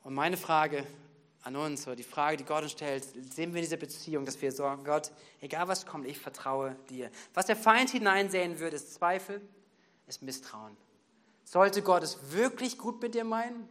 Und 0.02 0.14
meine 0.14 0.36
Frage 0.36 0.86
an 1.42 1.56
uns, 1.56 1.86
oder 1.86 1.96
die 1.96 2.02
Frage, 2.02 2.36
die 2.36 2.44
Gott 2.44 2.62
uns 2.62 2.72
stellt, 2.72 3.04
sehen 3.04 3.52
wir 3.52 3.60
in 3.60 3.64
dieser 3.64 3.76
Beziehung, 3.76 4.24
dass 4.24 4.40
wir 4.40 4.52
sagen, 4.52 4.84
Gott, 4.84 5.10
egal 5.40 5.68
was 5.68 5.86
kommt, 5.86 6.06
ich 6.06 6.18
vertraue 6.18 6.76
dir. 6.90 7.10
Was 7.32 7.46
der 7.46 7.56
Feind 7.56 7.90
hineinsehen 7.90 8.58
wird, 8.58 8.74
ist 8.74 8.94
Zweifel, 8.94 9.40
ist 10.06 10.22
Misstrauen. 10.22 10.76
Sollte 11.50 11.82
Gott 11.82 12.02
es 12.02 12.18
wirklich 12.30 12.78
gut 12.78 13.02
mit 13.02 13.14
dir 13.14 13.24
meinen? 13.24 13.68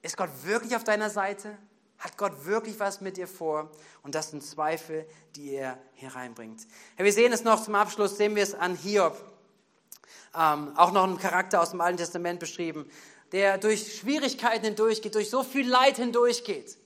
Ist 0.00 0.16
Gott 0.16 0.30
wirklich 0.44 0.74
auf 0.76 0.84
deiner 0.84 1.10
Seite? 1.10 1.58
Hat 1.98 2.16
Gott 2.16 2.46
wirklich 2.46 2.78
was 2.78 3.00
mit 3.00 3.16
dir 3.16 3.26
vor? 3.26 3.70
Und 4.02 4.14
das 4.14 4.30
sind 4.30 4.42
Zweifel, 4.42 5.06
die 5.36 5.54
er 5.54 5.78
hereinbringt. 5.94 6.66
Ja, 6.96 7.04
wir 7.04 7.12
sehen 7.12 7.32
es 7.32 7.44
noch 7.44 7.62
zum 7.62 7.74
Abschluss, 7.74 8.16
sehen 8.16 8.36
wir 8.36 8.42
es 8.42 8.54
an 8.54 8.76
Hiob. 8.76 9.16
Ähm, 10.34 10.72
auch 10.76 10.92
noch 10.92 11.04
ein 11.04 11.18
Charakter 11.18 11.60
aus 11.60 11.72
dem 11.72 11.80
Alten 11.80 11.98
Testament 11.98 12.40
beschrieben 12.40 12.88
der 13.32 13.58
durch 13.58 13.98
Schwierigkeiten 13.98 14.64
hindurchgeht, 14.64 15.14
durch 15.14 15.30
so 15.30 15.42
viel 15.42 15.68
Leid 15.68 15.96
hindurchgeht 15.96 16.76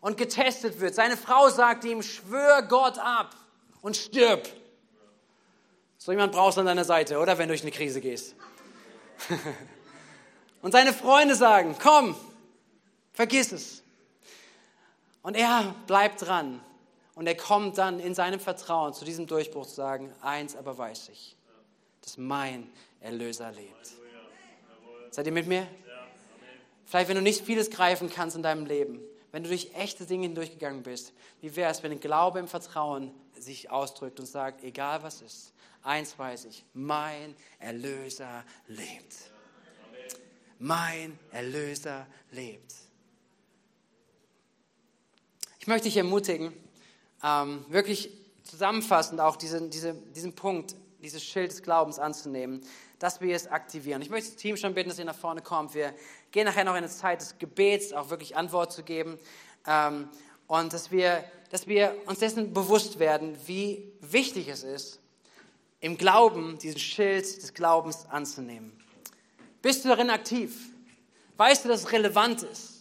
und 0.00 0.16
getestet 0.16 0.80
wird. 0.80 0.94
Seine 0.94 1.16
Frau 1.16 1.48
sagt 1.48 1.84
ihm, 1.84 2.02
schwör 2.02 2.62
Gott 2.62 2.98
ab 2.98 3.34
und 3.82 3.96
stirb. 3.96 4.48
So 5.98 6.12
jemand 6.12 6.32
brauchst 6.32 6.56
du 6.56 6.60
an 6.60 6.66
deiner 6.66 6.84
Seite, 6.84 7.18
oder 7.18 7.36
wenn 7.36 7.48
du 7.48 7.52
durch 7.52 7.62
eine 7.62 7.72
Krise 7.72 8.00
gehst. 8.00 8.34
und 10.62 10.72
seine 10.72 10.92
Freunde 10.92 11.34
sagen, 11.34 11.76
komm, 11.80 12.16
vergiss 13.12 13.52
es. 13.52 13.82
Und 15.22 15.36
er 15.36 15.74
bleibt 15.86 16.22
dran. 16.22 16.60
Und 17.14 17.26
er 17.26 17.36
kommt 17.36 17.76
dann 17.76 18.00
in 18.00 18.14
seinem 18.14 18.40
Vertrauen 18.40 18.94
zu 18.94 19.04
diesem 19.04 19.26
Durchbruch 19.26 19.66
zu 19.66 19.74
sagen, 19.74 20.12
eins 20.22 20.56
aber 20.56 20.78
weiß 20.78 21.10
ich, 21.10 21.36
dass 22.00 22.16
mein 22.16 22.70
Erlöser 23.00 23.52
lebt. 23.52 23.92
Seid 25.10 25.26
ihr 25.26 25.32
mit 25.32 25.46
mir? 25.46 25.66
Vielleicht, 26.86 27.08
wenn 27.08 27.16
du 27.16 27.22
nicht 27.22 27.44
vieles 27.44 27.70
greifen 27.70 28.10
kannst 28.10 28.36
in 28.36 28.42
deinem 28.42 28.64
Leben, 28.64 29.00
wenn 29.32 29.42
du 29.42 29.48
durch 29.48 29.70
echte 29.74 30.06
Dinge 30.06 30.24
hindurchgegangen 30.24 30.82
bist, 30.82 31.12
wie 31.40 31.54
wäre 31.56 31.70
es, 31.70 31.82
wenn 31.82 31.98
Glaube 32.00 32.38
im 32.38 32.48
Vertrauen 32.48 33.12
sich 33.38 33.70
ausdrückt 33.70 34.20
und 34.20 34.26
sagt, 34.26 34.64
egal 34.64 35.02
was 35.02 35.22
ist, 35.22 35.52
eins 35.82 36.18
weiß 36.18 36.46
ich, 36.46 36.64
mein 36.74 37.34
Erlöser 37.58 38.44
lebt. 38.66 39.30
Mein 40.58 41.18
Erlöser 41.30 42.06
lebt. 42.32 42.74
Ich 45.58 45.66
möchte 45.66 45.84
dich 45.84 45.96
ermutigen, 45.96 46.52
ähm, 47.22 47.64
wirklich 47.68 48.10
zusammenfassend 48.44 49.20
auch 49.20 49.36
diesen, 49.36 49.70
diese, 49.70 49.94
diesen 49.94 50.34
Punkt, 50.34 50.74
dieses 51.02 51.22
Schild 51.24 51.50
des 51.50 51.62
Glaubens 51.62 51.98
anzunehmen 51.98 52.62
dass 53.00 53.20
wir 53.22 53.34
es 53.34 53.48
aktivieren. 53.48 54.02
Ich 54.02 54.10
möchte 54.10 54.30
das 54.30 54.36
Team 54.36 54.58
schon 54.58 54.74
bitten, 54.74 54.90
dass 54.90 54.98
ihr 54.98 55.06
nach 55.06 55.16
vorne 55.16 55.40
kommt. 55.40 55.74
Wir 55.74 55.94
gehen 56.32 56.44
nachher 56.44 56.64
noch 56.64 56.72
in 56.72 56.78
eine 56.78 56.88
Zeit 56.88 57.20
des 57.20 57.38
Gebets, 57.38 57.92
auch 57.92 58.10
wirklich 58.10 58.36
Antwort 58.36 58.72
zu 58.72 58.82
geben. 58.82 59.18
Ähm, 59.66 60.08
und 60.46 60.72
dass 60.72 60.90
wir, 60.90 61.24
dass 61.50 61.66
wir 61.66 61.94
uns 62.06 62.18
dessen 62.18 62.52
bewusst 62.52 62.98
werden, 62.98 63.36
wie 63.46 63.92
wichtig 64.00 64.48
es 64.48 64.62
ist, 64.62 65.00
im 65.80 65.96
Glauben 65.96 66.58
diesen 66.58 66.78
Schild 66.78 67.24
des 67.24 67.54
Glaubens 67.54 68.06
anzunehmen. 68.08 68.78
Bist 69.62 69.84
du 69.84 69.88
darin 69.88 70.10
aktiv? 70.10 70.70
Weißt 71.36 71.64
du, 71.64 71.68
dass 71.68 71.82
es 71.82 71.92
relevant 71.92 72.42
ist? 72.42 72.79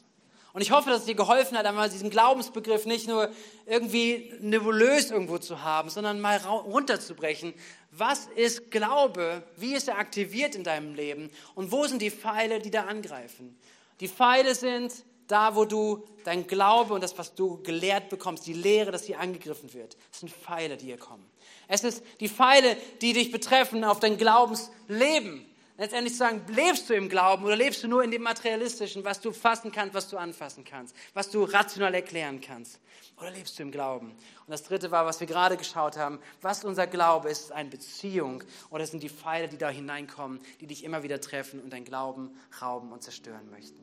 Und 0.53 0.61
ich 0.61 0.71
hoffe, 0.71 0.89
dass 0.89 1.01
es 1.01 1.05
dir 1.05 1.15
geholfen 1.15 1.57
hat, 1.57 1.65
einmal 1.65 1.89
diesen 1.89 2.09
Glaubensbegriff 2.09 2.85
nicht 2.85 3.07
nur 3.07 3.29
irgendwie 3.65 4.33
nebulös 4.39 5.11
irgendwo 5.11 5.37
zu 5.37 5.63
haben, 5.63 5.89
sondern 5.89 6.19
mal 6.19 6.37
runterzubrechen. 6.37 7.53
Was 7.91 8.27
ist 8.35 8.71
Glaube? 8.71 9.43
Wie 9.57 9.75
ist 9.75 9.87
er 9.87 9.99
aktiviert 9.99 10.55
in 10.55 10.63
deinem 10.63 10.95
Leben? 10.95 11.29
Und 11.53 11.71
wo 11.71 11.85
sind 11.85 12.01
die 12.01 12.11
Pfeile, 12.11 12.59
die 12.59 12.71
da 12.71 12.85
angreifen? 12.85 13.57
Die 13.99 14.07
Pfeile 14.07 14.55
sind 14.55 14.93
da, 15.27 15.55
wo 15.55 15.65
du 15.65 16.05
dein 16.23 16.47
Glaube 16.47 16.93
und 16.93 17.01
das, 17.01 17.17
was 17.17 17.35
du 17.35 17.61
gelehrt 17.61 18.09
bekommst, 18.09 18.47
die 18.47 18.53
Lehre, 18.53 18.91
dass 18.91 19.05
sie 19.05 19.15
angegriffen 19.15 19.73
wird. 19.73 19.95
Das 20.11 20.21
sind 20.21 20.31
Pfeile, 20.31 20.75
die 20.75 20.87
hier 20.87 20.97
kommen. 20.97 21.25
Es 21.67 21.83
ist 21.83 22.03
die 22.19 22.29
Pfeile, 22.29 22.75
die 23.01 23.13
dich 23.13 23.31
betreffen 23.31 23.83
auf 23.83 23.99
dein 23.99 24.17
Glaubensleben. 24.17 25.45
Letztendlich 25.79 26.11
zu 26.11 26.19
sagen, 26.19 26.41
lebst 26.49 26.89
du 26.89 26.93
im 26.93 27.07
Glauben 27.07 27.45
oder 27.45 27.55
lebst 27.55 27.81
du 27.81 27.87
nur 27.87 28.03
in 28.03 28.11
dem 28.11 28.21
Materialistischen, 28.21 29.05
was 29.05 29.21
du 29.21 29.31
fassen 29.31 29.71
kannst, 29.71 29.93
was 29.93 30.09
du 30.09 30.17
anfassen 30.17 30.65
kannst, 30.65 30.93
was 31.13 31.29
du 31.29 31.45
rational 31.45 31.93
erklären 31.93 32.41
kannst? 32.41 32.81
Oder 33.17 33.31
lebst 33.31 33.57
du 33.57 33.63
im 33.63 33.71
Glauben? 33.71 34.09
Und 34.09 34.49
das 34.49 34.63
dritte 34.63 34.91
war, 34.91 35.05
was 35.05 35.21
wir 35.21 35.27
gerade 35.27 35.55
geschaut 35.55 35.95
haben, 35.95 36.19
was 36.41 36.65
unser 36.65 36.85
Glaube 36.85 37.29
ist, 37.29 37.43
ist 37.43 37.51
eine 37.53 37.69
Beziehung 37.69 38.43
oder 38.69 38.85
sind 38.85 39.03
die 39.03 39.09
Pfeile, 39.09 39.47
die 39.47 39.57
da 39.57 39.69
hineinkommen, 39.69 40.41
die 40.59 40.67
dich 40.67 40.83
immer 40.83 41.01
wieder 41.03 41.21
treffen 41.21 41.61
und 41.61 41.71
dein 41.71 41.85
Glauben 41.85 42.31
rauben 42.61 42.91
und 42.91 43.01
zerstören 43.01 43.49
möchten. 43.49 43.79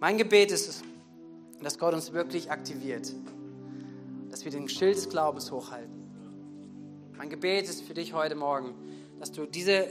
Mein 0.00 0.18
Gebet 0.18 0.50
ist 0.50 0.68
es, 0.68 0.82
dass 1.62 1.78
Gott 1.78 1.94
uns 1.94 2.14
wirklich 2.14 2.50
aktiviert, 2.50 3.12
dass 4.28 4.44
wir 4.44 4.50
den 4.50 4.68
Schild 4.68 4.96
des 4.96 5.08
Glaubens 5.08 5.52
hochhalten. 5.52 7.12
Mein 7.16 7.30
Gebet 7.30 7.68
ist 7.68 7.82
für 7.82 7.94
dich 7.94 8.12
heute 8.12 8.34
Morgen, 8.34 8.74
dass 9.20 9.30
du 9.30 9.46
diese 9.46 9.88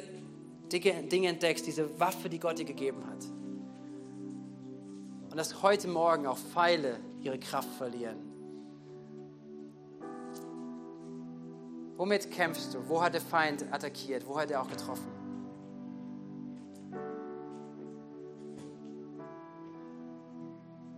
Dinge 0.79 1.27
entdeckst, 1.27 1.65
diese 1.65 1.99
Waffe, 1.99 2.29
die 2.29 2.39
Gott 2.39 2.57
dir 2.59 2.65
gegeben 2.65 3.05
hat. 3.07 3.25
Und 5.29 5.37
dass 5.37 5.61
heute 5.61 5.87
Morgen 5.87 6.27
auch 6.27 6.37
Pfeile 6.37 6.99
ihre 7.21 7.39
Kraft 7.39 7.69
verlieren. 7.77 8.17
Womit 11.97 12.29
kämpfst 12.31 12.73
du? 12.73 12.89
Wo 12.89 13.01
hat 13.01 13.13
der 13.13 13.21
Feind 13.21 13.65
attackiert? 13.71 14.27
Wo 14.27 14.37
hat 14.37 14.51
er 14.51 14.61
auch 14.61 14.69
getroffen? 14.69 15.11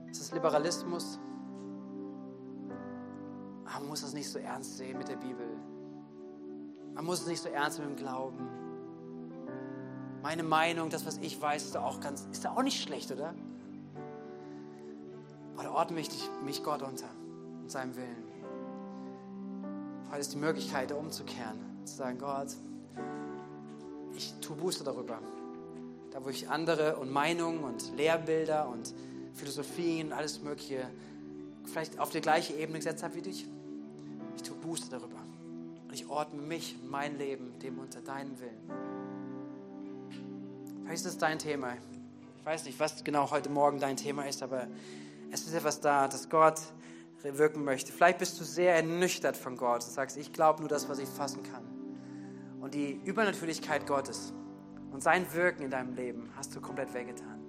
Ist 0.09 0.21
es 0.21 0.31
Liberalismus? 0.31 1.19
Man 3.63 3.87
muss 3.87 4.01
das 4.01 4.13
nicht 4.13 4.27
so 4.27 4.39
ernst 4.39 4.77
sehen 4.77 4.97
mit 4.97 5.07
der 5.07 5.17
Bibel. 5.17 5.47
Man 6.95 7.05
muss 7.05 7.21
es 7.21 7.27
nicht 7.27 7.43
so 7.43 7.49
ernst 7.49 7.77
mit 7.77 7.87
dem 7.87 7.95
Glauben. 7.95 8.66
Meine 10.27 10.43
Meinung, 10.43 10.89
das, 10.89 11.05
was 11.05 11.19
ich 11.19 11.41
weiß, 11.41 11.63
ist 11.63 11.75
da 11.75 11.85
auch 11.85 12.01
ganz, 12.01 12.27
ist 12.33 12.45
auch 12.45 12.61
nicht 12.61 12.83
schlecht, 12.83 13.09
oder? 13.13 13.33
Da 15.55 15.71
ordne 15.71 15.95
mich, 15.95 16.09
mich 16.43 16.65
Gott 16.65 16.81
unter 16.81 17.07
und 17.61 17.71
seinem 17.71 17.95
Willen. 17.95 18.25
Heute 20.09 20.19
ist 20.19 20.33
die 20.33 20.37
Möglichkeit, 20.37 20.91
da 20.91 20.95
umzukehren, 20.95 21.57
zu 21.85 21.95
sagen, 21.95 22.17
Gott, 22.17 22.49
ich 24.17 24.33
tue 24.41 24.57
Buße 24.57 24.83
darüber. 24.83 25.21
Da, 26.11 26.25
wo 26.25 26.27
ich 26.27 26.49
andere 26.49 26.97
und 26.97 27.09
Meinungen 27.09 27.63
und 27.63 27.95
Lehrbilder 27.95 28.67
und 28.67 28.93
Philosophien, 29.33 30.11
alles 30.11 30.41
Mögliche 30.41 30.89
vielleicht 31.63 31.99
auf 31.99 32.09
die 32.09 32.19
gleiche 32.19 32.53
Ebene 32.53 32.79
gesetzt 32.79 33.01
habe 33.01 33.15
wie 33.15 33.21
dich. 33.21 33.47
Ich 34.35 34.43
tue 34.43 34.57
Buße 34.57 34.89
darüber. 34.89 35.21
Und 35.87 35.93
ich 35.93 36.09
ordne 36.09 36.41
mich, 36.41 36.75
mein 36.85 37.17
Leben, 37.17 37.57
dem 37.59 37.79
unter 37.79 38.01
deinen 38.01 38.37
Willen. 38.41 38.97
Vielleicht 40.87 41.05
ist 41.05 41.11
es 41.11 41.17
dein 41.17 41.37
Thema. 41.37 41.73
Ich 42.39 42.45
weiß 42.45 42.63
nicht, 42.63 42.79
was 42.79 43.03
genau 43.03 43.29
heute 43.29 43.49
Morgen 43.49 43.77
dein 43.77 43.97
Thema 43.97 44.25
ist, 44.25 44.41
aber 44.41 44.67
es 45.31 45.45
ist 45.45 45.53
etwas 45.53 45.81
da, 45.81 46.07
dass 46.07 46.29
Gott 46.29 46.61
wirken 47.23 47.65
möchte. 47.65 47.91
Vielleicht 47.91 48.19
bist 48.19 48.39
du 48.39 48.45
sehr 48.45 48.73
ernüchtert 48.73 49.35
von 49.35 49.57
Gott 49.57 49.83
und 49.83 49.91
sagst, 49.91 50.15
ich 50.15 50.31
glaube 50.31 50.61
nur 50.61 50.69
das, 50.69 50.87
was 50.87 50.99
ich 50.99 51.09
fassen 51.09 51.43
kann. 51.43 51.61
Und 52.61 52.73
die 52.73 53.01
Übernatürlichkeit 53.03 53.85
Gottes 53.85 54.31
und 54.93 55.03
sein 55.03 55.25
Wirken 55.33 55.63
in 55.63 55.71
deinem 55.71 55.93
Leben 55.93 56.31
hast 56.37 56.55
du 56.55 56.61
komplett 56.61 56.93
weggetan. 56.93 57.41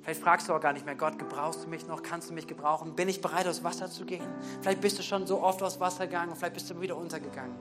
Vielleicht 0.00 0.20
fragst 0.20 0.48
du 0.48 0.54
auch 0.54 0.60
gar 0.60 0.72
nicht 0.72 0.84
mehr, 0.84 0.96
Gott, 0.96 1.20
gebrauchst 1.20 1.62
du 1.62 1.68
mich 1.68 1.86
noch? 1.86 2.02
Kannst 2.02 2.28
du 2.28 2.34
mich 2.34 2.48
gebrauchen? 2.48 2.96
Bin 2.96 3.08
ich 3.08 3.20
bereit, 3.20 3.46
aus 3.46 3.62
Wasser 3.62 3.88
zu 3.88 4.04
gehen? 4.04 4.26
Vielleicht 4.62 4.80
bist 4.80 4.98
du 4.98 5.04
schon 5.04 5.28
so 5.28 5.40
oft 5.40 5.62
aus 5.62 5.78
Wasser 5.78 6.08
gegangen 6.08 6.30
und 6.32 6.38
vielleicht 6.38 6.54
bist 6.54 6.68
du 6.68 6.80
wieder 6.80 6.96
untergegangen. 6.96 7.54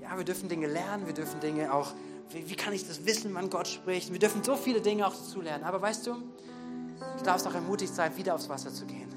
Ja, 0.00 0.16
wir 0.16 0.24
dürfen 0.24 0.48
Dinge 0.48 0.66
lernen, 0.66 1.04
wir 1.06 1.12
dürfen 1.12 1.40
Dinge 1.40 1.74
auch 1.74 1.92
wie, 2.30 2.48
wie 2.48 2.56
kann 2.56 2.72
ich 2.72 2.86
das 2.86 3.04
wissen, 3.04 3.34
wann 3.34 3.50
Gott 3.50 3.68
spricht? 3.68 4.12
Wir 4.12 4.18
dürfen 4.18 4.42
so 4.42 4.56
viele 4.56 4.80
Dinge 4.80 5.06
auch 5.06 5.14
dazu 5.14 5.40
lernen. 5.40 5.64
Aber 5.64 5.80
weißt 5.80 6.06
du, 6.06 6.14
du 6.14 7.24
darfst 7.24 7.46
auch 7.46 7.54
ermutigt 7.54 7.94
sein, 7.94 8.16
wieder 8.16 8.34
aufs 8.34 8.48
Wasser 8.48 8.72
zu 8.72 8.86
gehen. 8.86 9.12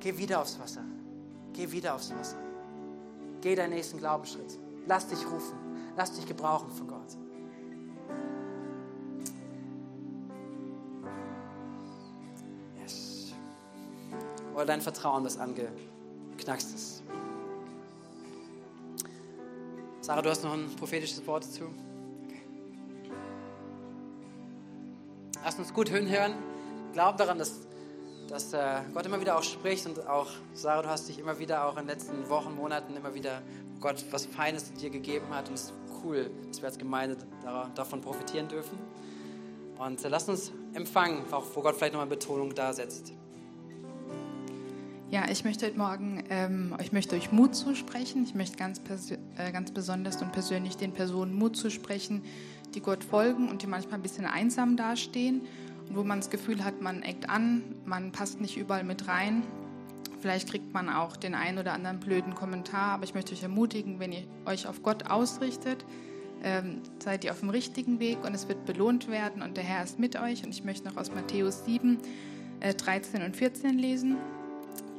Geh 0.00 0.16
wieder 0.16 0.40
aufs 0.40 0.58
Wasser. 0.58 0.82
Geh 1.52 1.70
wieder 1.70 1.94
aufs 1.94 2.10
Wasser. 2.14 2.38
Geh 3.40 3.54
deinen 3.54 3.74
nächsten 3.74 3.98
Glaubensschritt. 3.98 4.58
Lass 4.86 5.06
dich 5.08 5.24
rufen. 5.26 5.58
Lass 5.96 6.12
dich 6.12 6.26
gebrauchen 6.26 6.70
von 6.70 6.88
Gott. 6.88 7.16
Yes. 12.80 13.34
Oder 14.54 14.66
dein 14.66 14.80
Vertrauen, 14.80 15.24
das 15.24 15.38
angeknackst 15.38 16.74
ist. 16.74 17.02
Sarah, 20.02 20.22
du 20.22 20.30
hast 20.30 20.42
noch 20.42 20.54
ein 20.54 20.74
prophetisches 20.76 21.26
Wort 21.26 21.44
dazu? 21.44 21.64
Okay. 22.26 22.40
Lass 25.44 25.58
uns 25.58 25.74
gut 25.74 25.90
hinhören. 25.90 26.32
Glaub 26.94 27.18
daran, 27.18 27.38
dass, 27.38 27.60
dass 28.28 28.52
äh, 28.54 28.80
Gott 28.94 29.04
immer 29.04 29.20
wieder 29.20 29.36
auch 29.36 29.42
spricht 29.42 29.84
und 29.86 30.06
auch, 30.06 30.28
Sarah, 30.54 30.82
du 30.82 30.88
hast 30.88 31.08
dich 31.08 31.18
immer 31.18 31.38
wieder 31.38 31.66
auch 31.66 31.76
in 31.76 31.86
den 31.86 31.88
letzten 31.88 32.28
Wochen, 32.30 32.54
Monaten 32.54 32.96
immer 32.96 33.14
wieder 33.14 33.42
Gott 33.80 34.04
was 34.10 34.24
Feines 34.24 34.72
dir 34.72 34.88
gegeben 34.88 35.26
hat. 35.30 35.48
Und 35.48 35.54
es 35.54 35.64
ist 35.64 35.74
cool, 36.02 36.30
dass 36.48 36.62
wir 36.62 36.68
als 36.68 36.78
Gemeinde 36.78 37.18
davon 37.74 38.00
profitieren 38.00 38.48
dürfen. 38.48 38.78
Und 39.78 40.02
äh, 40.02 40.08
lass 40.08 40.28
uns 40.30 40.50
empfangen, 40.72 41.24
auch 41.30 41.44
wo 41.54 41.60
Gott 41.60 41.76
vielleicht 41.76 41.92
noch 41.92 42.00
eine 42.00 42.10
Betonung 42.10 42.54
da 42.54 42.72
setzt. 42.72 43.12
Ja, 45.10 45.28
ich 45.28 45.42
möchte 45.42 45.66
heute 45.66 45.76
Morgen, 45.76 46.22
ähm, 46.30 46.76
ich 46.80 46.92
möchte 46.92 47.16
euch 47.16 47.32
Mut 47.32 47.56
zusprechen. 47.56 48.22
Ich 48.22 48.36
möchte 48.36 48.56
ganz, 48.56 48.78
äh, 48.78 49.18
ganz 49.36 49.70
besonders 49.70 50.20
und 50.22 50.32
persönlich 50.32 50.76
den 50.76 50.92
Personen 50.92 51.34
Mut 51.34 51.56
zusprechen, 51.56 52.22
die 52.74 52.80
Gott 52.80 53.04
folgen 53.04 53.48
und 53.48 53.62
die 53.62 53.66
manchmal 53.66 53.94
ein 53.94 54.02
bisschen 54.02 54.26
einsam 54.26 54.76
dastehen 54.76 55.42
und 55.88 55.96
wo 55.96 56.04
man 56.04 56.20
das 56.20 56.30
Gefühl 56.30 56.64
hat, 56.64 56.80
man 56.80 57.02
eckt 57.02 57.28
an, 57.28 57.62
man 57.84 58.12
passt 58.12 58.40
nicht 58.40 58.56
überall 58.56 58.84
mit 58.84 59.08
rein. 59.08 59.42
Vielleicht 60.20 60.48
kriegt 60.48 60.72
man 60.72 60.88
auch 60.88 61.16
den 61.16 61.34
einen 61.34 61.58
oder 61.58 61.72
anderen 61.72 61.98
blöden 61.98 62.34
Kommentar, 62.34 62.92
aber 62.92 63.04
ich 63.04 63.14
möchte 63.14 63.32
euch 63.32 63.42
ermutigen, 63.42 63.98
wenn 63.98 64.12
ihr 64.12 64.22
euch 64.44 64.66
auf 64.66 64.82
Gott 64.82 65.10
ausrichtet, 65.10 65.84
ähm, 66.42 66.82
seid 66.98 67.24
ihr 67.24 67.32
auf 67.32 67.40
dem 67.40 67.50
richtigen 67.50 68.00
Weg 68.00 68.24
und 68.24 68.34
es 68.34 68.48
wird 68.48 68.64
belohnt 68.66 69.08
werden 69.08 69.42
und 69.42 69.56
der 69.56 69.64
Herr 69.64 69.82
ist 69.82 69.98
mit 69.98 70.20
euch. 70.20 70.44
Und 70.44 70.50
ich 70.50 70.64
möchte 70.64 70.88
noch 70.88 70.96
aus 70.96 71.12
Matthäus 71.12 71.64
7, 71.64 71.98
äh, 72.60 72.74
13 72.74 73.22
und 73.22 73.36
14 73.36 73.78
lesen. 73.78 74.16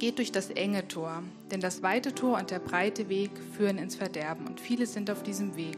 Geht 0.02 0.18
durch 0.18 0.32
das 0.32 0.50
enge 0.50 0.88
Tor, 0.88 1.22
denn 1.52 1.60
das 1.60 1.84
weite 1.84 2.12
Tor 2.12 2.36
und 2.36 2.50
der 2.50 2.58
breite 2.58 3.08
Weg 3.08 3.30
führen 3.56 3.78
ins 3.78 3.94
Verderben 3.94 4.48
und 4.48 4.60
viele 4.60 4.84
sind 4.84 5.08
auf 5.12 5.22
diesem 5.22 5.54
Weg. 5.54 5.76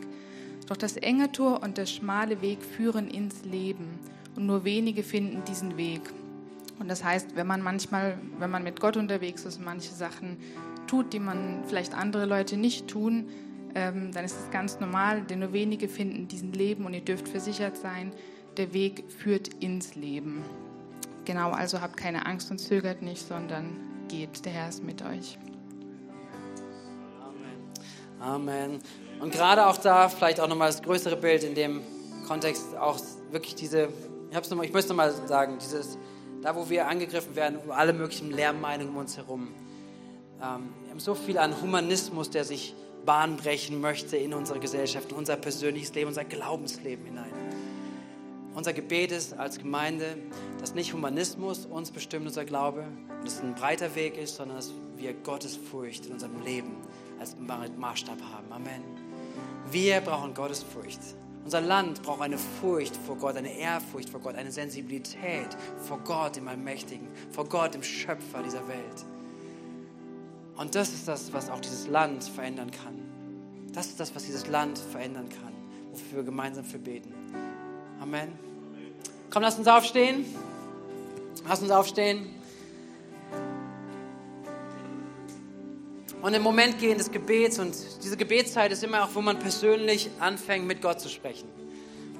Doch 0.66 0.78
das 0.78 0.96
enge 0.96 1.30
Tor 1.30 1.62
und 1.62 1.76
der 1.76 1.84
schmale 1.84 2.40
Weg 2.40 2.62
führen 2.62 3.10
ins 3.10 3.44
Leben 3.44 3.98
und 4.34 4.46
nur 4.46 4.64
wenige 4.64 5.02
finden 5.02 5.44
diesen 5.44 5.76
Weg. 5.76 6.00
Und 6.78 6.88
das 6.88 7.04
heißt, 7.04 7.36
wenn 7.36 7.46
man 7.46 7.60
manchmal, 7.60 8.16
wenn 8.38 8.48
man 8.48 8.62
mit 8.62 8.80
Gott 8.80 8.96
unterwegs 8.96 9.44
ist, 9.44 9.60
manche 9.60 9.92
Sachen 9.92 10.38
tut, 10.86 11.12
die 11.12 11.20
man 11.20 11.62
vielleicht 11.66 11.92
andere 11.92 12.24
Leute 12.24 12.56
nicht 12.56 12.88
tun, 12.88 13.28
ähm, 13.74 14.10
dann 14.10 14.24
ist 14.24 14.38
es 14.40 14.50
ganz 14.50 14.80
normal, 14.80 15.20
denn 15.20 15.40
nur 15.40 15.52
wenige 15.52 15.86
finden 15.86 16.28
diesen 16.28 16.54
Leben 16.54 16.86
und 16.86 16.94
ihr 16.94 17.02
dürft 17.02 17.28
versichert 17.28 17.76
sein, 17.76 18.10
der 18.56 18.72
Weg 18.72 19.04
führt 19.06 19.48
ins 19.62 19.96
Leben. 19.96 20.40
Genau, 21.26 21.50
also 21.50 21.82
habt 21.82 21.98
keine 21.98 22.24
Angst 22.24 22.50
und 22.50 22.56
zögert 22.56 23.02
nicht, 23.02 23.28
sondern 23.28 23.93
geht. 24.18 24.44
Der 24.44 24.52
Herr 24.52 24.68
ist 24.68 24.82
mit 24.82 25.02
euch. 25.02 25.38
Amen. 27.20 28.50
Amen. 28.50 28.80
Und 29.20 29.32
gerade 29.32 29.66
auch 29.66 29.76
da, 29.76 30.08
vielleicht 30.08 30.40
auch 30.40 30.48
nochmal 30.48 30.68
das 30.68 30.82
größere 30.82 31.16
Bild 31.16 31.44
in 31.44 31.54
dem 31.54 31.82
Kontext, 32.26 32.76
auch 32.76 32.98
wirklich 33.30 33.54
diese, 33.54 33.88
ich, 34.30 34.36
hab's 34.36 34.50
noch 34.50 34.56
mal, 34.56 34.64
ich 34.64 34.72
möchte 34.72 34.90
nochmal 34.90 35.12
sagen, 35.26 35.58
dieses, 35.60 35.98
da 36.42 36.54
wo 36.56 36.68
wir 36.68 36.88
angegriffen 36.88 37.36
werden, 37.36 37.58
um 37.58 37.70
alle 37.70 37.92
möglichen 37.92 38.30
Lärmmeinungen 38.30 38.92
um 38.92 38.98
uns 38.98 39.16
herum. 39.16 39.48
Ähm, 40.42 40.72
wir 40.82 40.90
haben 40.90 41.00
so 41.00 41.14
viel 41.14 41.38
an 41.38 41.60
Humanismus, 41.60 42.30
der 42.30 42.44
sich 42.44 42.74
Bahn 43.04 43.36
brechen 43.36 43.80
möchte 43.80 44.16
in 44.16 44.32
unsere 44.34 44.60
Gesellschaft, 44.60 45.12
in 45.12 45.18
unser 45.18 45.36
persönliches 45.36 45.94
Leben, 45.94 46.08
unser 46.08 46.24
Glaubensleben 46.24 47.04
hinein. 47.04 47.32
Unser 48.54 48.72
Gebet 48.72 49.10
ist 49.10 49.34
als 49.34 49.58
Gemeinde, 49.58 50.16
dass 50.60 50.74
nicht 50.74 50.92
Humanismus 50.92 51.66
uns 51.66 51.90
bestimmt, 51.90 52.26
unser 52.26 52.44
Glaube, 52.44 52.84
und 53.20 53.26
es 53.26 53.40
ein 53.40 53.54
breiter 53.54 53.94
Weg 53.96 54.16
ist, 54.16 54.36
sondern 54.36 54.58
dass 54.58 54.72
wir 54.96 55.12
Gottes 55.12 55.56
Furcht 55.56 56.06
in 56.06 56.12
unserem 56.12 56.40
Leben 56.42 56.76
als 57.18 57.36
Maßstab 57.36 58.18
haben. 58.32 58.52
Amen. 58.52 58.82
Wir 59.70 60.00
brauchen 60.00 60.34
Gottes 60.34 60.62
Furcht. 60.62 61.00
Unser 61.44 61.60
Land 61.60 62.02
braucht 62.02 62.22
eine 62.22 62.38
Furcht 62.38 62.96
vor 62.96 63.16
Gott, 63.16 63.36
eine 63.36 63.52
Ehrfurcht 63.52 64.08
vor 64.08 64.20
Gott, 64.20 64.36
eine 64.36 64.52
Sensibilität 64.52 65.48
vor 65.78 65.98
Gott, 66.04 66.36
dem 66.36 66.46
Allmächtigen, 66.46 67.08
vor 67.30 67.46
Gott, 67.48 67.74
dem 67.74 67.82
Schöpfer 67.82 68.42
dieser 68.42 68.66
Welt. 68.68 69.04
Und 70.56 70.74
das 70.74 70.90
ist 70.90 71.08
das, 71.08 71.32
was 71.32 71.50
auch 71.50 71.60
dieses 71.60 71.88
Land 71.88 72.22
verändern 72.24 72.70
kann. 72.70 72.94
Das 73.72 73.86
ist 73.86 73.98
das, 73.98 74.14
was 74.14 74.24
dieses 74.24 74.46
Land 74.46 74.78
verändern 74.78 75.28
kann, 75.28 75.52
wofür 75.90 76.18
wir 76.18 76.24
gemeinsam 76.24 76.64
für 76.64 76.78
beten. 76.78 77.12
Amen. 78.04 78.38
Komm, 79.30 79.42
lass 79.42 79.56
uns 79.56 79.66
aufstehen. 79.66 80.26
Lass 81.48 81.62
uns 81.62 81.70
aufstehen. 81.70 82.26
und 86.20 86.34
im 86.34 86.42
Moment 86.42 86.78
gehen 86.78 86.98
des 86.98 87.10
Gebets 87.10 87.58
und 87.58 87.74
diese 88.02 88.18
Gebetszeit 88.18 88.72
ist 88.72 88.84
immer 88.84 89.04
auch, 89.04 89.14
wo 89.14 89.22
man 89.22 89.38
persönlich 89.38 90.10
anfängt, 90.20 90.66
mit 90.66 90.82
Gott 90.82 91.00
zu 91.00 91.08
sprechen. 91.08 91.48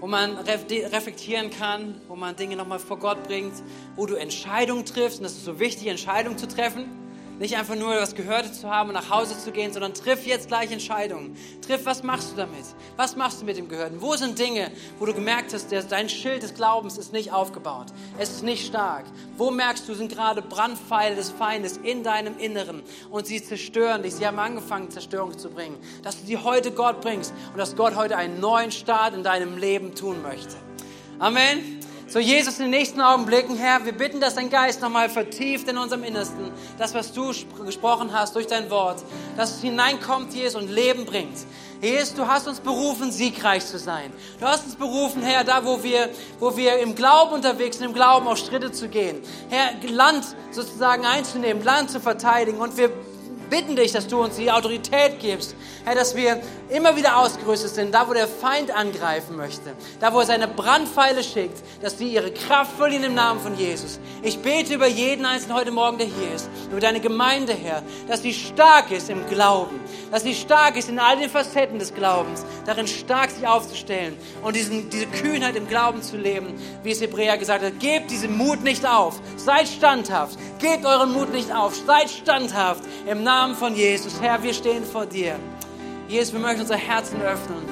Wo 0.00 0.06
man 0.06 0.38
reflektieren 0.38 1.50
kann, 1.50 2.00
wo 2.08 2.16
man 2.16 2.34
Dinge 2.34 2.56
nochmal 2.56 2.78
vor 2.78 2.98
Gott 2.98 3.22
bringt, 3.24 3.54
wo 3.94 4.06
du 4.06 4.14
Entscheidungen 4.14 4.86
triffst. 4.86 5.18
Und 5.18 5.24
das 5.24 5.32
ist 5.32 5.44
so 5.44 5.58
wichtig, 5.58 5.88
Entscheidungen 5.88 6.38
zu 6.38 6.48
treffen 6.48 7.03
nicht 7.38 7.56
einfach 7.56 7.74
nur 7.74 7.94
was 7.96 8.14
Gehörtes 8.14 8.60
zu 8.60 8.70
haben 8.70 8.90
und 8.90 8.94
nach 8.94 9.10
Hause 9.10 9.38
zu 9.38 9.50
gehen, 9.50 9.72
sondern 9.72 9.94
triff 9.94 10.26
jetzt 10.26 10.48
gleich 10.48 10.70
Entscheidungen. 10.70 11.36
Triff, 11.66 11.84
was 11.84 12.02
machst 12.02 12.32
du 12.32 12.36
damit? 12.36 12.64
Was 12.96 13.16
machst 13.16 13.40
du 13.40 13.44
mit 13.44 13.56
dem 13.56 13.68
Gehörten? 13.68 14.00
Wo 14.00 14.14
sind 14.14 14.38
Dinge, 14.38 14.70
wo 14.98 15.06
du 15.06 15.14
gemerkt 15.14 15.52
hast, 15.52 15.70
der, 15.70 15.82
dein 15.82 16.08
Schild 16.08 16.42
des 16.42 16.54
Glaubens 16.54 16.96
ist 16.96 17.12
nicht 17.12 17.32
aufgebaut? 17.32 17.86
Es 18.18 18.30
ist 18.30 18.42
nicht 18.44 18.66
stark. 18.66 19.04
Wo 19.36 19.50
merkst 19.50 19.88
du, 19.88 19.94
sind 19.94 20.12
gerade 20.12 20.42
Brandpfeile 20.42 21.16
des 21.16 21.30
Feindes 21.30 21.78
in 21.78 22.02
deinem 22.02 22.38
Inneren 22.38 22.82
und 23.10 23.26
sie 23.26 23.42
zerstören 23.42 24.02
dich. 24.02 24.14
Sie 24.14 24.26
haben 24.26 24.38
angefangen, 24.38 24.90
Zerstörung 24.90 25.36
zu 25.36 25.50
bringen. 25.50 25.76
Dass 26.02 26.20
du 26.20 26.26
sie 26.26 26.38
heute 26.38 26.70
Gott 26.70 27.00
bringst 27.00 27.32
und 27.52 27.58
dass 27.58 27.76
Gott 27.76 27.96
heute 27.96 28.16
einen 28.16 28.40
neuen 28.40 28.70
Start 28.70 29.14
in 29.14 29.22
deinem 29.22 29.58
Leben 29.58 29.94
tun 29.94 30.22
möchte. 30.22 30.54
Amen. 31.18 31.83
So, 32.14 32.20
Jesus, 32.20 32.58
in 32.58 32.66
den 32.66 32.70
nächsten 32.70 33.00
Augenblicken, 33.00 33.56
Herr, 33.56 33.84
wir 33.84 33.90
bitten, 33.90 34.20
dass 34.20 34.36
dein 34.36 34.48
Geist 34.48 34.80
nochmal 34.80 35.10
vertieft 35.10 35.66
in 35.66 35.76
unserem 35.76 36.04
Innersten, 36.04 36.52
das, 36.78 36.94
was 36.94 37.12
du 37.12 37.32
gesprochen 37.66 38.12
hast 38.12 38.36
durch 38.36 38.46
dein 38.46 38.70
Wort, 38.70 39.02
dass 39.36 39.56
es 39.56 39.62
hineinkommt, 39.62 40.32
Jesus, 40.32 40.62
und 40.62 40.70
Leben 40.70 41.06
bringt. 41.06 41.36
Jesus, 41.82 42.14
du 42.14 42.28
hast 42.28 42.46
uns 42.46 42.60
berufen, 42.60 43.10
siegreich 43.10 43.66
zu 43.66 43.80
sein. 43.80 44.12
Du 44.38 44.46
hast 44.46 44.64
uns 44.64 44.76
berufen, 44.76 45.22
Herr, 45.22 45.42
da, 45.42 45.64
wo 45.64 45.82
wir, 45.82 46.08
wo 46.38 46.56
wir 46.56 46.78
im 46.78 46.94
Glauben 46.94 47.32
unterwegs 47.32 47.78
sind, 47.78 47.88
im 47.88 47.94
Glauben 47.94 48.28
auch 48.28 48.36
Schritte 48.36 48.70
zu 48.70 48.88
gehen. 48.88 49.20
Herr, 49.50 49.72
Land 49.90 50.24
sozusagen 50.52 51.04
einzunehmen, 51.04 51.64
Land 51.64 51.90
zu 51.90 51.98
verteidigen. 51.98 52.60
Und 52.60 52.76
wir 52.76 52.92
bitten 53.50 53.76
dich, 53.76 53.92
dass 53.92 54.06
du 54.06 54.22
uns 54.22 54.36
die 54.36 54.50
Autorität 54.50 55.20
gibst, 55.20 55.54
Herr, 55.84 55.94
dass 55.94 56.16
wir 56.16 56.40
immer 56.70 56.96
wieder 56.96 57.18
ausgerüstet 57.18 57.74
sind, 57.74 57.94
da 57.94 58.08
wo 58.08 58.14
der 58.14 58.26
Feind 58.26 58.70
angreifen 58.74 59.36
möchte, 59.36 59.74
da 60.00 60.14
wo 60.14 60.20
er 60.20 60.26
seine 60.26 60.48
Brandpfeile 60.48 61.22
schickt, 61.22 61.62
dass 61.82 61.98
sie 61.98 62.08
ihre 62.08 62.32
Kraft 62.32 62.72
verlieren 62.76 63.04
im 63.04 63.14
Namen 63.14 63.40
von 63.40 63.56
Jesus. 63.56 64.00
Ich 64.22 64.38
bete 64.38 64.74
über 64.74 64.86
jeden 64.86 65.26
Einzelnen 65.26 65.56
heute 65.56 65.70
Morgen, 65.72 65.98
der 65.98 66.06
hier 66.06 66.34
ist, 66.34 66.48
über 66.70 66.80
deine 66.80 67.00
Gemeinde, 67.00 67.52
Herr, 67.52 67.82
dass 68.08 68.22
sie 68.22 68.32
stark 68.32 68.90
ist 68.90 69.10
im 69.10 69.26
Glauben, 69.26 69.78
dass 70.10 70.22
sie 70.22 70.34
stark 70.34 70.76
ist 70.76 70.88
in 70.88 70.98
all 70.98 71.18
den 71.18 71.28
Facetten 71.28 71.78
des 71.78 71.92
Glaubens, 71.94 72.46
darin 72.64 72.86
stark 72.86 73.30
sich 73.30 73.46
aufzustellen 73.46 74.16
und 74.42 74.56
diesen, 74.56 74.88
diese 74.88 75.06
Kühnheit 75.06 75.54
im 75.56 75.68
Glauben 75.68 76.02
zu 76.02 76.16
leben, 76.16 76.54
wie 76.82 76.92
es 76.92 77.00
Hebräer 77.02 77.36
gesagt 77.36 77.62
hat. 77.62 77.78
Gebt 77.78 78.10
diesen 78.10 78.38
Mut 78.38 78.62
nicht 78.62 78.86
auf, 78.88 79.20
seid 79.36 79.68
standhaft, 79.68 80.38
gebt 80.60 80.86
euren 80.86 81.12
Mut 81.12 81.30
nicht 81.32 81.54
auf, 81.54 81.74
seid 81.86 82.08
standhaft 82.08 82.82
im 83.06 83.22
Namen 83.22 83.33
von 83.56 83.74
Jesus. 83.74 84.20
Herr, 84.20 84.40
wir 84.42 84.54
stehen 84.54 84.84
vor 84.84 85.06
dir. 85.06 85.36
Jesus, 86.08 86.32
wir 86.32 86.40
möchten 86.40 86.60
unser 86.60 86.76
Herzen 86.76 87.20
öffnen 87.20 87.64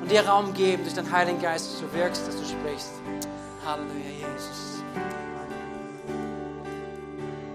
und 0.00 0.10
dir 0.10 0.26
Raum 0.26 0.52
geben 0.52 0.82
durch 0.82 0.94
deinen 0.94 1.10
Heiligen 1.10 1.40
Geist, 1.40 1.72
dass 1.72 1.80
du 1.80 1.98
wirkst, 1.98 2.26
dass 2.28 2.36
du 2.36 2.44
sprichst. 2.44 2.90
Halleluja. 3.64 4.15